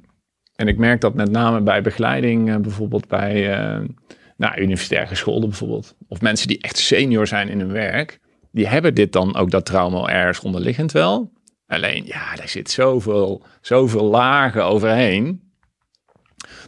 en 0.57 0.68
ik 0.68 0.79
merk 0.79 1.00
dat 1.00 1.14
met 1.14 1.31
name 1.31 1.61
bij 1.61 1.83
begeleiding, 1.83 2.48
uh, 2.48 2.57
bijvoorbeeld 2.57 3.09
bij 3.09 3.59
uh, 3.59 3.88
nou, 4.37 4.61
universitaire 4.61 5.14
scholen 5.14 5.48
bijvoorbeeld, 5.48 5.96
of 6.09 6.20
mensen 6.20 6.48
die 6.48 6.61
echt 6.61 6.79
senior 6.79 7.27
zijn 7.27 7.48
in 7.48 7.61
hun 7.61 7.72
werk, 7.72 8.20
die 8.50 8.66
hebben 8.66 8.94
dit 8.94 9.12
dan 9.12 9.37
ook 9.37 9.50
dat 9.50 9.66
trauma 9.66 10.09
ergens 10.09 10.40
onderliggend 10.40 10.92
wel. 10.92 11.33
Alleen, 11.66 12.07
ja, 12.07 12.37
daar 12.37 12.48
zit 12.48 12.71
zoveel, 12.71 13.44
zoveel 13.60 14.04
lagen 14.04 14.65
overheen 14.65 15.44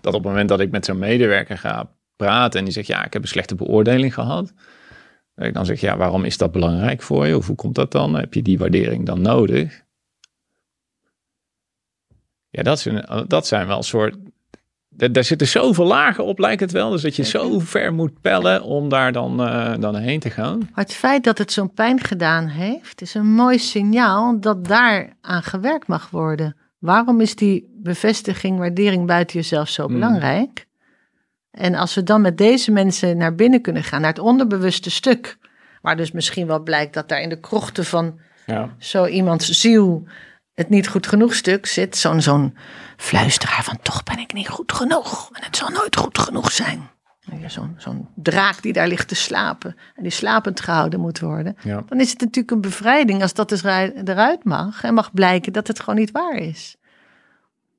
dat 0.06 0.14
op 0.14 0.20
het 0.20 0.30
moment 0.30 0.48
dat 0.48 0.60
ik 0.60 0.70
met 0.70 0.84
zo'n 0.84 0.98
medewerker 0.98 1.58
ga 1.58 1.90
praten 2.16 2.58
en 2.58 2.64
die 2.64 2.74
zegt, 2.74 2.86
ja, 2.86 3.04
ik 3.04 3.12
heb 3.12 3.22
een 3.22 3.28
slechte 3.28 3.54
beoordeling 3.54 4.14
gehad. 4.14 4.52
Dat 5.34 5.46
ik 5.46 5.54
dan 5.54 5.66
zeg, 5.66 5.80
ja, 5.80 5.96
waarom 5.96 6.24
is 6.24 6.38
dat 6.38 6.52
belangrijk 6.52 7.02
voor 7.02 7.26
je? 7.26 7.36
Of 7.36 7.46
hoe 7.46 7.56
komt 7.56 7.74
dat 7.74 7.92
dan? 7.92 8.14
Heb 8.14 8.34
je 8.34 8.42
die 8.42 8.58
waardering 8.58 9.06
dan 9.06 9.20
nodig? 9.20 9.82
Ja, 12.50 12.62
dat 12.62 12.80
zijn, 12.80 13.26
dat 13.28 13.46
zijn 13.46 13.66
wel 13.66 13.76
een 13.76 13.82
soort. 13.82 14.16
Daar 14.88 15.24
zitten 15.24 15.46
zoveel 15.46 15.86
lagen 15.86 16.24
op, 16.24 16.38
lijkt 16.38 16.60
het 16.60 16.72
wel. 16.72 16.90
Dus 16.90 17.02
dat 17.02 17.16
je 17.16 17.24
zo 17.24 17.58
ver 17.58 17.92
moet 17.92 18.20
pellen 18.20 18.62
om 18.62 18.88
daar 18.88 19.12
dan, 19.12 19.40
uh, 19.40 19.74
dan 19.78 19.96
heen 19.96 20.20
te 20.20 20.30
gaan. 20.30 20.58
Maar 20.58 20.84
het 20.84 20.94
feit 20.94 21.24
dat 21.24 21.38
het 21.38 21.52
zo'n 21.52 21.72
pijn 21.72 22.00
gedaan 22.00 22.46
heeft, 22.46 23.00
is 23.00 23.14
een 23.14 23.32
mooi 23.32 23.58
signaal 23.58 24.40
dat 24.40 24.64
daar 24.64 25.16
aan 25.20 25.42
gewerkt 25.42 25.86
mag 25.86 26.10
worden. 26.10 26.56
Waarom 26.78 27.20
is 27.20 27.34
die 27.36 27.74
bevestiging, 27.82 28.58
waardering 28.58 29.06
buiten 29.06 29.36
jezelf 29.36 29.68
zo 29.68 29.86
Mm. 29.88 29.92
belangrijk? 29.94 30.66
En 31.50 31.74
als 31.74 31.94
we 31.94 32.02
dan 32.02 32.20
met 32.20 32.38
deze 32.38 32.70
mensen 32.70 33.16
naar 33.16 33.34
binnen 33.34 33.60
kunnen 33.60 33.84
gaan, 33.84 34.00
naar 34.00 34.10
het 34.10 34.18
onderbewuste 34.18 34.90
stuk, 34.90 35.38
waar 35.82 35.96
dus 35.96 36.12
misschien 36.12 36.46
wel 36.46 36.60
blijkt 36.62 36.94
dat 36.94 37.08
daar 37.08 37.20
in 37.20 37.28
de 37.28 37.40
krochten 37.40 37.84
van 37.84 38.20
Ja. 38.46 38.74
zo 38.78 39.06
iemands 39.06 39.48
ziel 39.48 40.04
het 40.54 40.68
niet 40.68 40.88
goed 40.88 41.06
genoeg 41.06 41.34
stuk 41.34 41.66
zit, 41.66 41.96
zo'n 41.96 42.20
zo'n 42.20 42.56
fluisteraar 42.96 43.64
van 43.64 43.78
toch 43.82 44.02
ben 44.02 44.18
ik 44.18 44.32
niet 44.32 44.48
goed 44.48 44.72
genoeg 44.72 45.28
en 45.32 45.44
het 45.44 45.56
zal 45.56 45.68
nooit 45.68 45.96
goed 45.96 46.18
genoeg 46.18 46.52
zijn. 46.52 46.90
Je, 47.40 47.48
Zo'n 47.48 47.74
zo'n 47.78 48.08
draak 48.14 48.62
die 48.62 48.72
daar 48.72 48.88
ligt 48.88 49.08
te 49.08 49.14
slapen 49.14 49.76
en 49.94 50.02
die 50.02 50.12
slapend 50.12 50.60
gehouden 50.60 51.00
moet 51.00 51.20
worden. 51.20 51.56
Ja. 51.62 51.82
Dan 51.88 52.00
is 52.00 52.10
het 52.10 52.20
natuurlijk 52.20 52.50
een 52.50 52.60
bevrijding 52.60 53.22
als 53.22 53.34
dat 53.34 53.48
dus 53.48 53.62
ru- 53.62 53.92
eruit 54.04 54.44
mag 54.44 54.82
en 54.84 54.94
mag 54.94 55.12
blijken 55.12 55.52
dat 55.52 55.66
het 55.66 55.80
gewoon 55.80 55.98
niet 55.98 56.10
waar 56.10 56.36
is. 56.36 56.76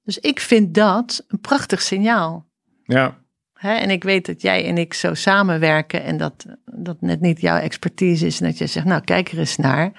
Dus 0.03 0.19
ik 0.19 0.39
vind 0.39 0.73
dat 0.73 1.25
een 1.27 1.39
prachtig 1.39 1.81
signaal. 1.81 2.45
Ja. 2.83 3.17
Hè, 3.53 3.73
en 3.73 3.89
ik 3.89 4.03
weet 4.03 4.25
dat 4.25 4.41
jij 4.41 4.65
en 4.65 4.77
ik 4.77 4.93
zo 4.93 5.13
samenwerken 5.13 6.03
en 6.03 6.17
dat 6.17 6.45
dat 6.65 7.01
net 7.01 7.21
niet 7.21 7.41
jouw 7.41 7.57
expertise 7.59 8.25
is. 8.25 8.41
En 8.41 8.47
dat 8.47 8.57
je 8.57 8.67
zegt, 8.67 8.85
nou 8.85 9.01
kijk 9.01 9.31
er 9.31 9.39
eens 9.39 9.57
naar. 9.57 9.91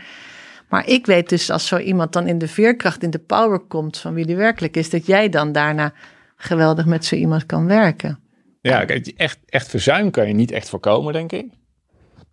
Maar 0.69 0.87
ik 0.87 1.07
weet 1.07 1.29
dus 1.29 1.51
als 1.51 1.67
zo 1.67 1.79
iemand 1.79 2.13
dan 2.13 2.27
in 2.27 2.39
de 2.39 2.49
veerkracht, 2.49 3.03
in 3.03 3.11
de 3.11 3.19
power 3.19 3.59
komt 3.59 3.99
van 3.99 4.15
wie 4.15 4.27
die 4.27 4.37
werkelijk 4.37 4.77
is, 4.77 4.91
dat 4.91 5.07
jij 5.07 5.29
dan 5.29 5.53
daarna 5.53 5.93
geweldig 6.37 6.87
met 6.87 7.05
zo 7.05 7.15
iemand 7.15 7.47
kan 7.47 7.67
werken. 7.67 8.19
Ja, 8.61 8.87
echt, 8.87 9.39
echt 9.47 9.69
verzuim 9.69 10.11
kan 10.11 10.29
je 10.29 10.35
niet 10.35 10.51
echt 10.51 10.69
voorkomen, 10.69 11.13
denk 11.13 11.33
ik. 11.33 11.47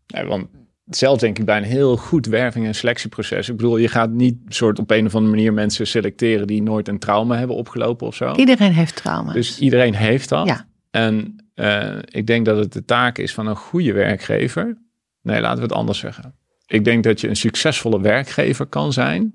Nee, 0.07 0.25
want 0.25 0.47
zelf 0.85 1.19
denk 1.19 1.39
ik 1.39 1.45
bij 1.45 1.57
een 1.57 1.63
heel 1.63 1.97
goed 1.97 2.25
werving- 2.25 2.65
en 2.65 2.75
selectieproces. 2.75 3.49
Ik 3.49 3.55
bedoel, 3.55 3.77
je 3.77 3.87
gaat 3.87 4.09
niet 4.09 4.37
soort 4.47 4.79
op 4.79 4.91
een 4.91 5.05
of 5.05 5.15
andere 5.15 5.35
manier 5.35 5.53
mensen 5.53 5.87
selecteren 5.87 6.47
die 6.47 6.61
nooit 6.61 6.87
een 6.87 6.99
trauma 6.99 7.37
hebben 7.37 7.55
opgelopen 7.55 8.07
of 8.07 8.15
zo. 8.15 8.33
Iedereen 8.35 8.73
heeft 8.73 8.95
trauma's. 8.95 9.33
Dus 9.33 9.59
iedereen 9.59 9.95
heeft 9.95 10.29
dat. 10.29 10.47
Ja. 10.47 10.67
En 10.91 11.35
eh, 11.53 11.97
ik 12.05 12.27
denk 12.27 12.45
dat 12.45 12.57
het 12.57 12.73
de 12.73 12.85
taak 12.85 13.17
is 13.17 13.33
van 13.33 13.47
een 13.47 13.55
goede 13.55 13.93
werkgever. 13.93 14.77
Nee, 15.21 15.41
laten 15.41 15.57
we 15.57 15.63
het 15.63 15.73
anders 15.73 15.99
zeggen. 15.99 16.35
Ik 16.67 16.83
denk 16.83 17.03
dat 17.03 17.21
je 17.21 17.27
een 17.27 17.35
succesvolle 17.35 18.01
werkgever 18.01 18.65
kan 18.65 18.93
zijn. 18.93 19.33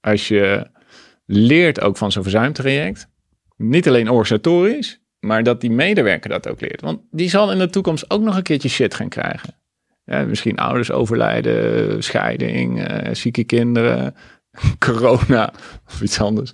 Als 0.00 0.28
je 0.28 0.70
leert 1.26 1.80
ook 1.80 1.96
van 1.96 2.12
zo'n 2.12 2.22
verzuimtraject. 2.22 3.08
Niet 3.56 3.88
alleen 3.88 4.08
organisatorisch, 4.08 4.99
maar 5.20 5.42
dat 5.42 5.60
die 5.60 5.70
medewerker 5.70 6.30
dat 6.30 6.48
ook 6.48 6.60
leert. 6.60 6.80
Want 6.80 7.00
die 7.10 7.28
zal 7.28 7.52
in 7.52 7.58
de 7.58 7.70
toekomst 7.70 8.10
ook 8.10 8.22
nog 8.22 8.36
een 8.36 8.42
keertje 8.42 8.68
shit 8.68 8.94
gaan 8.94 9.08
krijgen. 9.08 9.54
Ja, 10.04 10.24
misschien 10.24 10.56
ouders 10.56 10.90
overlijden, 10.90 12.02
scheiding, 12.02 12.84
eh, 12.84 13.14
zieke 13.14 13.44
kinderen, 13.44 14.14
corona 14.86 15.52
of 15.86 16.00
iets 16.00 16.20
anders. 16.20 16.52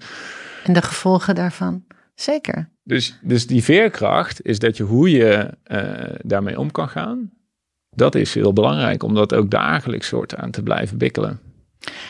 En 0.65 0.73
de 0.73 0.83
gevolgen 0.83 1.35
daarvan. 1.35 1.85
Zeker. 2.15 2.69
Dus, 2.83 3.19
dus 3.23 3.47
die 3.47 3.65
veerkracht 3.65 4.45
is 4.45 4.59
dat 4.59 4.77
je 4.77 4.83
hoe 4.83 5.11
je 5.11 5.51
eh, 5.63 6.15
daarmee 6.23 6.59
om 6.59 6.71
kan 6.71 6.89
gaan. 6.89 7.31
Dat 7.91 8.15
is 8.15 8.35
heel 8.35 8.53
belangrijk 8.53 9.03
om 9.03 9.15
dat 9.15 9.35
ook 9.35 9.51
dagelijks 9.51 10.07
soort 10.07 10.37
aan 10.37 10.51
te 10.51 10.63
blijven 10.63 10.99
bikkelen. 10.99 11.41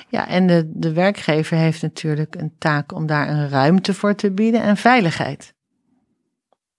Ja, 0.08 0.28
en 0.28 0.46
de, 0.46 0.70
de 0.74 0.92
werkgever 0.92 1.56
heeft 1.56 1.82
natuurlijk 1.82 2.34
een 2.34 2.54
taak 2.58 2.92
om 2.92 3.06
daar 3.06 3.28
een 3.28 3.48
ruimte 3.48 3.94
voor 3.94 4.14
te 4.14 4.30
bieden 4.30 4.62
en 4.62 4.76
veiligheid. 4.76 5.54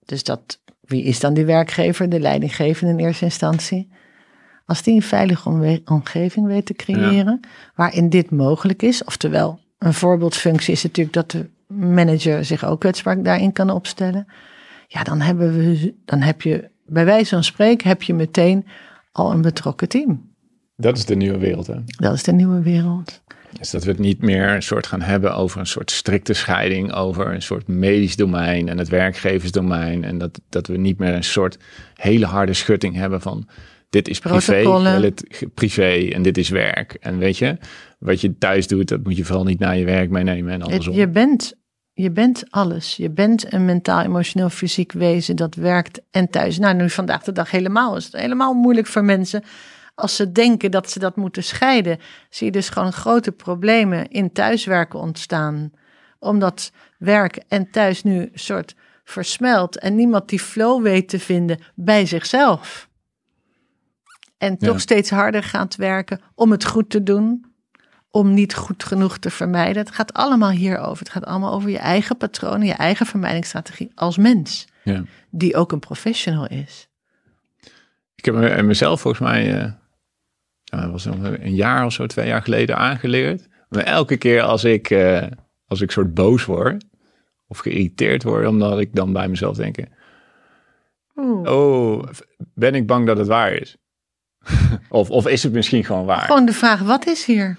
Dus 0.08 0.24
dat, 0.24 0.60
wie 0.82 1.03
is 1.03 1.20
dan 1.20 1.34
die 1.34 1.45
werkgever, 1.45 2.10
de 2.10 2.20
leidinggevende 2.20 2.93
in 2.93 3.05
eerste 3.05 3.26
instantie? 3.26 3.89
Als 4.66 4.84
die 4.84 4.95
een 4.95 5.01
veilige 5.01 5.82
omgeving 5.86 6.47
weet 6.47 6.66
te 6.66 6.74
creëren, 6.74 7.39
waarin 7.76 8.10
dit 8.10 8.32
mogelijk 8.32 8.82
is, 8.82 9.03
oftewel 9.03 9.60
een 9.78 9.93
voorbeeldfunctie 9.93 10.74
is 10.74 10.84
natuurlijk 10.84 11.16
dat 11.16 11.32
de 11.32 11.49
manager 11.68 12.45
zich 12.45 12.66
ook 12.66 12.80
kwetsbaar 12.80 13.24
daarin 13.24 13.51
kan 13.51 13.70
opstellen. 13.70 14.28
Ja, 14.88 15.03
dan, 15.03 15.22
hebben 15.22 15.53
we, 15.53 15.93
dan 16.05 16.22
heb 16.22 16.41
je, 16.41 16.70
bij 16.86 17.05
wijze 17.05 17.30
van 17.30 17.43
spreken, 17.43 17.88
heb 17.88 18.03
je 18.03 18.14
meteen 18.14 18.66
al 19.12 19.32
een 19.32 19.41
betrokken 19.41 19.89
team. 19.89 20.36
Dat 20.76 20.97
is 20.97 21.05
de 21.05 21.16
nieuwe 21.16 21.38
wereld. 21.38 21.68
Hè? 21.68 21.76
Dat 21.86 22.14
is 22.14 22.24
de 22.24 22.34
nieuwe 22.34 22.62
wereld. 22.62 23.22
Dus 23.60 23.70
dat 23.70 23.84
we 23.84 23.89
het 23.91 23.99
niet 23.99 24.22
meer 24.22 24.49
een 24.49 24.64
soort 24.64 24.88
gaan 24.88 25.01
hebben 25.01 25.36
over 25.36 25.60
een 25.60 25.68
soort 25.68 25.91
strikte 25.91 26.34
scheiding 26.34 26.93
over 26.93 27.34
een 27.34 27.41
soort 27.41 27.68
medisch 27.68 28.16
domein 28.16 28.70
en 28.70 28.78
het 28.78 28.89
werkgeversdomein. 28.89 30.03
En 30.03 30.18
dat, 30.18 30.39
dat 30.49 30.68
we 30.68 30.78
niet 30.78 30.97
meer 30.99 31.14
een 31.14 31.24
soort 31.24 31.58
hele 31.95 32.26
harde 32.26 32.53
schutting 32.53 32.95
hebben 32.95 33.22
van 33.22 33.47
dit 33.89 34.08
is 34.08 34.20
privé, 34.20 34.51
rela- 34.62 35.10
privé 35.53 36.10
en 36.14 36.22
dit 36.22 36.38
is 36.38 36.49
werk. 36.49 36.93
En 36.93 37.18
weet 37.18 37.38
je, 37.38 37.58
wat 37.99 38.22
je 38.22 38.38
thuis 38.38 38.68
doet, 38.68 38.88
dat 38.88 39.03
moet 39.03 39.18
je 39.18 39.26
vooral 39.26 39.43
niet 39.43 39.60
naar 39.60 39.78
je 39.78 39.86
werk 39.86 40.10
meenemen 40.10 40.53
en 40.53 40.60
Het- 40.60 40.70
andersom. 40.70 40.93
je, 40.95 41.10
bent, 41.10 41.53
je 41.93 42.12
bent 42.12 42.43
alles. 42.49 42.95
Je 42.95 43.10
bent 43.12 43.53
een 43.53 43.66
mentaal, 43.66 44.03
emotioneel, 44.03 44.49
fysiek 44.49 44.91
wezen 44.91 45.36
dat 45.36 45.55
werkt 45.55 46.01
en 46.12 46.30
thuis. 46.30 46.58
Nou, 46.60 46.76
nu 46.76 46.89
vandaag 46.89 47.24
de 47.24 47.32
dag 47.32 47.51
helemaal 47.51 47.95
is 47.95 48.05
het 48.05 48.16
helemaal 48.22 48.53
moeilijk 48.53 48.88
voor 48.88 49.03
mensen. 49.03 49.43
Als 49.98 50.16
ze 50.16 50.32
denken 50.32 50.72
dat 50.72 50.89
ze 50.91 51.00
dat 51.00 51.16
moeten 51.16 51.43
scheiden, 51.43 52.00
zie 52.30 52.45
je 52.45 52.52
dus 52.52 52.70
gewoon 52.70 52.93
grote 52.93 53.32
problemen 53.32 54.08
in 54.10 54.32
thuiswerken 54.32 55.00
ontstaan. 55.00 55.72
Omdat 56.20 56.72
werk 56.98 57.36
en 57.48 57.72
thuis 57.72 58.04
nu 58.04 58.20
een 58.22 58.30
soort 58.34 58.76
versmelt 59.04 59.78
en 59.80 59.95
niemand 59.95 60.30
die 60.30 60.39
flow 60.39 60.82
weet 60.84 61.10
te 61.10 61.20
vinden 61.20 61.60
bij 61.76 62.06
zichzelf. 62.06 62.89
En 64.38 64.58
toch 64.58 64.74
Ja. 64.74 64.80
steeds 64.80 65.10
harder 65.10 65.43
gaat 65.43 65.76
werken 65.76 66.22
om 66.36 66.52
het 66.52 66.66
goed 66.66 66.89
te 66.89 67.04
doen, 67.04 67.45
om 68.10 68.34
niet 68.34 68.56
goed 68.56 68.84
genoeg 68.84 69.18
te 69.18 69.30
vermijden. 69.30 69.78
Het 69.86 69.95
gaat 69.95 70.14
allemaal 70.14 70.50
hierover. 70.52 71.00
Het 71.00 71.10
gaat 71.10 71.26
allemaal 71.26 71.54
over 71.54 71.70
je 71.70 71.78
eigen 71.78 72.18
patronen, 72.18 72.68
je 72.68 72.74
eigen 72.74 73.06
vermijdingsstrategie 73.06 73.91
als 73.95 74.18
mens, 74.18 74.68
Ja. 74.84 75.04
die 75.30 75.56
ook 75.56 75.72
een 75.72 75.80
professional 75.80 76.48
is. 76.48 76.88
Ik 78.16 78.26
heb 78.26 78.36
me- 78.36 78.62
mezelf 78.64 79.02
volgens 79.02 79.24
mij 79.30 79.76
nou, 80.72 80.91
was 80.91 81.03
het 81.03 81.15
een 81.24 81.55
jaar 81.55 81.86
of 81.86 81.93
zo, 81.93 82.05
twee 82.05 82.28
jaar 82.28 82.41
geleden 82.41 82.78
aangeleerd. 82.78 83.47
Maar 83.70 83.84
elke 83.84 84.18
keer 84.18 84.41
als 84.41 84.63
ik, 84.63 84.89
eh, 84.89 85.24
als 85.68 85.82
ik 85.82 85.91
soort 85.91 86.13
boos 86.13 86.45
word 86.45 86.84
of 87.47 87.57
geïrriteerd 87.57 88.24
word, 88.24 88.47
omdat 88.47 88.80
ik 88.80 88.95
dan 88.95 89.13
bij 89.13 89.28
mezelf 89.28 89.55
denk, 89.55 89.78
Oeh. 91.15 91.51
oh, 91.53 92.03
ben 92.53 92.76
ik 92.76 92.88
bang 92.88 93.05
dat 93.07 93.18
het 93.18 93.28
waar 93.28 93.51
is? 93.53 93.78
of, 94.89 95.09
of 95.09 95.28
is 95.28 95.43
het 95.43 95.53
misschien 95.53 95.84
gewoon 95.84 96.05
waar? 96.05 96.22
Gewoon 96.22 96.45
de 96.45 96.53
vraag, 96.53 96.80
wat 96.82 97.05
is 97.07 97.26
hier? 97.26 97.57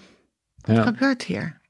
Wat 0.61 0.77
Ja. 0.77 0.83
gebeurt 0.83 1.23
hier? 1.23 1.61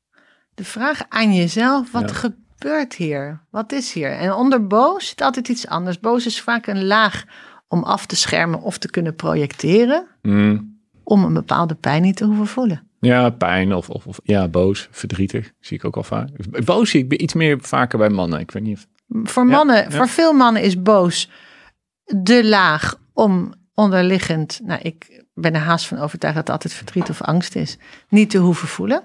De 0.54 0.64
vraag 0.64 1.02
aan 1.08 1.34
jezelf, 1.34 1.92
wat 1.92 2.08
Ja. 2.10 2.14
gebeurt 2.16 2.94
hier? 2.94 3.40
Wat 3.50 3.72
is 3.72 3.92
hier? 3.92 4.10
En 4.10 4.32
onder 4.32 4.66
boos 4.66 5.08
zit 5.08 5.20
altijd 5.20 5.48
iets 5.48 5.66
anders. 5.66 6.00
Boos 6.00 6.26
is 6.26 6.40
vaak 6.40 6.66
een 6.66 6.84
laag 6.86 7.24
om 7.68 7.82
af 7.82 8.06
te 8.06 8.16
schermen 8.16 8.60
of 8.60 8.78
te 8.78 8.90
kunnen 8.90 9.14
projecteren, 9.14 10.06
Mm, 10.22 10.67
om 11.08 11.24
een 11.24 11.32
bepaalde 11.32 11.74
pijn 11.74 12.02
niet 12.02 12.16
te 12.16 12.24
hoeven 12.24 12.46
voelen. 12.46 12.82
ja, 13.00 13.30
pijn 13.30 13.74
of, 13.74 13.90
of, 13.90 14.06
of 14.06 14.20
ja, 14.22 14.48
boos, 14.48 14.88
verdrietig, 14.90 15.52
zie 15.60 15.76
ik 15.76 15.84
ook 15.84 15.96
al 15.96 16.02
vaak. 16.02 16.28
Boos 16.64 16.90
zie 16.90 17.04
ik 17.04 17.20
iets 17.20 17.34
meer 17.34 17.58
vaker 17.60 17.98
bij 17.98 18.08
mannen. 18.08 18.40
Ik 18.40 18.50
weet 18.50 18.62
niet 18.62 18.76
of... 18.76 18.86
Voor 19.30 19.44
Ja, 19.44 19.50
mannen, 19.50 19.76
ja. 19.76 19.90
voor 19.90 20.08
veel 20.08 20.32
mannen 20.32 20.62
is 20.62 20.82
boos 20.82 21.30
de 22.04 22.44
laag 22.44 23.00
om 23.12 23.52
onderliggend, 23.74 24.60
nou 24.62 24.80
ik 24.82 25.24
ben 25.34 25.54
er 25.54 25.60
haast 25.60 25.86
van 25.86 25.98
overtuigd 25.98 26.36
dat 26.36 26.46
het 26.46 26.54
altijd 26.54 26.74
verdriet 26.74 27.10
of 27.10 27.22
angst 27.22 27.56
is, 27.56 27.78
niet 28.08 28.30
te 28.30 28.38
hoeven 28.38 28.68
voelen. 28.68 29.02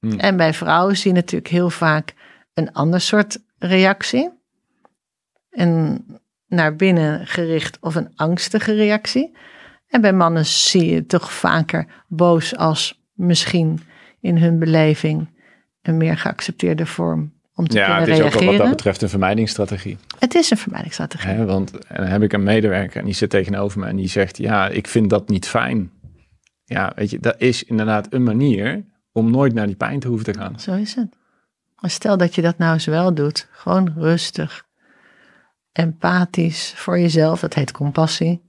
Hmm. 0.00 0.18
En 0.18 0.36
bij 0.36 0.54
vrouwen 0.54 0.96
zie 0.96 1.10
je 1.10 1.16
natuurlijk 1.16 1.50
heel 1.50 1.70
vaak 1.70 2.14
een 2.54 2.72
ander 2.72 3.00
soort 3.00 3.38
reactie. 3.58 4.30
Een 5.50 6.04
naar 6.46 6.76
binnen 6.76 7.26
gericht 7.26 7.78
of 7.80 7.94
een 7.94 8.12
angstige 8.16 8.72
reactie. 8.72 9.36
En 9.90 10.00
bij 10.00 10.12
mannen 10.12 10.46
zie 10.46 10.90
je 10.90 11.06
toch 11.06 11.32
vaker 11.32 11.86
boos 12.08 12.56
als 12.56 13.02
misschien 13.12 13.80
in 14.20 14.36
hun 14.36 14.58
beleving 14.58 15.28
een 15.82 15.96
meer 15.96 16.18
geaccepteerde 16.18 16.86
vorm 16.86 17.32
om 17.54 17.68
te 17.68 17.76
Ja, 17.76 17.84
kunnen 17.84 18.00
het 18.00 18.08
is 18.10 18.24
ook 18.24 18.30
reageren. 18.30 18.52
wat 18.52 18.58
dat 18.66 18.76
betreft 18.76 19.02
een 19.02 19.08
vermijdingsstrategie. 19.08 19.98
Het 20.18 20.34
is 20.34 20.50
een 20.50 20.56
vermijdingsstrategie. 20.56 21.44
Want 21.44 21.72
dan 21.88 22.06
heb 22.06 22.22
ik 22.22 22.32
een 22.32 22.42
medewerker 22.42 22.98
en 23.00 23.04
die 23.04 23.14
zit 23.14 23.30
tegenover 23.30 23.80
me 23.80 23.86
en 23.86 23.96
die 23.96 24.08
zegt: 24.08 24.36
Ja, 24.36 24.68
ik 24.68 24.86
vind 24.86 25.10
dat 25.10 25.28
niet 25.28 25.48
fijn. 25.48 25.90
Ja, 26.64 26.92
weet 26.94 27.10
je, 27.10 27.18
dat 27.18 27.34
is 27.38 27.64
inderdaad 27.64 28.12
een 28.12 28.22
manier 28.22 28.84
om 29.12 29.30
nooit 29.30 29.54
naar 29.54 29.66
die 29.66 29.76
pijn 29.76 30.00
te 30.00 30.08
hoeven 30.08 30.32
te 30.32 30.38
gaan. 30.38 30.60
Zo 30.60 30.74
is 30.74 30.94
het. 30.94 31.08
Maar 31.80 31.90
stel 31.90 32.16
dat 32.16 32.34
je 32.34 32.42
dat 32.42 32.58
nou 32.58 32.72
eens 32.72 32.84
wel 32.86 33.14
doet. 33.14 33.48
Gewoon 33.50 33.92
rustig. 33.96 34.64
Empathisch 35.72 36.72
voor 36.76 36.98
jezelf. 36.98 37.40
Dat 37.40 37.54
heet 37.54 37.72
compassie. 37.72 38.48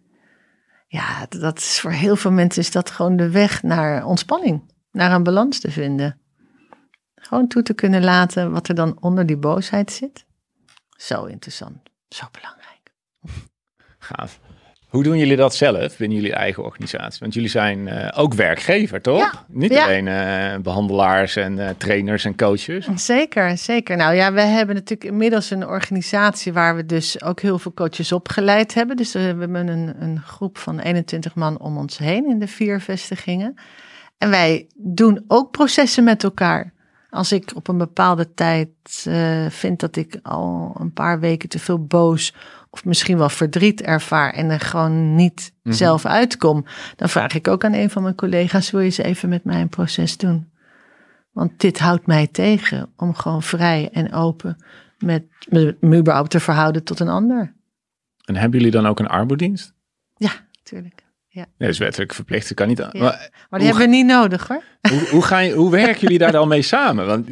Ja, 0.91 1.25
dat 1.29 1.57
is 1.57 1.79
voor 1.79 1.91
heel 1.91 2.15
veel 2.15 2.31
mensen 2.31 2.61
is 2.61 2.71
dat 2.71 2.91
gewoon 2.91 3.15
de 3.15 3.29
weg 3.29 3.63
naar 3.63 4.05
ontspanning. 4.05 4.73
Naar 4.91 5.11
een 5.11 5.23
balans 5.23 5.59
te 5.59 5.71
vinden. 5.71 6.19
Gewoon 7.15 7.47
toe 7.47 7.63
te 7.63 7.73
kunnen 7.73 8.03
laten 8.03 8.51
wat 8.51 8.67
er 8.67 8.75
dan 8.75 9.01
onder 9.01 9.25
die 9.25 9.37
boosheid 9.37 9.91
zit. 9.91 10.25
Zo 10.89 11.25
interessant. 11.25 11.89
Zo 12.09 12.25
belangrijk. 12.31 12.91
Gaaf. 13.99 14.39
Hoe 14.91 15.03
doen 15.03 15.17
jullie 15.17 15.35
dat 15.35 15.55
zelf 15.55 15.97
binnen 15.97 16.17
jullie 16.17 16.33
eigen 16.33 16.63
organisatie? 16.63 17.19
Want 17.19 17.33
jullie 17.33 17.49
zijn 17.49 17.87
uh, 17.87 18.07
ook 18.15 18.33
werkgever, 18.33 19.01
toch? 19.01 19.19
Ja, 19.19 19.45
Niet 19.47 19.71
ja. 19.71 19.83
alleen 19.83 20.05
uh, 20.05 20.61
behandelaars 20.61 21.35
en 21.35 21.57
uh, 21.57 21.69
trainers 21.77 22.25
en 22.25 22.35
coaches. 22.35 22.87
Zeker, 22.95 23.57
zeker. 23.57 23.97
Nou 23.97 24.15
ja, 24.15 24.33
we 24.33 24.41
hebben 24.41 24.75
natuurlijk 24.75 25.09
inmiddels 25.11 25.51
een 25.51 25.67
organisatie 25.67 26.53
waar 26.53 26.75
we 26.75 26.85
dus 26.85 27.21
ook 27.21 27.39
heel 27.39 27.59
veel 27.59 27.73
coaches 27.73 28.11
opgeleid 28.11 28.73
hebben. 28.73 28.95
Dus 28.95 29.13
we 29.13 29.19
hebben 29.19 29.67
een, 29.67 29.95
een 29.99 30.21
groep 30.21 30.57
van 30.57 30.79
21 30.79 31.35
man 31.35 31.59
om 31.59 31.77
ons 31.77 31.97
heen 31.97 32.29
in 32.29 32.39
de 32.39 32.47
vier 32.47 32.81
vestigingen. 32.81 33.55
En 34.17 34.29
wij 34.29 34.67
doen 34.75 35.23
ook 35.27 35.51
processen 35.51 36.03
met 36.03 36.23
elkaar. 36.23 36.73
Als 37.09 37.31
ik 37.31 37.51
op 37.55 37.67
een 37.67 37.77
bepaalde 37.77 38.33
tijd 38.33 38.69
vind 39.49 39.79
dat 39.79 39.95
ik 39.95 40.19
al 40.23 40.75
een 40.79 40.93
paar 40.93 41.19
weken 41.19 41.49
te 41.49 41.59
veel 41.59 41.85
boos 41.85 42.33
of 42.71 42.85
misschien 42.85 43.17
wel 43.17 43.29
verdriet 43.29 43.81
ervaar 43.81 44.33
en 44.33 44.49
er 44.49 44.59
gewoon 44.59 45.15
niet 45.15 45.51
mm-hmm. 45.55 45.79
zelf 45.79 46.05
uitkom, 46.05 46.65
dan 46.95 47.09
vraag 47.09 47.33
ik 47.33 47.47
ook 47.47 47.65
aan 47.65 47.73
een 47.73 47.89
van 47.89 48.03
mijn 48.03 48.15
collega's: 48.15 48.71
wil 48.71 48.79
je 48.79 48.85
eens 48.85 48.97
even 48.97 49.29
met 49.29 49.43
mij 49.43 49.61
een 49.61 49.69
proces 49.69 50.17
doen? 50.17 50.49
Want 51.31 51.59
dit 51.59 51.79
houdt 51.79 52.07
mij 52.07 52.27
tegen 52.27 52.93
om 52.97 53.13
gewoon 53.13 53.43
vrij 53.43 53.89
en 53.91 54.13
open 54.13 54.63
met 54.99 55.23
me 55.79 55.97
überhaupt 55.97 56.29
te 56.29 56.39
verhouden 56.39 56.83
tot 56.83 56.99
een 56.99 57.09
ander. 57.09 57.53
En 58.25 58.35
hebben 58.35 58.59
jullie 58.59 58.73
dan 58.73 58.85
ook 58.85 58.99
een 58.99 59.07
armoedienst? 59.07 59.73
Ja, 60.15 60.31
natuurlijk. 60.57 61.03
Ja. 61.27 61.41
Nee, 61.41 61.53
dat 61.57 61.69
is 61.69 61.77
wettelijk 61.77 62.13
verplicht. 62.13 62.47
Dat 62.47 62.57
kan 62.57 62.67
niet. 62.67 62.77
Ja. 62.77 62.89
Maar, 62.93 63.29
maar, 63.49 63.59
die 63.59 63.67
hebben 63.67 63.87
we 63.87 63.95
niet 63.95 64.05
nodig 64.05 64.47
hoor. 64.47 64.63
Hoe, 64.81 65.07
hoe, 65.09 65.21
ga 65.21 65.39
je, 65.39 65.53
hoe 65.53 65.71
werken 65.71 65.99
jullie 65.99 66.17
daar 66.17 66.31
dan 66.41 66.47
mee 66.47 66.61
samen? 66.61 67.05
Want 67.05 67.27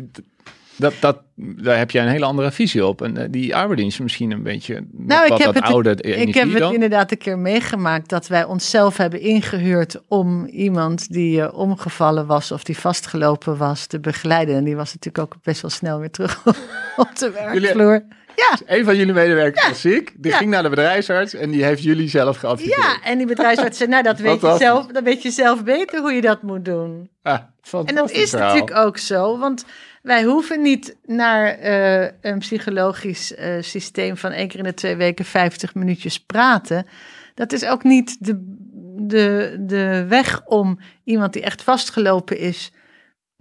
dat, 0.79 0.93
dat, 0.99 1.21
daar 1.35 1.77
heb 1.77 1.91
jij 1.91 2.03
een 2.03 2.11
hele 2.11 2.25
andere 2.25 2.51
visie 2.51 2.85
op. 2.85 3.01
En 3.01 3.17
uh, 3.17 3.23
die 3.29 3.55
arbeidsdienst 3.55 3.99
misschien 3.99 4.31
een 4.31 4.43
beetje 4.43 4.85
nou, 4.91 5.27
wat, 5.27 5.39
ik 5.39 5.45
heb 5.45 5.55
het, 5.55 5.63
oude 5.63 5.95
Ik 5.95 6.33
heb 6.33 6.53
het 6.53 6.73
inderdaad 6.73 7.11
een 7.11 7.17
keer 7.17 7.37
meegemaakt 7.37 8.09
dat 8.09 8.27
wij 8.27 8.43
onszelf 8.43 8.97
hebben 8.97 9.19
ingehuurd 9.19 10.01
om 10.07 10.45
iemand 10.45 11.11
die 11.11 11.39
uh, 11.39 11.53
omgevallen 11.53 12.25
was 12.25 12.51
of 12.51 12.63
die 12.63 12.77
vastgelopen 12.77 13.57
was 13.57 13.85
te 13.85 13.99
begeleiden. 13.99 14.55
En 14.55 14.63
die 14.63 14.75
was 14.75 14.93
natuurlijk 14.93 15.33
ook 15.33 15.43
best 15.43 15.61
wel 15.61 15.71
snel 15.71 15.99
weer 15.99 16.11
terug 16.11 16.45
op 16.97 17.09
de 17.15 17.31
werkvloer. 17.31 17.91
Jullie, 17.91 18.17
ja. 18.39 18.57
Een 18.65 18.85
van 18.85 18.95
jullie 18.95 19.13
medewerkers 19.13 19.63
ja. 19.63 19.69
was 19.69 19.81
ziek. 19.81 20.13
Die 20.17 20.31
ja. 20.31 20.37
ging 20.37 20.49
naar 20.49 20.63
de 20.63 20.69
bedrijfsarts 20.69 21.33
en 21.33 21.49
die 21.49 21.63
heeft 21.63 21.83
jullie 21.83 22.09
zelf 22.09 22.37
geadviseerd. 22.37 22.77
Ja, 22.77 23.01
en 23.03 23.17
die 23.17 23.27
bedrijfsarts 23.27 23.77
zei, 23.77 23.89
nou 23.89 24.03
dat 24.03 24.19
weet, 24.29 24.41
je 24.41 24.55
zelf, 24.59 24.85
dat 24.85 25.03
weet 25.03 25.21
je 25.21 25.31
zelf 25.31 25.63
beter 25.63 25.99
hoe 25.99 26.11
je 26.11 26.21
dat 26.21 26.41
moet 26.41 26.65
doen. 26.65 27.09
Ah, 27.21 27.39
en 27.85 27.95
dat 27.95 28.11
is 28.11 28.29
verhaal. 28.29 28.47
natuurlijk 28.53 28.77
ook 28.77 28.97
zo, 28.97 29.37
want 29.37 29.65
wij 30.01 30.23
hoeven 30.23 30.61
niet 30.61 30.97
naar 31.05 31.59
uh, 31.59 32.09
een 32.21 32.39
psychologisch 32.39 33.31
uh, 33.31 33.61
systeem 33.61 34.17
van 34.17 34.31
één 34.31 34.47
keer 34.47 34.59
in 34.59 34.65
de 34.65 34.73
twee 34.73 34.95
weken 34.95 35.25
50 35.25 35.75
minuutjes 35.75 36.19
praten. 36.19 36.85
Dat 37.35 37.51
is 37.51 37.65
ook 37.65 37.83
niet 37.83 38.25
de, 38.25 38.55
de, 38.97 39.57
de 39.59 40.05
weg 40.07 40.41
om 40.45 40.79
iemand 41.03 41.33
die 41.33 41.41
echt 41.41 41.61
vastgelopen 41.61 42.37
is 42.37 42.71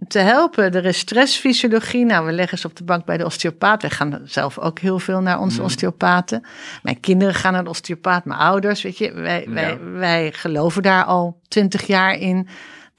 te 0.07 0.19
helpen. 0.19 0.73
Er 0.73 0.85
is 0.85 0.97
stressfysiologie. 0.97 2.05
Nou, 2.05 2.25
we 2.25 2.31
leggen 2.31 2.57
ze 2.57 2.67
op 2.67 2.75
de 2.75 2.83
bank 2.83 3.05
bij 3.05 3.17
de 3.17 3.25
osteopaat. 3.25 3.81
Wij 3.81 3.91
gaan 3.91 4.21
zelf 4.23 4.57
ook 4.57 4.79
heel 4.79 4.99
veel 4.99 5.21
naar 5.21 5.39
onze 5.39 5.59
mm. 5.59 5.65
osteopaten. 5.65 6.43
Mijn 6.83 6.99
kinderen 6.99 7.33
gaan 7.33 7.53
naar 7.53 7.63
de 7.63 7.69
osteopaat, 7.69 8.25
mijn 8.25 8.39
ouders. 8.39 8.81
Weet 8.81 8.97
je, 8.97 9.13
wij, 9.13 9.45
ja. 9.47 9.53
wij, 9.53 9.79
wij 9.83 10.31
geloven 10.31 10.81
daar 10.81 11.03
al 11.03 11.39
twintig 11.47 11.87
jaar 11.87 12.13
in 12.13 12.47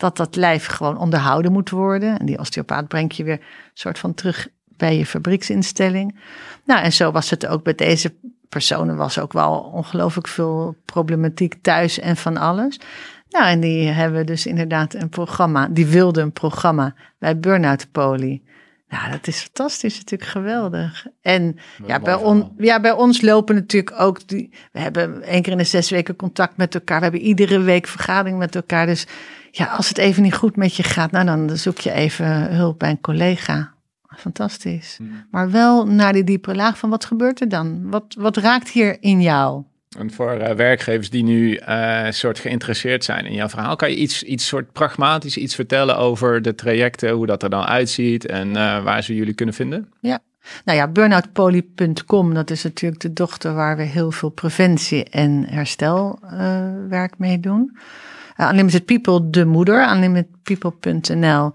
dat 0.00 0.16
dat 0.16 0.36
lijf 0.36 0.66
gewoon 0.66 0.98
onderhouden 0.98 1.52
moet 1.52 1.70
worden. 1.70 2.18
En 2.18 2.26
die 2.26 2.38
osteopaat 2.38 2.88
brengt 2.88 3.16
je 3.16 3.24
weer 3.24 3.40
soort 3.74 3.98
van 3.98 4.14
terug 4.14 4.48
bij 4.76 4.96
je 4.96 5.06
fabrieksinstelling. 5.06 6.18
Nou, 6.64 6.82
en 6.82 6.92
zo 6.92 7.10
was 7.10 7.30
het 7.30 7.46
ook 7.46 7.62
bij 7.62 7.74
deze 7.74 8.14
personen. 8.48 8.96
Was 8.96 9.18
ook 9.18 9.32
wel 9.32 9.58
ongelooflijk 9.58 10.28
veel 10.28 10.76
problematiek 10.84 11.54
thuis 11.62 11.98
en 11.98 12.16
van 12.16 12.36
alles. 12.36 12.80
Nou, 13.28 13.46
en 13.46 13.60
die 13.60 13.88
hebben 13.88 14.26
dus 14.26 14.46
inderdaad 14.46 14.94
een 14.94 15.08
programma. 15.08 15.68
Die 15.68 15.86
wilden 15.86 16.22
een 16.22 16.32
programma 16.32 16.94
bij 17.18 17.38
Burnout 17.38 17.86
Poly. 17.92 18.42
Nou, 18.88 19.10
dat 19.10 19.26
is 19.26 19.40
fantastisch, 19.40 19.96
natuurlijk 19.96 20.30
geweldig. 20.30 21.06
En 21.20 21.58
ja 21.86 22.00
bij, 22.00 22.14
on, 22.14 22.52
ja, 22.58 22.80
bij 22.80 22.92
ons 22.92 23.20
lopen 23.20 23.54
natuurlijk 23.54 24.00
ook 24.00 24.28
die. 24.28 24.50
We 24.72 24.78
hebben 24.78 25.22
één 25.22 25.42
keer 25.42 25.52
in 25.52 25.58
de 25.58 25.64
zes 25.64 25.90
weken 25.90 26.16
contact 26.16 26.56
met 26.56 26.74
elkaar. 26.74 26.96
We 26.96 27.02
hebben 27.02 27.20
iedere 27.20 27.60
week 27.60 27.86
vergadering 27.86 28.38
met 28.38 28.54
elkaar. 28.54 28.86
Dus 28.86 29.06
ja, 29.50 29.66
als 29.66 29.88
het 29.88 29.98
even 29.98 30.22
niet 30.22 30.34
goed 30.34 30.56
met 30.56 30.74
je 30.74 30.82
gaat, 30.82 31.10
nou 31.10 31.26
dan 31.26 31.56
zoek 31.56 31.78
je 31.78 31.92
even 31.92 32.54
hulp 32.54 32.78
bij 32.78 32.90
een 32.90 33.00
collega. 33.00 33.74
Fantastisch. 34.16 34.94
Hmm. 34.96 35.26
Maar 35.30 35.50
wel 35.50 35.86
naar 35.86 36.12
die 36.12 36.24
diepe 36.24 36.54
laag 36.54 36.78
van 36.78 36.90
wat 36.90 37.04
gebeurt 37.04 37.40
er 37.40 37.48
dan? 37.48 37.90
Wat, 37.90 38.04
wat 38.18 38.36
raakt 38.36 38.68
hier 38.68 38.96
in 39.00 39.20
jou? 39.20 39.64
En 39.98 40.12
voor 40.12 40.36
uh, 40.36 40.50
werkgevers 40.50 41.10
die 41.10 41.22
nu 41.22 41.60
uh, 41.68 42.06
soort 42.10 42.38
geïnteresseerd 42.38 43.04
zijn 43.04 43.26
in 43.26 43.34
jouw 43.34 43.48
verhaal, 43.48 43.76
kan 43.76 43.90
je 43.90 43.96
iets, 43.96 44.22
iets 44.22 44.46
soort 44.46 44.72
pragmatisch 44.72 45.36
iets 45.36 45.54
vertellen 45.54 45.96
over 45.96 46.42
de 46.42 46.54
trajecten, 46.54 47.10
hoe 47.10 47.26
dat 47.26 47.42
er 47.42 47.50
dan 47.50 47.64
uitziet 47.64 48.26
en 48.26 48.48
uh, 48.48 48.82
waar 48.82 49.02
ze 49.02 49.14
jullie 49.14 49.34
kunnen 49.34 49.54
vinden? 49.54 49.92
Ja. 50.00 50.18
Nou 50.64 50.78
ja, 50.78 50.88
burnoutpoly.com, 50.88 52.34
dat 52.34 52.50
is 52.50 52.62
natuurlijk 52.62 53.00
de 53.00 53.12
dochter 53.12 53.54
waar 53.54 53.76
we 53.76 53.82
heel 53.82 54.10
veel 54.10 54.28
preventie 54.28 55.04
en 55.04 55.44
herstelwerk 55.48 57.18
mee 57.18 57.40
doen. 57.40 57.76
Uh, 58.40 58.48
Unlimited 58.50 58.84
People, 58.84 59.30
de 59.30 59.44
moeder, 59.44 59.92
unlimitedpeople.nl. 59.92 61.52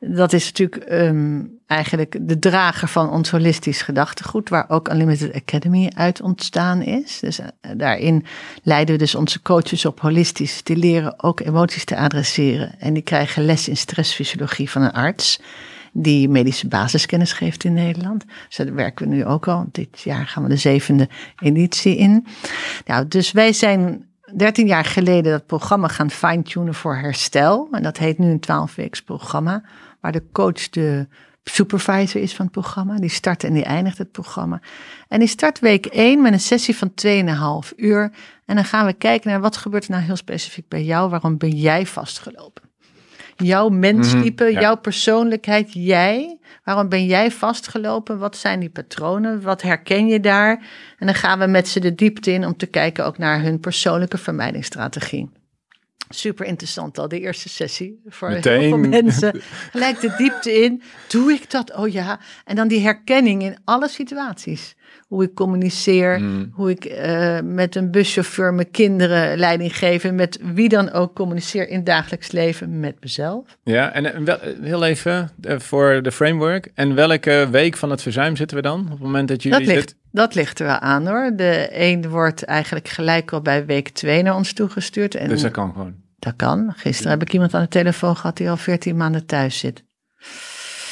Dat 0.00 0.32
is 0.32 0.44
natuurlijk 0.44 0.92
um, 0.92 1.58
eigenlijk 1.66 2.16
de 2.20 2.38
drager 2.38 2.88
van 2.88 3.10
ons 3.10 3.30
holistisch 3.30 3.82
gedachtegoed, 3.82 4.48
waar 4.48 4.64
ook 4.68 4.88
Unlimited 4.88 5.34
Academy 5.34 5.90
uit 5.94 6.20
ontstaan 6.20 6.82
is. 6.82 7.18
Dus 7.20 7.40
uh, 7.40 7.46
daarin 7.76 8.24
leiden 8.62 8.94
we 8.94 9.00
dus 9.00 9.14
onze 9.14 9.42
coaches 9.42 9.84
op 9.84 10.00
holistisch. 10.00 10.62
Die 10.62 10.76
leren 10.76 11.22
ook 11.22 11.40
emoties 11.40 11.84
te 11.84 11.96
adresseren. 11.96 12.74
En 12.78 12.92
die 12.92 13.02
krijgen 13.02 13.44
les 13.44 13.68
in 13.68 13.76
stressfysiologie 13.76 14.70
van 14.70 14.82
een 14.82 14.92
arts 14.92 15.40
die 15.92 16.28
medische 16.28 16.68
basiskennis 16.68 17.32
geeft 17.32 17.64
in 17.64 17.72
Nederland. 17.72 18.24
Dus 18.48 18.68
werken 18.70 19.08
we 19.08 19.14
nu 19.14 19.24
ook 19.24 19.48
al. 19.48 19.66
Dit 19.72 20.00
jaar 20.00 20.26
gaan 20.26 20.42
we 20.42 20.48
de 20.48 20.56
zevende 20.56 21.08
editie 21.38 21.96
in. 21.96 22.26
Nou, 22.86 23.08
dus 23.08 23.32
wij 23.32 23.52
zijn 23.52 24.06
13 24.34 24.66
jaar 24.66 24.84
geleden 24.84 25.32
dat 25.32 25.46
programma 25.46 25.88
gaan 25.88 26.10
fine-tunen 26.10 26.74
voor 26.74 26.96
herstel. 26.96 27.68
En 27.70 27.82
dat 27.82 27.96
heet 27.96 28.18
nu 28.18 28.30
een 28.30 28.68
12-weeks 28.68 29.02
programma, 29.04 29.62
waar 30.00 30.12
de 30.12 30.22
coach 30.32 30.68
de 30.68 31.06
supervisor 31.44 32.20
is 32.20 32.34
van 32.34 32.44
het 32.44 32.54
programma. 32.54 32.96
Die 32.96 33.10
start 33.10 33.44
en 33.44 33.52
die 33.52 33.64
eindigt 33.64 33.98
het 33.98 34.12
programma. 34.12 34.60
En 35.08 35.18
die 35.18 35.28
start 35.28 35.58
week 35.58 35.86
1 35.86 36.22
met 36.22 36.32
een 36.32 36.40
sessie 36.40 36.76
van 36.76 36.92
2,5 37.70 37.74
uur. 37.76 38.12
En 38.44 38.54
dan 38.54 38.64
gaan 38.64 38.86
we 38.86 38.92
kijken 38.92 39.30
naar 39.30 39.40
wat 39.40 39.56
gebeurt 39.56 39.84
er 39.84 39.90
nou 39.90 40.02
heel 40.02 40.16
specifiek 40.16 40.68
bij 40.68 40.84
jou. 40.84 41.10
Waarom 41.10 41.36
ben 41.38 41.56
jij 41.56 41.86
vastgelopen? 41.86 42.62
Jouw 43.36 43.68
menstype, 43.68 44.42
mm 44.42 44.48
-hmm, 44.48 44.56
ja. 44.56 44.60
jouw 44.60 44.76
persoonlijkheid, 44.76 45.72
jij. 45.72 46.38
Waarom 46.66 46.88
ben 46.88 47.06
jij 47.06 47.30
vastgelopen? 47.30 48.18
Wat 48.18 48.36
zijn 48.36 48.60
die 48.60 48.70
patronen? 48.70 49.42
Wat 49.42 49.62
herken 49.62 50.06
je 50.06 50.20
daar? 50.20 50.66
En 50.98 51.06
dan 51.06 51.14
gaan 51.14 51.38
we 51.38 51.46
met 51.46 51.68
ze 51.68 51.80
de 51.80 51.94
diepte 51.94 52.30
in 52.30 52.46
om 52.46 52.56
te 52.56 52.66
kijken 52.66 53.04
ook 53.04 53.18
naar 53.18 53.42
hun 53.42 53.60
persoonlijke 53.60 54.18
vermijdingsstrategie. 54.18 55.30
Super 56.08 56.46
interessant 56.46 56.98
al, 56.98 57.08
de 57.08 57.20
eerste 57.20 57.48
sessie 57.48 58.00
voor 58.06 58.30
Meteen. 58.30 58.60
heel 58.60 58.68
veel 58.68 58.88
mensen. 58.88 59.40
Gelijk 59.70 60.00
de 60.00 60.14
diepte 60.16 60.62
in. 60.62 60.82
Doe 61.08 61.32
ik 61.32 61.50
dat? 61.50 61.74
Oh 61.74 61.88
ja. 61.88 62.20
En 62.44 62.56
dan 62.56 62.68
die 62.68 62.80
herkenning 62.80 63.42
in 63.42 63.56
alle 63.64 63.88
situaties. 63.88 64.76
Hoe 65.06 65.22
ik 65.22 65.34
communiceer, 65.34 66.20
mm. 66.20 66.50
hoe 66.52 66.70
ik 66.70 66.84
uh, 66.84 67.40
met 67.40 67.76
een 67.76 67.90
buschauffeur 67.90 68.54
mijn 68.54 68.70
kinderen 68.70 69.38
leiding 69.38 69.76
geef. 69.76 70.12
Met 70.12 70.38
wie 70.54 70.68
dan 70.68 70.92
ook 70.92 71.14
communiceer 71.14 71.68
in 71.68 71.76
het 71.76 71.86
dagelijks 71.86 72.32
leven 72.32 72.80
met 72.80 72.94
mezelf. 73.00 73.56
Ja, 73.62 73.92
en 73.92 74.24
wel, 74.24 74.38
heel 74.60 74.84
even 74.84 75.30
voor 75.42 76.02
de 76.02 76.12
framework. 76.12 76.70
En 76.74 76.94
welke 76.94 77.48
week 77.50 77.76
van 77.76 77.90
het 77.90 78.02
verzuim 78.02 78.36
zitten 78.36 78.56
we 78.56 78.62
dan? 78.62 78.80
Op 78.80 78.90
het 78.90 79.00
moment 79.00 79.28
dat 79.28 79.42
jullie 79.42 79.58
dat 79.58 79.74
ligt? 79.74 79.94
Dat 80.10 80.34
ligt 80.34 80.58
er 80.58 80.66
wel 80.66 80.78
aan 80.78 81.06
hoor. 81.06 81.32
De 81.36 81.68
een 81.70 82.08
wordt 82.08 82.42
eigenlijk 82.42 82.88
gelijk 82.88 83.32
al 83.32 83.40
bij 83.40 83.66
week 83.66 83.88
2 83.88 84.22
naar 84.22 84.36
ons 84.36 84.52
toegestuurd. 84.52 85.14
En 85.14 85.28
dus 85.28 85.42
dat 85.42 85.50
kan 85.50 85.72
gewoon? 85.72 85.94
Dat 86.18 86.36
kan. 86.36 86.72
Gisteren 86.76 87.12
heb 87.12 87.22
ik 87.22 87.32
iemand 87.32 87.54
aan 87.54 87.62
de 87.62 87.68
telefoon 87.68 88.16
gehad 88.16 88.36
die 88.36 88.50
al 88.50 88.56
14 88.56 88.96
maanden 88.96 89.26
thuis 89.26 89.58
zit. 89.58 89.84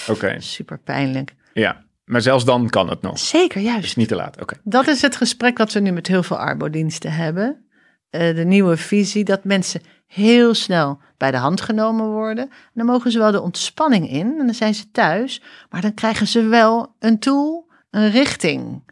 Oké. 0.09 0.25
Okay. 0.25 0.41
Super 0.41 0.79
pijnlijk. 0.79 1.35
Ja, 1.53 1.84
maar 2.05 2.21
zelfs 2.21 2.45
dan 2.45 2.69
kan 2.69 2.89
het 2.89 3.03
nog. 3.03 3.19
Zeker, 3.19 3.61
juist. 3.61 3.97
Niet 3.97 4.09
te 4.09 4.15
laat, 4.15 4.33
oké. 4.33 4.43
Okay. 4.43 4.59
Dat 4.65 4.87
is 4.87 5.03
het 5.03 5.17
gesprek 5.17 5.59
wat 5.59 5.73
we 5.73 5.81
nu 5.81 5.91
met 5.91 6.07
heel 6.07 6.23
veel 6.23 6.39
arbodiensten 6.39 7.13
hebben. 7.13 7.65
Uh, 8.11 8.35
de 8.35 8.45
nieuwe 8.45 8.77
visie 8.77 9.25
dat 9.25 9.45
mensen 9.45 9.81
heel 10.07 10.55
snel 10.55 10.99
bij 11.17 11.31
de 11.31 11.37
hand 11.37 11.61
genomen 11.61 12.07
worden. 12.07 12.45
En 12.45 12.73
dan 12.75 12.87
mogen 12.87 13.11
ze 13.11 13.19
wel 13.19 13.31
de 13.31 13.41
ontspanning 13.41 14.11
in 14.11 14.37
en 14.39 14.47
dan 14.47 14.55
zijn 14.55 14.75
ze 14.75 14.91
thuis. 14.91 15.43
Maar 15.71 15.81
dan 15.81 15.95
krijgen 15.95 16.27
ze 16.27 16.43
wel 16.43 16.95
een 16.99 17.19
tool, 17.19 17.73
een 17.91 18.11
richting. 18.11 18.83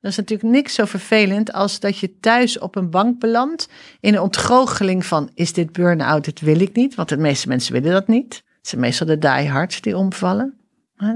Dat 0.00 0.10
is 0.10 0.16
natuurlijk 0.16 0.48
niks 0.48 0.74
zo 0.74 0.84
vervelend 0.84 1.52
als 1.52 1.80
dat 1.80 1.98
je 1.98 2.18
thuis 2.18 2.58
op 2.58 2.76
een 2.76 2.90
bank 2.90 3.18
belandt 3.18 3.68
in 4.00 4.14
een 4.14 4.20
ontgoocheling 4.20 5.06
van 5.06 5.30
is 5.34 5.52
dit 5.52 5.72
burn-out, 5.72 6.24
dit 6.24 6.40
wil 6.40 6.60
ik 6.60 6.74
niet. 6.74 6.94
Want 6.94 7.08
de 7.08 7.16
meeste 7.16 7.48
mensen 7.48 7.72
willen 7.72 7.92
dat 7.92 8.08
niet. 8.08 8.34
Het 8.34 8.68
zijn 8.68 8.80
meestal 8.80 9.06
de 9.06 9.18
diehards 9.18 9.80
die 9.80 9.96
omvallen. 9.96 10.61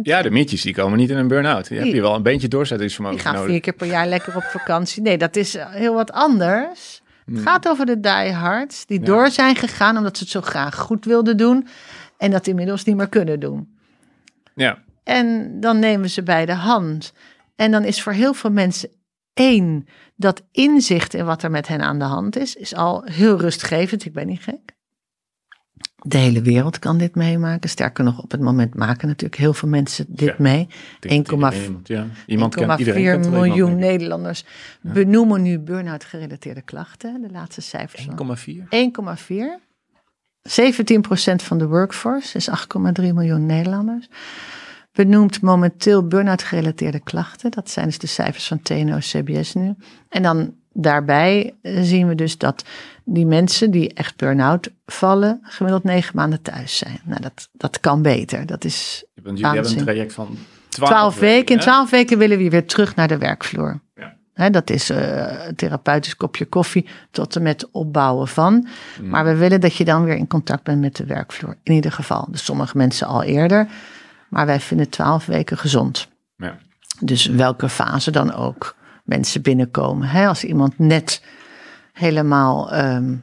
Ja, 0.03 0.23
de 0.23 0.31
mietjes 0.31 0.63
die 0.63 0.75
komen 0.75 0.99
niet 0.99 1.11
in 1.11 1.17
een 1.17 1.29
burn-out. 1.29 1.69
Die, 1.69 1.77
die 1.77 1.87
heb 1.87 1.95
je 1.95 2.01
wel 2.01 2.15
een 2.15 2.23
beetje 2.23 2.49
doorzettingsvermogen 2.49 3.19
Die 3.19 3.27
gaan 3.27 3.35
nodig. 3.35 3.51
vier 3.51 3.61
keer 3.61 3.73
per 3.73 3.87
jaar 3.87 4.07
lekker 4.07 4.37
op 4.37 4.43
vakantie. 4.43 5.03
Nee, 5.03 5.19
dat 5.19 5.37
is 5.37 5.57
heel 5.59 5.95
wat 5.95 6.13
anders. 6.13 7.03
Het 7.25 7.39
gaat 7.39 7.69
over 7.69 7.87
de 7.87 8.01
diehards 8.01 8.87
die 8.87 9.01
door 9.01 9.31
zijn 9.31 9.57
gegaan 9.57 9.97
omdat 9.97 10.17
ze 10.17 10.23
het 10.23 10.33
zo 10.33 10.41
graag 10.41 10.77
goed 10.77 11.05
wilden 11.05 11.37
doen 11.37 11.67
en 12.19 12.31
dat 12.31 12.47
inmiddels 12.47 12.85
niet 12.85 12.97
meer 12.97 13.09
kunnen 13.09 13.41
doen. 13.41 13.77
Ja. 14.55 14.83
En 15.05 15.57
dan 15.61 15.79
nemen 15.79 16.11
ze 16.11 16.23
bij 16.23 16.47
de 16.47 16.55
hand. 16.55 17.13
En 17.57 17.71
dan 17.71 17.85
is 17.85 18.03
voor 18.03 18.13
heel 18.13 18.35
veel 18.35 18.51
mensen 18.51 18.91
één, 19.35 19.87
dat 20.17 20.43
inzicht 20.53 21.15
in 21.15 21.25
wat 21.25 21.43
er 21.43 21.51
met 21.51 21.69
hen 21.69 21.81
aan 21.81 21.99
de 21.99 22.05
hand 22.05 22.37
is, 22.37 22.55
is 22.55 22.75
al 22.75 23.03
heel 23.05 23.41
rustgevend. 23.41 24.05
Ik 24.05 24.13
ben 24.13 24.27
niet 24.27 24.43
gek. 24.43 24.76
De 26.09 26.19
hele 26.19 26.43
wereld 26.43 26.79
kan 26.79 26.99
dit 26.99 27.15
meemaken. 27.15 27.71
Sterker 27.71 28.05
nog, 28.05 28.23
op 28.23 28.31
het 28.31 28.41
moment 28.41 28.75
maken 28.75 29.09
natuurlijk 29.09 29.41
heel 29.41 29.53
veel 29.53 29.69
mensen 29.69 30.05
dit 30.09 30.29
Ja, 30.29 30.35
mee. 30.39 30.69
Ik 31.01 31.09
denk 31.09 31.27
1,4 31.33 31.39
dat 31.39 31.55
iemand, 31.55 31.89
ja. 31.89 32.07
iemand 32.27 32.55
kent, 32.55 32.79
iedereen 32.79 33.05
1,4 33.05 33.11
kent 33.11 33.25
er 33.25 33.31
iemand 33.31 33.47
miljoen. 33.47 33.77
Nederlanders 33.77 34.45
benoemen 34.81 35.43
nu 35.43 35.59
burn-out 35.59 36.05
gerelateerde 36.05 36.63
klachten. 36.63 37.23
De 37.23 37.31
laatste 37.31 37.61
cijfers. 37.61 38.09
van 38.17 38.37
1,4? 38.37 38.43
1,4. 39.29 39.67
17% 40.47 40.53
van 41.37 41.59
de 41.59 41.67
workforce 41.67 42.37
is 42.37 42.51
8,3 42.51 42.55
miljoen 42.95 43.47
Nederlanders. 43.47 44.09
Benoemt 44.93 45.41
momenteel 45.41 46.07
burn-out 46.07 46.43
gerelateerde 46.43 47.01
klachten. 47.01 47.51
Dat 47.51 47.71
zijn 47.71 47.87
dus 47.87 47.99
de 47.99 48.07
cijfers 48.07 48.47
van 48.47 48.63
TNO-CBS 48.63 49.55
nu. 49.55 49.75
En 50.09 50.23
dan 50.23 50.55
daarbij 50.73 51.55
eh, 51.63 51.83
zien 51.83 52.09
we 52.09 52.15
dus 52.15 52.39
dat 52.39 52.65
die 53.09 53.27
mensen 53.27 53.71
die 53.71 53.95
echt 53.95 54.17
burn-out 54.17 54.71
vallen, 54.87 55.41
gemiddeld 55.43 55.85
negen 55.85 56.17
maanden 56.17 56.43
thuis 56.43 56.77
zijn. 56.77 57.01
Nou, 57.05 57.21
dat, 57.21 57.49
dat 57.53 57.81
kan 57.81 58.03
beter. 58.03 58.47
Dat 58.47 58.65
is 58.65 59.05
Want 59.23 59.39
jullie 59.39 59.55
hebben 59.55 59.79
een 59.79 59.85
traject 59.85 60.13
van 60.13 60.39
12, 60.69 60.91
12 60.91 61.19
weken. 61.19 61.55
In? 61.55 61.61
12 61.61 61.91
weken 61.91 62.19
willen 62.19 62.39
we 62.39 62.51
weer 62.51 62.67
terug 62.67 62.95
naar 62.95 63.09
de 63.09 63.19
werkvloer. 63.19 63.81
Ja. 64.35 64.51
Dat 64.51 64.71
is 64.71 64.89
een 64.89 65.55
therapeutisch 65.57 66.17
kopje 66.17 66.45
koffie 66.45 66.87
tot 67.11 67.37
en 67.37 67.43
met 67.43 67.71
opbouwen 67.71 68.29
van. 68.29 68.69
Mm. 69.01 69.09
Maar 69.09 69.25
we 69.25 69.35
willen 69.35 69.61
dat 69.61 69.75
je 69.75 69.85
dan 69.85 70.05
weer 70.05 70.17
in 70.17 70.27
contact 70.27 70.63
bent 70.63 70.81
met 70.81 70.97
de 70.97 71.05
werkvloer. 71.05 71.57
In 71.63 71.73
ieder 71.73 71.93
geval. 71.93 72.27
Dus 72.31 72.45
sommige 72.45 72.77
mensen 72.77 73.07
al 73.07 73.23
eerder. 73.23 73.69
Maar 74.29 74.47
wij 74.47 74.61
vinden 74.61 74.89
12 74.89 75.27
weken 75.27 75.59
gezond. 75.59 76.09
Ja. 76.37 76.59
Dus 77.01 77.27
welke 77.27 77.69
fase 77.69 78.11
dan 78.11 78.35
ook 78.35 78.77
mensen 79.05 79.43
binnenkomen. 79.43 80.27
Als 80.27 80.45
iemand 80.45 80.79
net 80.79 81.23
helemaal 81.97 82.73
ehm, 82.73 83.17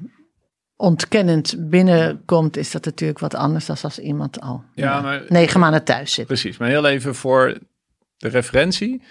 ontkennend 0.75 1.55
binnenkomt, 1.69 2.57
is 2.57 2.71
dat 2.71 2.85
natuurlijk 2.85 3.19
wat 3.19 3.35
anders 3.35 3.65
dan 3.65 3.77
als 3.81 3.99
iemand 3.99 4.41
al 4.41 4.63
Ja, 4.73 4.89
nou, 4.91 5.03
maar- 5.03 5.23
negen 5.27 5.59
maanden 5.59 5.83
thuis 5.83 6.13
zit. 6.13 6.25
Precies, 6.25 6.57
maar 6.57 6.69
heel 6.69 6.85
even 6.85 7.15
voor 7.15 7.57
de 8.17 8.27
referentie. 8.29 9.01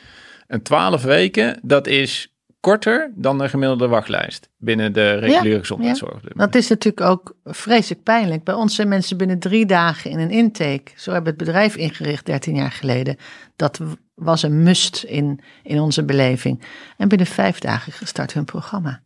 Een 0.47 0.63
12 0.63 1.03
weken, 1.03 1.59
dat 1.63 1.87
is 1.87 2.35
korter 2.61 3.13
dan 3.15 3.39
de 3.39 3.49
gemiddelde 3.49 3.89
wachtlijst 3.89 4.49
binnen 4.57 4.93
de 4.93 5.15
reguliere 5.15 5.59
gezondheidszorg. 5.59 6.21
Dat 6.23 6.55
is 6.55 6.69
natuurlijk 6.69 7.07
ook 7.07 7.37
vreselijk 7.45 8.03
pijnlijk. 8.03 8.45
Bij 8.45 8.55
ons 8.55 8.75
zijn 8.75 8.89
mensen 8.89 9.17
binnen 9.17 9.39
drie 9.39 9.67
dagen 9.67 10.11
in 10.11 10.19
een 10.19 10.31
intake. 10.31 10.91
Zo 10.97 11.13
hebben 11.13 11.33
we 11.33 11.39
het 11.39 11.47
bedrijf 11.49 11.77
ingericht 11.77 12.27
13 12.27 12.55
jaar 12.55 12.73
geleden. 12.73 13.17
Dat 13.57 13.81
was 14.15 14.43
een 14.43 14.63
must 14.63 15.03
in, 15.03 15.41
in 15.63 15.81
onze 15.81 16.05
beleving. 16.05 16.63
En 16.97 17.09
binnen 17.09 17.27
vijf 17.27 17.59
dagen 17.59 17.93
gestart 17.93 18.33
hun 18.33 18.45
programma. 18.45 19.03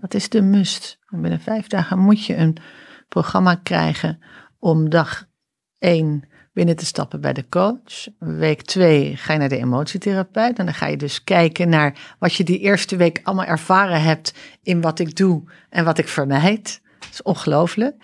Dat 0.00 0.14
is 0.14 0.28
de 0.28 0.42
must. 0.42 0.98
En 1.06 1.20
binnen 1.20 1.40
vijf 1.40 1.66
dagen 1.66 1.98
moet 1.98 2.24
je 2.24 2.36
een 2.36 2.56
programma 3.08 3.54
krijgen 3.54 4.22
om 4.58 4.90
dag 4.90 5.26
één 5.78 6.28
binnen 6.52 6.76
te 6.76 6.86
stappen 6.86 7.20
bij 7.20 7.32
de 7.32 7.48
coach. 7.48 8.06
Week 8.18 8.62
twee 8.62 9.16
ga 9.16 9.32
je 9.32 9.38
naar 9.38 9.48
de 9.48 9.56
emotietherapeut. 9.56 10.58
En 10.58 10.64
dan 10.64 10.74
ga 10.74 10.86
je 10.86 10.96
dus 10.96 11.24
kijken 11.24 11.68
naar 11.68 12.16
wat 12.18 12.34
je 12.34 12.44
die 12.44 12.58
eerste 12.58 12.96
week 12.96 13.20
allemaal 13.22 13.44
ervaren 13.44 14.02
hebt 14.02 14.34
in 14.62 14.80
wat 14.80 14.98
ik 14.98 15.16
doe 15.16 15.42
en 15.70 15.84
wat 15.84 15.98
ik 15.98 16.08
vermijd. 16.08 16.80
Dat 16.98 17.10
is 17.12 17.22
ongelooflijk. 17.22 17.94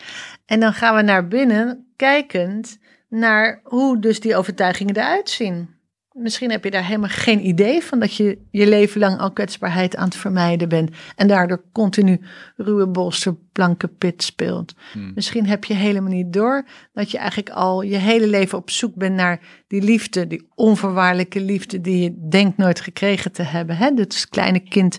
En 0.47 0.61
dan 0.61 0.73
gaan 0.73 0.95
we 0.95 1.03
naar 1.03 1.29
binnen 1.29 1.93
kijkend 1.97 2.79
naar 3.09 3.61
hoe 3.63 4.01
dus 4.01 4.21
die 4.21 4.37
overtuigingen 4.37 4.97
eruit 4.97 5.31
zien. 5.31 5.74
Misschien 6.15 6.51
heb 6.51 6.65
je 6.65 6.71
daar 6.71 6.85
helemaal 6.85 7.09
geen 7.09 7.47
idee 7.47 7.83
van 7.83 7.99
dat 7.99 8.15
je 8.15 8.39
je 8.51 8.69
leven 8.69 9.01
lang 9.01 9.19
al 9.19 9.33
kwetsbaarheid 9.33 9.97
aan 9.97 10.05
het 10.05 10.17
vermijden 10.17 10.69
bent. 10.69 10.91
En 11.17 11.29
daardoor 11.29 11.63
continu 11.73 12.21
ruwe 12.57 12.87
bolster, 12.87 13.37
blanke 13.53 13.89
pit 13.89 14.23
speelt. 14.23 14.75
Misschien 15.15 15.47
heb 15.47 15.65
je 15.65 15.75
helemaal 15.75 16.13
niet 16.13 16.33
door 16.33 16.67
dat 16.93 17.11
je 17.11 17.19
eigenlijk 17.19 17.51
al 17.51 17.83
je 17.83 17.97
hele 17.97 18.27
leven 18.27 18.59
op 18.59 18.71
zoek 18.71 18.95
bent 18.95 19.15
naar 19.15 19.41
die 19.67 19.83
liefde, 19.83 20.27
die 20.27 20.49
onvoorwaardelijke 20.55 21.41
liefde 21.41 21.81
die 21.81 22.03
je 22.03 22.29
denkt 22.29 22.57
nooit 22.57 22.81
gekregen 22.81 23.33
te 23.33 23.43
hebben. 23.43 23.77
Hè? 23.77 23.95
Dat 23.95 24.15
het 24.15 24.29
kleine 24.29 24.61
kind 24.61 24.99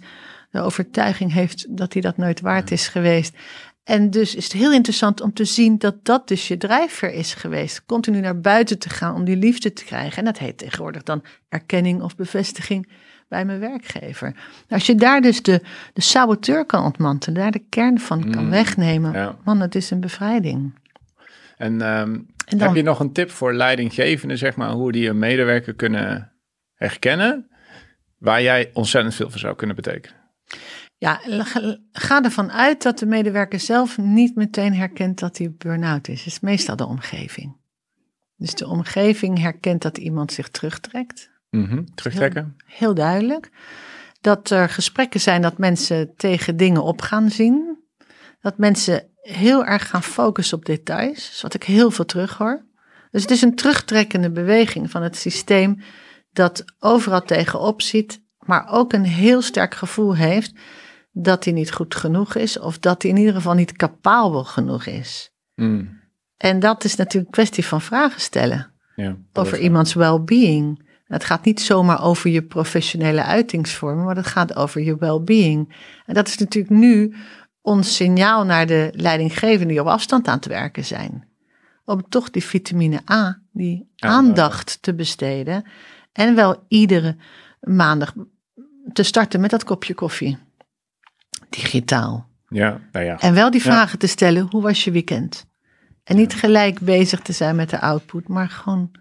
de 0.51 0.61
overtuiging 0.61 1.33
heeft 1.33 1.77
dat 1.77 1.93
hij 1.93 2.01
dat 2.01 2.17
nooit 2.17 2.41
waard 2.41 2.71
is 2.71 2.87
geweest. 2.87 3.37
En 3.85 4.09
dus 4.09 4.35
is 4.35 4.43
het 4.43 4.53
heel 4.53 4.71
interessant 4.73 5.21
om 5.21 5.33
te 5.33 5.45
zien 5.45 5.77
dat 5.77 5.95
dat 6.05 6.27
dus 6.27 6.47
je 6.47 6.57
drijfveer 6.57 7.13
is 7.13 7.33
geweest. 7.33 7.85
Continu 7.85 8.19
naar 8.19 8.39
buiten 8.39 8.79
te 8.79 8.89
gaan 8.89 9.15
om 9.15 9.23
die 9.23 9.35
liefde 9.37 9.73
te 9.73 9.83
krijgen. 9.83 10.17
En 10.17 10.25
dat 10.25 10.37
heet 10.37 10.57
tegenwoordig 10.57 11.03
dan 11.03 11.23
erkenning 11.49 12.01
of 12.01 12.15
bevestiging 12.15 12.91
bij 13.29 13.45
mijn 13.45 13.59
werkgever. 13.59 14.31
Nou, 14.31 14.41
als 14.69 14.85
je 14.85 14.95
daar 14.95 15.21
dus 15.21 15.41
de, 15.41 15.61
de 15.93 16.01
saboteur 16.01 16.65
kan 16.65 16.83
ontmantelen, 16.83 17.39
daar 17.41 17.51
de 17.51 17.65
kern 17.69 17.99
van 17.99 18.31
kan 18.31 18.43
Mm, 18.43 18.49
wegnemen. 18.49 19.11
ja. 19.13 19.37
Man, 19.43 19.59
het 19.61 19.75
is 19.75 19.91
een 19.91 19.99
bevrijding. 19.99 20.79
En, 21.57 21.81
ehm, 21.81 22.13
En 22.13 22.27
dan- 22.47 22.59
heb 22.59 22.75
je 22.75 22.81
nog 22.83 22.99
een 22.99 23.13
tip 23.13 23.31
voor 23.31 23.53
leidinggevenden, 23.53 24.37
zeg 24.37 24.55
maar, 24.55 24.69
hoe 24.69 24.91
die 24.91 25.09
een 25.09 25.19
medewerker 25.19 25.73
kunnen 25.75 26.31
herkennen, 26.73 27.47
waar 28.17 28.41
jij 28.41 28.69
ontzettend 28.73 29.15
veel 29.15 29.29
voor 29.29 29.39
zou 29.39 29.55
kunnen 29.55 29.75
betekenen? 29.75 30.17
Ja, 31.05 31.19
ga- 31.91 32.23
ervan 32.23 32.51
uit 32.51 32.81
dat 32.83 32.99
de 32.99 33.05
medewerker 33.05 33.59
zelf 33.59 33.97
niet 33.97 34.35
meteen 34.35 34.73
herkent 34.73 35.19
dat 35.19 35.37
hij 35.37 35.53
burn-out 35.57 36.07
is. 36.07 36.17
Het 36.23 36.33
is 36.33 36.39
meestal 36.39 36.75
de 36.75 36.85
omgeving. 36.85 37.55
Dus 38.37 38.53
de 38.55 38.67
omgeving 38.67 39.39
herkent 39.39 39.81
dat 39.81 39.97
iemand 39.97 40.31
zich 40.31 40.49
terugtrekt. 40.49 41.29
Mhm, 41.49 41.83
Terugtrekken? 41.95 42.55
Heel 42.65 42.93
duidelijk. 42.93 43.49
Dat 44.21 44.49
er 44.49 44.69
gesprekken 44.69 45.19
zijn 45.19 45.41
dat 45.41 45.57
mensen 45.57 46.15
tegen 46.15 46.57
dingen 46.57 46.83
op 46.83 47.01
gaan 47.01 47.29
zien. 47.29 47.77
Dat 48.41 48.57
mensen 48.57 49.07
heel 49.21 49.65
erg 49.65 49.89
gaan 49.89 50.03
focussen 50.03 50.57
op 50.57 50.65
details. 50.65 51.41
Wat 51.41 51.53
ik 51.53 51.63
heel 51.63 51.91
veel 51.91 52.05
terug 52.05 52.37
hoor. 52.37 52.65
Dus 53.11 53.21
het 53.21 53.31
is 53.31 53.41
een 53.41 53.55
terugtrekkende 53.55 54.31
beweging 54.31 54.91
van 54.91 55.03
het 55.03 55.15
systeem 55.17 55.81
dat 56.31 56.63
overal 56.79 57.21
tegenop 57.21 57.81
ziet, 57.81 58.21
maar 58.39 58.67
ook 58.69 58.93
een 58.93 59.05
heel 59.05 59.41
sterk 59.41 59.75
gevoel 59.75 60.15
heeft 60.15 60.53
dat 61.17 61.43
hij 61.43 61.53
niet 61.53 61.71
goed 61.71 61.95
genoeg 61.95 62.35
is 62.35 62.59
of 62.59 62.79
dat 62.79 63.01
hij 63.01 63.11
in 63.11 63.17
ieder 63.17 63.33
geval 63.33 63.53
niet 63.53 63.71
capabel 63.71 64.43
genoeg 64.43 64.85
is. 64.85 65.31
Mm, 65.55 65.99
En 66.37 66.59
dat 66.59 66.83
is 66.83 66.95
natuurlijk 66.95 67.25
een 67.25 67.31
kwestie 67.31 67.65
van 67.65 67.81
vragen 67.81 68.21
stellen 68.21 68.71
ja, 68.95 69.17
over 69.33 69.59
iemands 69.59 69.93
well-being. 69.93 70.83
Het 71.05 71.23
gaat 71.23 71.45
niet 71.45 71.61
zomaar 71.61 72.03
over 72.03 72.29
je 72.29 72.43
professionele 72.43 73.23
uitingsvormen, 73.23 74.05
maar 74.05 74.15
het 74.15 74.27
gaat 74.27 74.55
over 74.55 74.81
je 74.81 74.97
well-being. 74.97 75.75
En 76.05 76.13
dat 76.13 76.27
is 76.27 76.37
natuurlijk 76.37 76.73
nu 76.73 77.15
ons 77.61 77.95
signaal 77.95 78.45
naar 78.45 78.67
de 78.67 78.89
leidinggevenden 78.93 79.67
die 79.67 79.79
op 79.79 79.87
afstand 79.87 80.27
aan 80.27 80.35
het 80.35 80.45
werken 80.45 80.85
zijn. 80.85 81.27
Om 81.85 82.09
toch 82.09 82.29
die 82.29 82.43
vitamine 82.43 83.01
A, 83.11 83.39
die 83.51 83.89
aandacht 83.97 84.77
te 84.81 84.93
besteden. 84.93 85.65
En 86.11 86.35
wel 86.35 86.63
iedere 86.67 87.15
maandag 87.59 88.13
te 88.93 89.03
starten 89.03 89.39
met 89.41 89.49
dat 89.49 89.63
kopje 89.63 89.93
koffie. 89.93 90.37
Digitaal. 91.55 92.27
Ja, 92.49 92.81
nou 92.91 93.05
ja. 93.05 93.19
En 93.19 93.33
wel 93.33 93.51
die 93.51 93.61
Ja. 93.63 93.71
vragen 93.71 93.99
te 93.99 94.07
stellen, 94.07 94.47
hoe 94.49 94.61
was 94.61 94.83
je 94.83 94.91
weekend? 94.91 95.45
En 96.03 96.15
niet 96.15 96.33
gelijk 96.33 96.79
bezig 96.79 97.19
te 97.19 97.31
zijn 97.33 97.55
met 97.55 97.69
de 97.69 97.79
output, 97.81 98.27
maar 98.27 98.49
gewoon 98.49 98.91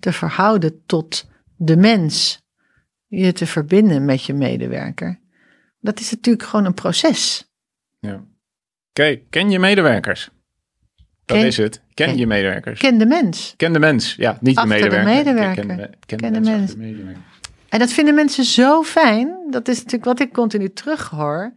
te 0.00 0.12
verhouden 0.12 0.82
tot 0.86 1.28
de 1.56 1.76
mens. 1.76 2.42
Je 3.06 3.32
te 3.32 3.46
verbinden 3.46 4.04
met 4.04 4.24
je 4.24 4.34
medewerker. 4.34 5.20
Dat 5.80 6.00
is 6.00 6.10
natuurlijk 6.10 6.48
gewoon 6.48 6.64
een 6.64 6.74
proces. 6.74 7.50
ja. 8.00 8.24
Oké, 8.90 9.16
ken 9.30 9.50
je 9.50 9.58
medewerkers? 9.58 10.30
Dat 11.24 11.36
Ken- 11.38 11.46
is 11.46 11.56
het. 11.56 11.82
Ken, 11.94 12.06
ken- 12.06 12.16
je 12.16 12.26
medewerkers. 12.26 12.80
Ken 12.80 12.98
de 12.98 13.06
mens. 13.06 13.54
Ken 13.56 13.72
de 13.72 13.78
mens. 13.78 14.14
Ja, 14.14 14.38
niet 14.40 14.56
Achter 14.56 14.76
de 14.76 14.88
de 14.88 15.02
medewerker. 15.02 15.66
medewerker. 15.66 15.66
Ken 16.06 16.18
de, 16.18 16.30
ken 16.30 16.32
de 16.32 16.40
mens. 16.40 16.74
En 17.68 17.78
dat 17.78 17.92
vinden 17.92 18.14
mensen 18.14 18.44
zo 18.44 18.82
fijn. 18.82 19.36
Dat 19.50 19.68
is 19.68 19.76
natuurlijk 19.76 20.04
wat 20.04 20.20
ik 20.20 20.32
continu 20.32 20.72
terughoor. 20.72 21.52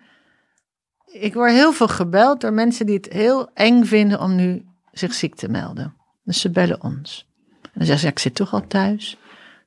Ik 1.13 1.33
word 1.33 1.51
heel 1.51 1.73
veel 1.73 1.87
gebeld 1.87 2.41
door 2.41 2.53
mensen 2.53 2.85
die 2.85 2.95
het 2.95 3.13
heel 3.13 3.49
eng 3.53 3.83
vinden 3.83 4.19
om 4.19 4.35
nu 4.35 4.65
zich 4.91 5.13
ziek 5.13 5.35
te 5.35 5.49
melden. 5.49 5.93
Dus 6.23 6.41
ze 6.41 6.49
bellen 6.49 6.83
ons. 6.83 7.27
En 7.61 7.69
dan 7.73 7.85
zeggen 7.85 7.99
ze, 7.99 8.05
ja, 8.05 8.11
ik 8.11 8.19
zit 8.19 8.35
toch 8.35 8.53
al 8.53 8.67
thuis. 8.67 9.17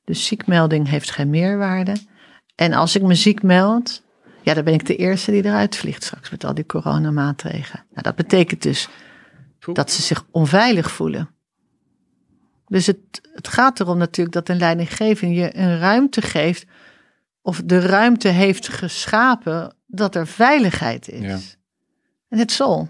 Dus 0.03 0.25
ziekmelding 0.25 0.89
heeft 0.89 1.11
geen 1.11 1.29
meerwaarde. 1.29 1.95
En 2.55 2.73
als 2.73 2.95
ik 2.95 3.01
me 3.01 3.15
ziek 3.15 3.43
meld, 3.43 4.03
ja, 4.41 4.53
dan 4.53 4.63
ben 4.63 4.73
ik 4.73 4.85
de 4.85 4.95
eerste 4.95 5.31
die 5.31 5.45
eruit 5.45 5.75
vliegt 5.75 6.03
straks 6.03 6.29
met 6.29 6.43
al 6.43 6.53
die 6.53 6.65
coronamaatregelen. 6.65 7.83
Nou, 7.89 8.01
dat 8.01 8.15
betekent 8.15 8.61
dus 8.61 8.89
dat 9.73 9.91
ze 9.91 10.01
zich 10.01 10.25
onveilig 10.31 10.91
voelen. 10.91 11.29
Dus 12.67 12.85
het, 12.85 12.99
het 13.33 13.47
gaat 13.47 13.79
erom 13.79 13.97
natuurlijk 13.97 14.35
dat 14.35 14.49
een 14.49 14.57
leidinggevende 14.57 15.33
je 15.33 15.57
een 15.57 15.79
ruimte 15.79 16.21
geeft, 16.21 16.65
of 17.41 17.61
de 17.65 17.79
ruimte 17.79 18.27
heeft 18.27 18.67
geschapen 18.67 19.75
dat 19.87 20.15
er 20.15 20.27
veiligheid 20.27 21.09
is. 21.09 21.21
Ja. 21.21 21.39
En 22.29 22.37
het 22.37 22.51
zal. 22.51 22.89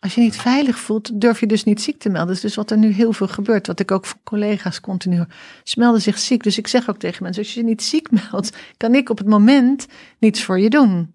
Als 0.00 0.14
je 0.14 0.20
niet 0.20 0.36
veilig 0.36 0.78
voelt, 0.78 1.20
durf 1.20 1.40
je 1.40 1.46
dus 1.46 1.64
niet 1.64 1.82
ziek 1.82 1.98
te 1.98 2.08
melden. 2.08 2.26
Dat 2.26 2.36
is 2.36 2.42
dus 2.42 2.54
wat 2.54 2.70
er 2.70 2.78
nu 2.78 2.92
heel 2.92 3.12
veel 3.12 3.28
gebeurt. 3.28 3.66
Wat 3.66 3.80
ik 3.80 3.90
ook 3.90 4.04
van 4.04 4.18
collega's 4.24 4.80
continu 4.80 5.16
hoor. 5.16 5.28
Ze 5.62 5.78
melden 5.78 6.00
zich 6.00 6.18
ziek. 6.18 6.42
Dus 6.42 6.58
ik 6.58 6.66
zeg 6.66 6.88
ook 6.88 6.98
tegen 6.98 7.22
mensen, 7.22 7.42
als 7.42 7.54
je 7.54 7.60
je 7.60 7.66
niet 7.66 7.82
ziek 7.82 8.10
meldt, 8.30 8.56
kan 8.76 8.94
ik 8.94 9.10
op 9.10 9.18
het 9.18 9.26
moment 9.26 9.86
niets 10.18 10.44
voor 10.44 10.60
je 10.60 10.70
doen. 10.70 11.14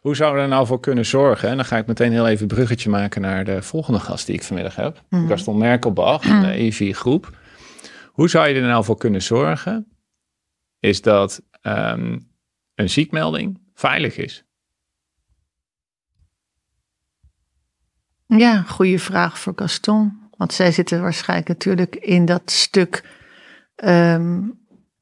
Hoe 0.00 0.16
zouden 0.16 0.38
we 0.38 0.44
er 0.44 0.54
nou 0.54 0.66
voor 0.66 0.80
kunnen 0.80 1.06
zorgen? 1.06 1.48
En 1.48 1.56
dan 1.56 1.64
ga 1.64 1.76
ik 1.76 1.86
meteen 1.86 2.12
heel 2.12 2.28
even 2.28 2.42
een 2.42 2.56
bruggetje 2.56 2.90
maken 2.90 3.20
naar 3.20 3.44
de 3.44 3.62
volgende 3.62 4.00
gast 4.00 4.26
die 4.26 4.34
ik 4.34 4.42
vanmiddag 4.42 4.76
heb. 4.76 5.02
Mhm. 5.08 5.28
Gaston 5.28 5.58
Merkelbach, 5.58 6.24
van 6.24 6.40
de 6.40 6.72
E4 6.72 6.96
groep. 6.96 7.36
Hoe 8.06 8.28
zou 8.28 8.48
je 8.48 8.54
er 8.54 8.66
nou 8.66 8.84
voor 8.84 8.96
kunnen 8.96 9.22
zorgen? 9.22 9.86
Is 10.78 11.02
dat 11.02 11.42
ehm, 11.60 12.18
een 12.74 12.90
ziekmelding 12.90 13.61
veilig 13.82 14.16
is? 14.16 14.44
Ja, 18.26 18.62
goede 18.62 18.98
vraag 18.98 19.38
voor 19.38 19.52
Gaston. 19.56 20.20
Want 20.36 20.52
zij 20.52 20.72
zitten 20.72 21.02
waarschijnlijk 21.02 21.48
natuurlijk 21.48 21.96
in 21.96 22.24
dat 22.24 22.50
stuk 22.50 23.08
ehm, 23.74 24.48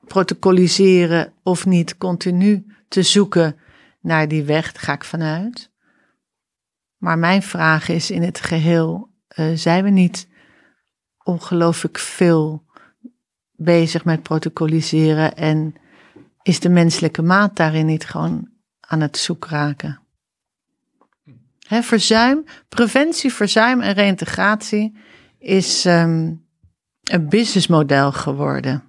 protocoliseren 0.07 1.33
of 1.43 1.67
niet 1.67 1.97
continu 1.97 2.67
te 2.89 3.03
zoeken 3.03 3.57
naar 4.01 4.29
die 4.29 4.45
weg, 4.45 4.73
daar 4.73 4.83
ga 4.83 4.93
ik 4.93 5.05
vanuit. 5.05 5.71
Maar 6.97 7.19
mijn 7.19 7.43
vraag 7.43 7.89
is 7.89 8.11
in 8.11 8.23
het 8.23 8.41
geheel, 8.41 9.11
eh, 9.29 9.51
zijn 9.55 9.85
we 9.85 9.91
niet 9.91 10.29
ongelooflijk 11.23 11.99
veel 11.99 12.65
bezig 13.53 14.05
met 14.05 14.23
protocoliseren 14.23 15.37
en 15.37 15.75
is 16.43 16.61
de 16.61 16.69
menselijke 16.69 17.23
maat 17.23 17.57
daarin 17.57 17.87
niet 17.87 18.05
gewoon 18.05 18.49
aan 18.91 19.01
het 19.01 19.17
zoek 19.17 19.45
raken? 19.47 20.01
Hè, 21.67 21.83
verzuim, 21.83 22.45
preventie, 22.69 23.33
verzuim 23.33 23.81
en 23.81 23.93
reïntegratie 23.93 24.97
is 25.39 25.85
ehm, 25.85 26.35
een 27.03 27.29
businessmodel 27.29 28.13
geworden. 28.13 28.85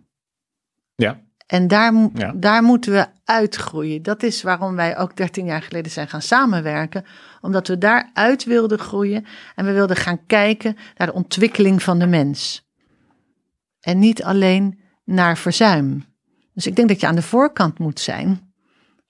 Ja. 0.96 1.20
En 1.48 1.68
daar, 1.68 2.10
Ja. 2.14 2.34
daar 2.36 2.64
moeten 2.64 2.92
we 2.92 3.08
uitgroeien. 3.24 4.04
Dat 4.04 4.24
is 4.24 4.42
waarom 4.42 4.76
wij 4.76 4.98
ook 4.98 5.16
13 5.16 5.46
jaar 5.46 5.62
geleden 5.62 5.92
zijn 5.92 6.08
gaan 6.08 6.22
samenwerken. 6.22 7.06
Omdat 7.42 7.68
we 7.68 7.78
daaruit 7.78 8.44
wilden 8.44 8.80
groeien. 8.80 9.26
En 9.56 9.66
we 9.66 9.72
wilden 9.72 9.96
gaan 9.96 10.26
kijken 10.26 10.78
naar 10.98 11.08
de 11.08 11.14
ontwikkeling 11.14 11.84
van 11.84 12.00
de 12.00 12.08
mens. 12.08 12.70
En 13.80 14.00
niet 14.00 14.24
alleen 14.24 14.80
naar 15.04 15.38
verzuim. 15.38 16.06
Dus 16.54 16.68
ik 16.68 16.76
denk 16.76 16.88
dat 16.88 17.00
je 17.00 17.08
aan 17.08 17.16
de 17.16 17.22
voorkant 17.22 17.80
moet 17.80 18.00
zijn. 18.00 18.54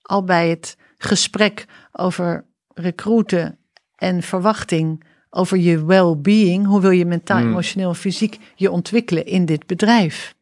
Al 0.01 0.23
bij 0.23 0.49
het 0.49 0.77
gesprek 1.03 1.65
over 1.91 2.45
recruiten 2.73 3.57
en 3.95 4.21
verwachting. 4.21 5.03
Over 5.29 5.57
je 5.57 5.85
well-being. 5.85 6.65
Hoe 6.65 6.81
wil 6.81 6.89
je 6.89 7.05
mentaal, 7.05 7.39
Hmm. 7.39 7.49
emotioneel 7.49 7.89
en 7.89 7.95
fysiek 7.95 8.39
je 8.55 8.71
ontwikkelen 8.71 9.25
in 9.25 9.45
dit 9.45 9.65
bedrijf? 9.65 10.35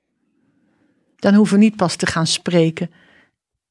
Dan 1.15 1.33
hoeven 1.33 1.57
we 1.57 1.63
niet 1.63 1.75
pas 1.75 1.95
te 1.95 2.05
gaan 2.05 2.27
spreken 2.27 2.91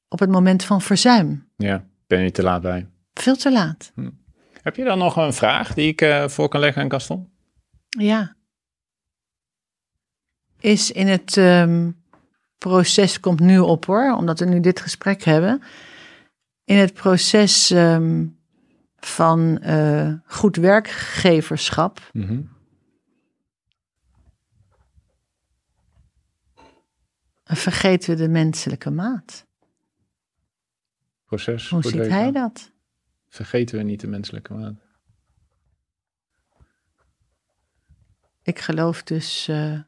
op 0.09 0.18
het 0.18 0.30
moment 0.30 0.64
van 0.64 0.80
verzuim. 0.80 1.49
Ja, 1.57 1.84
ben 2.07 2.20
je 2.20 2.30
te 2.30 2.43
laat 2.43 2.62
bij. 2.62 2.86
Veel 3.14 3.36
te 3.36 3.53
laat. 3.53 3.93
Heb 4.62 4.76
je 4.76 4.84
dan 4.84 4.99
nog 4.99 5.16
een 5.16 5.32
vraag 5.32 5.74
die 5.74 5.89
ik 5.89 6.01
eh, 6.01 6.28
voor 6.28 6.49
kan 6.49 6.61
leggen 6.61 6.82
aan 6.82 6.91
Gaston? 6.91 7.28
Ja. 7.89 8.36
Is 10.61 10.91
in 10.91 11.07
het 11.07 11.36
ehm, 11.36 11.91
proces, 12.59 13.20
komt 13.20 13.41
nu 13.41 13.59
op 13.59 13.84
hoor, 13.84 14.14
omdat 14.16 14.39
we 14.39 14.45
nu 14.45 14.61
dit 14.61 14.80
gesprek 14.80 15.22
hebben. 15.22 15.62
In 16.69 16.77
het 16.77 16.93
proces 16.93 17.71
ehm, 17.71 18.27
van 18.97 19.59
eh, 19.59 20.12
goed 20.25 20.57
werkgeverschap. 20.57 22.11
Mhm. 22.12 22.43
Vergeten 27.45 28.11
we 28.11 28.16
de 28.23 28.29
menselijke 28.29 28.91
maat. 28.91 29.47
Proces. 31.25 31.69
Hoe 31.69 31.83
ziet 31.83 32.09
hij 32.09 32.33
dat? 32.33 32.71
Vergeten 33.29 33.79
we 33.79 33.83
niet 33.83 34.01
de 34.01 34.09
menselijke 34.09 34.55
maat. 34.55 34.87
Ik 38.43 38.59
geloof 38.59 39.03
dus 39.03 39.49
eh, 39.49 39.81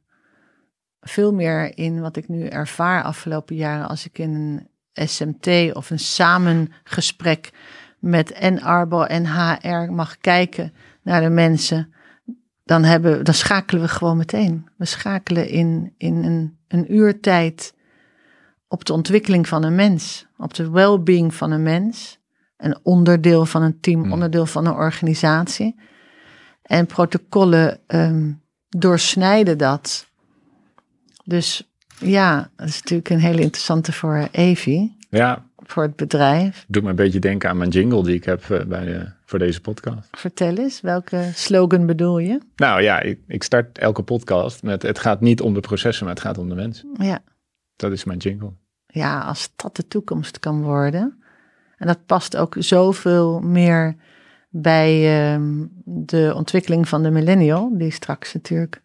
veel 1.01 1.35
meer 1.35 1.79
in 1.79 2.01
wat 2.01 2.17
ik 2.17 2.29
nu 2.29 2.47
ervaar 2.47 3.03
afgelopen 3.03 3.57
jaren 3.57 3.89
als 3.89 4.07
ik 4.07 4.19
in 4.19 4.35
een 4.35 4.70
SMT 4.93 5.75
of 5.75 5.91
een 5.91 5.99
samengesprek 5.99 7.51
met 7.99 8.33
en 8.33 8.61
Arbo 8.61 9.03
en 9.03 9.27
HR 9.27 9.93
mag 9.93 10.19
kijken 10.19 10.73
naar 11.03 11.21
de 11.21 11.31
mensen. 11.31 11.93
Dan, 12.65 12.85
hebben, 12.85 13.25
dan 13.25 13.35
schakelen 13.35 13.83
we 13.83 13.89
gewoon 13.89 14.17
meteen. 14.17 14.69
We 14.77 14.85
schakelen 14.85 15.49
in, 15.49 15.95
in 15.97 16.25
een, 16.25 16.59
een 16.69 16.95
uurtijd 16.95 17.75
op 18.69 18.85
de 18.85 18.93
ontwikkeling 18.93 19.49
van 19.49 19.63
een 19.63 19.75
mens, 19.75 20.27
op 20.37 20.55
de 20.55 20.71
well-being 20.71 21.35
van 21.35 21.51
een 21.51 21.63
mens. 21.63 22.19
Een 22.57 22.79
onderdeel 22.83 23.47
van 23.47 23.63
een 23.63 23.81
team, 23.81 24.03
Hmm. 24.03 24.13
onderdeel 24.13 24.47
van 24.47 24.67
een 24.67 24.75
organisatie. 24.75 25.81
En 26.63 26.87
protocollen 26.87 27.81
ehm, 27.87 28.33
doorsnijden 28.69 29.59
dat. 29.59 30.07
Dus 31.25 31.70
ja, 32.01 32.51
dat 32.57 32.69
is 32.69 32.79
natuurlijk 32.81 33.11
een 33.11 33.19
hele 33.19 33.41
interessante 33.41 33.93
voor 33.93 34.29
Evi, 34.31 34.97
Ja, 35.11 35.45
voor 35.57 35.83
het 35.83 35.97
bedrijf. 35.97 36.65
doet 36.69 36.83
me 36.83 36.89
een 36.89 36.97
beetje 36.97 37.19
denken 37.19 37.49
aan 37.49 37.57
mijn 37.57 37.71
jingle 37.71 38.03
die 38.05 38.15
ik 38.15 38.25
heb 38.25 38.51
eh, 38.51 38.65
bij 38.65 38.85
de, 38.85 39.09
voor 39.25 39.39
deze 39.39 39.61
podcast. 39.61 40.09
Vertel 40.11 40.57
eens, 40.57 40.81
welke 40.81 41.31
slogan 41.35 41.87
bedoel 41.87 42.19
je? 42.19 42.41
Nou 42.57 42.83
ja, 42.83 43.01
ik, 43.01 43.19
ik 43.27 43.43
start 43.43 43.79
elke 43.79 44.03
podcast 44.03 44.63
met 44.63 44.83
het 44.83 44.99
gaat 44.99 45.21
niet 45.21 45.41
om 45.41 45.55
de 45.55 45.61
processen, 45.61 46.05
maar 46.05 46.15
het 46.15 46.23
gaat 46.23 46.39
om 46.39 46.49
de 46.49 46.55
mensen. 46.55 46.89
Ja. 46.93 47.19
Dat 47.77 47.93
is 47.93 48.05
mijn 48.05 48.19
jingle. 48.19 48.53
ja, 48.87 49.21
als 49.21 49.53
dat 49.57 49.77
de 49.77 49.87
toekomst 49.87 50.39
kan 50.39 50.63
worden. 50.63 51.23
En 51.77 51.87
dat 51.87 52.07
past 52.07 52.37
ook 52.37 52.57
zoveel 52.59 53.41
meer 53.41 53.97
bij 54.49 55.21
ehm, 55.33 55.67
de 55.85 56.33
ontwikkeling 56.37 56.89
van 56.89 57.03
de 57.03 57.11
millennial, 57.11 57.79
die 57.79 57.91
straks 57.91 58.35
natuurlijk 58.35 58.83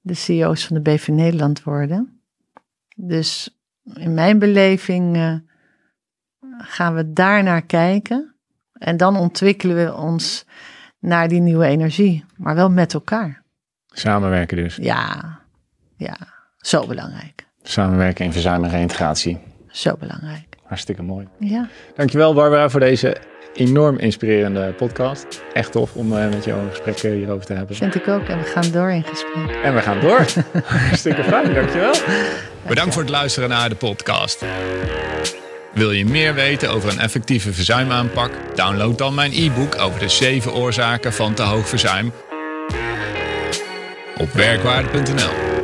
de 0.00 0.14
CEO's 0.14 0.66
van 0.66 0.76
de 0.76 0.82
BV 0.82 1.08
Nederland 1.08 1.62
worden. 1.62 2.17
Dus 3.00 3.58
in 3.94 4.14
mijn 4.14 4.38
beleving 4.38 5.16
eh, 5.16 5.34
gaan 6.58 6.94
we 6.94 7.12
daar 7.12 7.42
naar 7.42 7.62
kijken. 7.62 8.34
En 8.72 8.96
dan 8.96 9.16
ontwikkelen 9.16 9.76
we 9.76 9.94
ons 9.94 10.44
naar 10.98 11.28
die 11.28 11.40
nieuwe 11.40 11.66
energie, 11.66 12.24
maar 12.36 12.54
wel 12.54 12.70
met 12.70 12.94
elkaar. 12.94 13.42
Samenwerken 13.86 14.56
dus. 14.56 14.76
Ja, 14.76 15.38
ja, 15.96 16.16
zo 16.56 16.86
belangrijk. 16.86 17.46
Samenwerken 17.62 18.24
in 18.24 18.32
verzuim 18.32 18.64
en 18.64 18.70
reintegratie. 18.70 19.38
Zo 19.68 19.96
belangrijk. 19.96 20.56
Hartstikke 20.62 21.02
mooi. 21.02 21.28
Ja. 21.38 21.68
Dankjewel 21.94 22.34
Barbara 22.34 22.68
voor 22.68 22.80
deze 22.80 23.16
enorm 23.54 23.98
inspirerende 23.98 24.72
podcast. 24.72 25.42
Echt 25.52 25.72
tof 25.72 25.94
om 25.94 26.16
eh, 26.16 26.28
met 26.28 26.44
jou 26.44 26.60
een 26.60 26.70
gesprek 26.70 26.96
eh, 26.98 27.10
hierover 27.10 27.46
te 27.46 27.52
hebben. 27.52 27.76
Vind 27.76 27.94
ik 27.94 28.08
ook. 28.08 28.28
En 28.28 28.38
we 28.38 28.44
gaan 28.44 28.70
door 28.72 28.90
in 28.90 29.04
gesprek. 29.04 29.50
En 29.62 29.74
we 29.74 29.80
gaan 29.80 30.00
door. 30.00 30.26
Hartstikke 30.64 31.24
fijn, 31.24 31.54
dankjewel. 31.54 31.94
Bedankt 32.68 32.92
voor 32.94 33.02
het 33.02 33.10
luisteren 33.10 33.48
naar 33.48 33.68
de 33.68 33.74
podcast. 33.74 34.44
Wil 35.72 35.90
je 35.90 36.04
meer 36.04 36.34
weten 36.34 36.70
over 36.70 36.90
een 36.90 36.98
effectieve 36.98 37.52
verzuimaanpak? 37.52 38.30
Download 38.54 38.98
dan 38.98 39.14
mijn 39.14 39.32
e-book 39.32 39.78
over 39.78 40.00
de 40.00 40.08
7 40.08 40.52
oorzaken 40.52 41.12
van 41.12 41.34
te 41.34 41.42
hoog 41.42 41.68
verzuim 41.68 42.12
op 44.16 44.32
werkwaarde.nl. 44.32 45.57